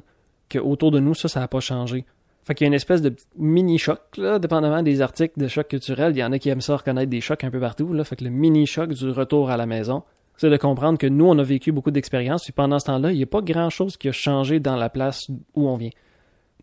qu'autour 0.49 0.91
de 0.91 1.01
nous, 1.01 1.13
ça, 1.13 1.27
ça 1.27 1.41
n'a 1.41 1.49
pas 1.49 1.59
changé. 1.59 2.05
Fait 2.43 2.55
qu'il 2.55 2.63
y 2.63 2.67
a 2.67 2.69
une 2.69 2.73
espèce 2.73 3.01
de 3.01 3.13
mini-choc, 3.37 3.99
là, 4.15 4.39
dépendamment 4.39 4.83
des 4.83 5.01
articles 5.01 5.37
de 5.37 5.49
choc 5.49 5.67
culturel. 5.67 6.13
Il 6.15 6.19
y 6.19 6.23
en 6.23 6.31
a 6.31 6.39
qui 6.39 6.47
aiment 6.47 6.61
ça 6.61 6.77
reconnaître 6.77 7.09
des 7.09 7.19
chocs 7.19 7.43
un 7.43 7.51
peu 7.51 7.59
partout, 7.59 7.91
là. 7.91 8.05
Fait 8.05 8.15
que 8.15 8.23
le 8.23 8.29
mini-choc 8.29 8.93
du 8.93 9.09
retour 9.09 9.49
à 9.49 9.57
la 9.57 9.65
maison, 9.65 10.03
c'est 10.37 10.49
de 10.49 10.57
comprendre 10.57 10.97
que 10.97 11.07
nous, 11.07 11.25
on 11.25 11.37
a 11.37 11.43
vécu 11.43 11.71
beaucoup 11.71 11.91
d'expériences, 11.91 12.43
puis 12.43 12.53
pendant 12.53 12.79
ce 12.79 12.85
temps-là, 12.85 13.11
il 13.11 13.17
n'y 13.17 13.23
a 13.23 13.27
pas 13.27 13.41
grand-chose 13.41 13.97
qui 13.97 14.07
a 14.07 14.11
changé 14.11 14.59
dans 14.59 14.75
la 14.75 14.89
place 14.89 15.27
où 15.55 15.67
on 15.67 15.75
vient. 15.77 15.89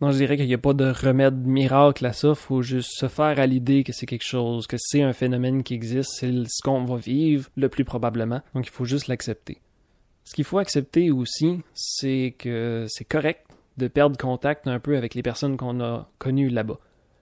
Donc, 0.01 0.11
je 0.11 0.17
dirais 0.17 0.35
qu'il 0.35 0.47
n'y 0.47 0.53
a 0.53 0.57
pas 0.57 0.73
de 0.73 0.91
remède 0.91 1.45
miracle 1.45 2.05
à 2.05 2.11
ça. 2.11 2.29
Il 2.29 2.35
faut 2.35 2.61
juste 2.61 2.91
se 2.91 3.07
faire 3.07 3.39
à 3.39 3.45
l'idée 3.45 3.83
que 3.83 3.93
c'est 3.93 4.05
quelque 4.05 4.25
chose, 4.25 4.67
que 4.67 4.75
c'est 4.77 5.01
un 5.01 5.13
phénomène 5.13 5.63
qui 5.63 5.73
existe, 5.73 6.09
c'est 6.19 6.31
ce 6.31 6.61
qu'on 6.61 6.83
va 6.83 6.97
vivre 6.97 7.49
le 7.55 7.69
plus 7.69 7.85
probablement. 7.85 8.41
Donc, 8.53 8.67
il 8.67 8.71
faut 8.71 8.85
juste 8.85 9.07
l'accepter. 9.07 9.61
Ce 10.25 10.33
qu'il 10.33 10.43
faut 10.43 10.57
accepter 10.57 11.11
aussi, 11.11 11.61
c'est 11.73 12.35
que 12.37 12.85
c'est 12.89 13.05
correct 13.05 13.45
de 13.77 13.87
perdre 13.87 14.17
contact 14.17 14.67
un 14.67 14.79
peu 14.79 14.97
avec 14.97 15.15
les 15.15 15.21
personnes 15.21 15.55
qu'on 15.55 15.79
a 15.81 16.09
connues 16.17 16.49
là-bas. 16.49 16.79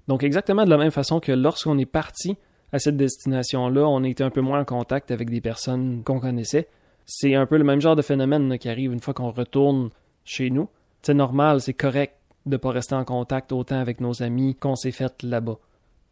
Donc, 0.07 0.23
exactement 0.23 0.65
de 0.65 0.69
la 0.69 0.77
même 0.77 0.91
façon 0.91 1.19
que 1.19 1.31
lorsqu'on 1.31 1.77
est 1.77 1.85
parti 1.85 2.37
à 2.73 2.79
cette 2.79 2.97
destination-là, 2.97 3.87
on 3.87 4.03
était 4.03 4.23
un 4.23 4.31
peu 4.31 4.41
moins 4.41 4.61
en 4.61 4.65
contact 4.65 5.11
avec 5.11 5.29
des 5.29 5.41
personnes 5.41 6.01
qu'on 6.03 6.19
connaissait. 6.19 6.67
C'est 7.05 7.35
un 7.35 7.45
peu 7.45 7.57
le 7.57 7.63
même 7.63 7.79
genre 7.79 7.95
de 7.95 8.01
phénomène 8.01 8.57
qui 8.57 8.67
arrive 8.67 8.91
une 8.91 8.99
fois 8.99 9.13
qu'on 9.13 9.29
retourne 9.29 9.91
chez 10.25 10.49
nous. 10.49 10.67
C'est 11.03 11.13
normal, 11.13 11.61
c'est 11.61 11.75
correct 11.75 12.15
de 12.47 12.57
pas 12.57 12.71
rester 12.71 12.95
en 12.95 13.05
contact 13.05 13.51
autant 13.51 13.79
avec 13.79 14.01
nos 14.01 14.23
amis 14.23 14.55
qu'on 14.55 14.75
s'est 14.75 14.91
fait 14.91 15.21
là-bas. 15.21 15.59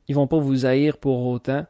Ils 0.08 0.14
vont 0.14 0.28
pas 0.28 0.38
vous 0.38 0.68
haïr 0.68 0.98
pour 0.98 1.26
autant. 1.26 1.66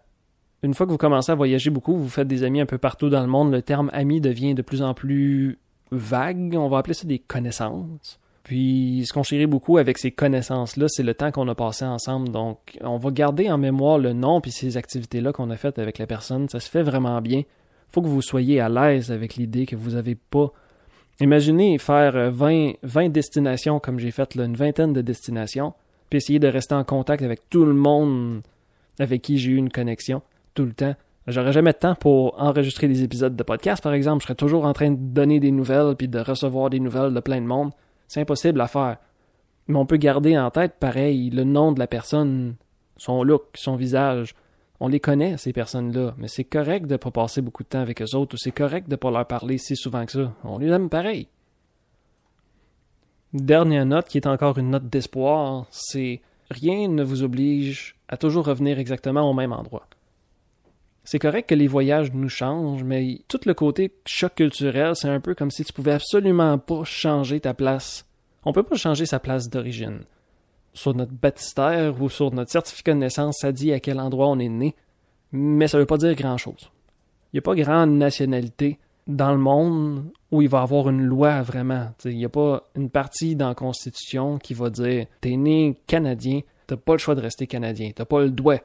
Une 0.61 0.73
fois 0.73 0.85
que 0.85 0.91
vous 0.91 0.97
commencez 0.97 1.31
à 1.31 1.35
voyager 1.35 1.69
beaucoup, 1.69 1.95
vous 1.95 2.09
faites 2.09 2.27
des 2.27 2.43
amis 2.43 2.59
un 2.59 2.65
peu 2.65 2.77
partout 2.77 3.09
dans 3.09 3.21
le 3.21 3.27
monde, 3.27 3.51
le 3.51 3.61
terme 3.61 3.89
ami 3.93 4.19
devient 4.19 4.55
de 4.55 4.61
plus 4.61 4.81
en 4.81 4.93
plus 4.93 5.57
vague, 5.91 6.55
on 6.57 6.67
va 6.67 6.79
appeler 6.79 6.93
ça 6.93 7.07
des 7.07 7.19
connaissances. 7.19 8.19
Puis 8.51 9.05
ce 9.07 9.13
qu'on 9.13 9.23
chérit 9.23 9.45
beaucoup 9.45 9.77
avec 9.77 9.97
ces 9.97 10.11
connaissances-là, 10.11 10.87
c'est 10.89 11.03
le 11.03 11.13
temps 11.13 11.31
qu'on 11.31 11.47
a 11.47 11.55
passé 11.55 11.85
ensemble. 11.85 12.27
Donc 12.31 12.77
on 12.81 12.97
va 12.97 13.09
garder 13.09 13.49
en 13.49 13.57
mémoire 13.57 13.97
le 13.97 14.11
nom 14.11 14.41
puis 14.41 14.51
ces 14.51 14.75
activités-là 14.75 15.31
qu'on 15.31 15.49
a 15.51 15.55
faites 15.55 15.79
avec 15.79 15.97
la 15.99 16.05
personne. 16.05 16.49
Ça 16.49 16.59
se 16.59 16.69
fait 16.69 16.83
vraiment 16.83 17.21
bien. 17.21 17.43
Faut 17.93 18.01
que 18.01 18.09
vous 18.09 18.21
soyez 18.21 18.59
à 18.59 18.67
l'aise 18.67 19.09
avec 19.09 19.35
l'idée 19.35 19.65
que 19.65 19.77
vous 19.77 19.91
n'avez 19.91 20.15
pas 20.15 20.51
Imaginez 21.21 21.77
faire 21.77 22.29
20, 22.29 22.51
euh, 22.51 22.73
20 22.83 23.07
destinations 23.07 23.79
comme 23.79 23.99
j'ai 23.99 24.11
fait, 24.11 24.35
une 24.35 24.57
vingtaine 24.57 24.91
de 24.91 24.99
destinations, 24.99 25.71
puis 26.09 26.17
essayer 26.17 26.39
de 26.39 26.47
rester 26.49 26.75
en 26.75 26.83
contact 26.83 27.23
avec 27.23 27.49
tout 27.49 27.63
le 27.63 27.73
monde 27.73 28.41
avec 28.99 29.21
qui 29.21 29.37
j'ai 29.37 29.51
eu 29.51 29.55
une 29.55 29.69
connexion 29.69 30.23
tout 30.55 30.65
le 30.65 30.73
temps. 30.73 30.95
J'aurais 31.25 31.53
jamais 31.53 31.71
de 31.71 31.77
temps 31.77 31.95
pour 31.95 32.35
enregistrer 32.37 32.89
des 32.89 33.01
épisodes 33.01 33.33
de 33.33 33.43
podcast, 33.43 33.81
par 33.81 33.93
exemple. 33.93 34.23
Je 34.23 34.25
serais 34.25 34.35
toujours 34.35 34.65
en 34.65 34.73
train 34.73 34.91
de 34.91 34.97
donner 34.99 35.39
des 35.39 35.51
nouvelles 35.51 35.95
puis 35.97 36.09
de 36.09 36.19
recevoir 36.19 36.69
des 36.69 36.81
nouvelles 36.81 37.13
de 37.13 37.19
plein 37.21 37.39
de 37.39 37.47
monde. 37.47 37.71
C'est 38.11 38.19
impossible 38.19 38.59
à 38.59 38.67
faire. 38.67 38.97
Mais 39.67 39.77
on 39.77 39.85
peut 39.85 39.95
garder 39.95 40.37
en 40.37 40.51
tête, 40.51 40.73
pareil, 40.81 41.29
le 41.29 41.45
nom 41.45 41.71
de 41.71 41.79
la 41.79 41.87
personne, 41.87 42.55
son 42.97 43.23
look, 43.23 43.43
son 43.55 43.77
visage, 43.77 44.35
on 44.81 44.89
les 44.89 44.99
connaît, 44.99 45.37
ces 45.37 45.53
personnes-là, 45.53 46.13
mais 46.17 46.27
c'est 46.27 46.43
correct 46.43 46.87
de 46.87 46.95
ne 46.95 46.97
pas 46.97 47.11
passer 47.11 47.41
beaucoup 47.41 47.63
de 47.63 47.69
temps 47.69 47.79
avec 47.79 48.01
eux 48.01 48.13
autres, 48.13 48.35
ou 48.35 48.37
c'est 48.37 48.51
correct 48.51 48.89
de 48.89 48.95
ne 48.95 48.97
pas 48.97 49.11
leur 49.11 49.25
parler 49.25 49.57
si 49.57 49.77
souvent 49.77 50.05
que 50.05 50.11
ça. 50.11 50.33
On 50.43 50.57
les 50.57 50.67
aime 50.67 50.89
pareil. 50.89 51.29
Dernière 53.31 53.85
note, 53.85 54.09
qui 54.09 54.17
est 54.17 54.27
encore 54.27 54.57
une 54.57 54.71
note 54.71 54.89
d'espoir, 54.89 55.67
c'est 55.69 56.19
rien 56.49 56.89
ne 56.89 57.03
vous 57.03 57.23
oblige 57.23 57.95
à 58.09 58.17
toujours 58.17 58.45
revenir 58.45 58.77
exactement 58.77 59.21
au 59.21 59.33
même 59.33 59.53
endroit. 59.53 59.87
C'est 61.03 61.19
correct 61.19 61.49
que 61.49 61.55
les 61.55 61.67
voyages 61.67 62.13
nous 62.13 62.29
changent, 62.29 62.83
mais 62.83 63.21
tout 63.27 63.39
le 63.45 63.53
côté 63.53 63.91
choc 64.05 64.35
culturel, 64.35 64.95
c'est 64.95 65.09
un 65.09 65.19
peu 65.19 65.33
comme 65.33 65.51
si 65.51 65.65
tu 65.65 65.73
pouvais 65.73 65.93
absolument 65.93 66.57
pas 66.57 66.83
changer 66.83 67.39
ta 67.39 67.53
place. 67.53 68.05
On 68.45 68.53
peut 68.53 68.63
pas 68.63 68.75
changer 68.75 69.05
sa 69.05 69.19
place 69.19 69.49
d'origine 69.49 70.01
sur 70.73 70.93
notre 70.93 71.13
baptistère 71.13 72.01
ou 72.01 72.09
sur 72.09 72.33
notre 72.33 72.51
certificat 72.51 72.93
de 72.93 72.99
naissance, 72.99 73.37
ça 73.39 73.51
dit 73.51 73.73
à 73.73 73.79
quel 73.79 73.99
endroit 73.99 74.27
on 74.27 74.39
est 74.39 74.49
né, 74.49 74.75
mais 75.31 75.67
ça 75.67 75.77
veut 75.77 75.85
pas 75.85 75.97
dire 75.97 76.15
grand-chose. 76.15 76.71
Il 77.31 77.35
n'y 77.35 77.39
a 77.39 77.41
pas 77.41 77.55
grande 77.55 77.91
nationalité 77.91 78.79
dans 79.07 79.31
le 79.31 79.37
monde 79.37 80.05
où 80.31 80.41
il 80.41 80.49
va 80.49 80.59
y 80.59 80.61
avoir 80.61 80.89
une 80.89 81.01
loi 81.01 81.41
vraiment. 81.41 81.93
Il 82.05 82.17
n'y 82.17 82.25
a 82.25 82.29
pas 82.29 82.69
une 82.75 82.89
partie 82.89 83.35
dans 83.35 83.49
la 83.49 83.55
Constitution 83.55 84.37
qui 84.37 84.53
va 84.53 84.69
dire 84.69 85.05
t'es 85.21 85.35
né 85.35 85.77
canadien, 85.87 86.41
t'as 86.67 86.77
pas 86.77 86.93
le 86.93 86.99
choix 86.99 87.15
de 87.15 87.21
rester 87.21 87.47
canadien, 87.47 87.91
t'as 87.95 88.05
pas 88.05 88.21
le 88.21 88.31
droit 88.31 88.57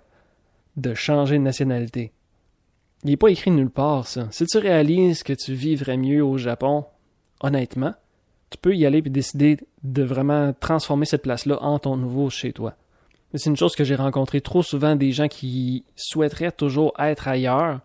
de 0.77 0.95
changer 0.95 1.39
de 1.39 1.43
nationalité. 1.43 2.13
Il 3.07 3.11
n'est 3.11 3.17
pas 3.17 3.31
écrit 3.31 3.53
nulle 3.53 3.71
part, 3.71 4.09
ça. 4.09 4.27
Si 4.33 4.45
tu 4.47 4.59
réalises 4.59 5.23
que 5.23 5.33
tu 5.33 5.55
vivrais 5.55 5.97
mieux 5.97 6.25
au 6.25 6.39
Japon, 6.39 6.87
honnêtement, 7.41 7.95
tu 8.51 8.59
peux 8.59 8.75
y 8.75 8.85
aller 8.85 8.99
et 8.99 9.03
décider 9.03 9.59
de 9.85 10.03
vraiment 10.03 10.53
transformer 10.59 11.07
cette 11.07 11.23
place-là 11.23 11.63
en 11.63 11.79
ton 11.79 11.97
nouveau 11.97 12.31
chez 12.31 12.53
toi. 12.53 12.75
C'est 13.33 13.49
une 13.49 13.57
chose 13.57 13.77
que 13.77 13.85
j'ai 13.85 13.95
rencontré 13.95 14.41
trop 14.41 14.65
souvent 14.65 14.97
des 14.97 15.13
gens 15.13 15.29
qui 15.29 15.85
souhaiteraient 15.95 16.51
toujours 16.51 16.95
être 16.99 17.29
ailleurs, 17.29 17.79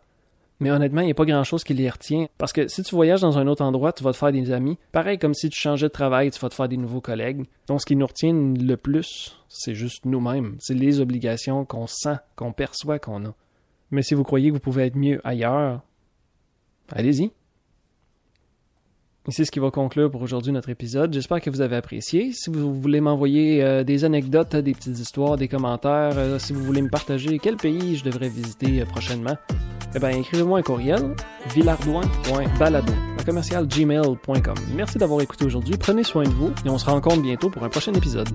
mais 0.60 0.72
honnêtement, 0.72 1.02
il 1.02 1.06
n'y 1.06 1.12
a 1.12 1.16
pas 1.16 1.26
grand-chose 1.26 1.64
qui 1.64 1.76
les 1.76 1.90
retient. 1.92 2.26
Parce 2.40 2.52
que 2.52 2.68
si 2.68 2.82
tu 2.82 2.96
voyages 2.96 3.22
dans 3.22 3.38
un 3.38 3.46
autre 3.46 3.64
endroit, 3.64 3.94
tu 3.94 4.04
vas 4.04 4.14
te 4.14 4.18
faire 4.18 4.32
des 4.32 4.52
amis. 4.52 4.80
Pareil 4.92 5.20
comme 5.20 5.36
si 5.36 5.52
tu 5.52 5.60
changeais 5.60 5.88
de 5.88 5.92
travail, 5.92 6.32
tu 6.32 6.40
vas 6.40 6.50
te 6.50 6.56
faire 6.56 6.68
des 6.68 6.78
nouveaux 6.78 7.02
collègues. 7.02 7.46
Donc 7.68 7.80
ce 7.82 7.86
qui 7.86 7.96
nous 7.96 8.08
retient 8.08 8.34
le 8.34 8.76
plus, 8.76 9.38
c'est 9.50 9.76
juste 9.76 10.06
nous-mêmes. 10.06 10.56
C'est 10.58 10.74
les 10.74 11.00
obligations 11.00 11.64
qu'on 11.64 11.86
sent, 11.86 12.18
qu'on 12.36 12.54
perçoit 12.54 12.98
qu'on 12.98 13.26
a. 13.26 13.36
Mais 13.92 14.04
si 14.04 14.14
vous 14.14 14.24
croyez 14.24 14.50
que 14.50 14.54
vous 14.54 14.60
pouvez 14.60 14.86
être 14.86 14.96
mieux 14.96 15.22
ailleurs, 15.24 15.82
allez-y. 16.92 17.32
C'est 19.28 19.46
ce 19.46 19.52
qui 19.52 19.60
va 19.60 19.70
conclure 19.70 20.10
pour 20.10 20.24
aujourd'hui 20.24 20.52
notre 20.52 20.70
épisode. 20.70 21.14
J'espère 21.14 21.42
que 21.42 21.52
vous 21.52 21.62
avez 21.62 21.76
apprécié. 21.76 22.32
Si 22.34 22.50
vous 22.50 22.74
voulez 22.74 23.02
m'envoyer 23.02 23.64
euh, 23.64 23.84
des 23.84 24.04
anecdotes, 24.04 24.56
des 24.56 24.74
petites 24.74 24.98
histoires, 24.98 25.38
des 25.38 25.48
commentaires, 25.48 26.18
euh, 26.18 26.40
si 26.40 26.54
vous 26.54 26.64
voulez 26.64 26.82
me 26.82 26.90
partager 26.90 27.38
quel 27.38 27.56
pays 27.56 27.98
je 27.98 28.04
devrais 28.04 28.30
visiter 28.30 28.82
euh, 28.82 28.86
prochainement, 28.86 29.38
eh 29.94 30.00
bien, 30.00 30.10
écrivez-moi 30.10 30.60
un 30.60 30.64
courriel, 30.64 31.16
villardouin.balado, 31.54 32.94
commercial 33.24 33.68
gmail.com. 33.68 34.56
Merci 34.76 34.98
d'avoir 34.98 35.22
écouté 35.22 35.46
aujourd'hui. 35.46 35.76
Prenez 35.78 36.04
soin 36.04 36.24
de 36.24 36.30
vous 36.30 36.52
et 36.66 36.70
on 36.70 36.80
se 36.80 36.86
rencontre 36.86 37.22
bientôt 37.22 37.52
pour 37.52 37.64
un 37.64 37.70
prochain 37.70 37.94
épisode. 37.94 38.30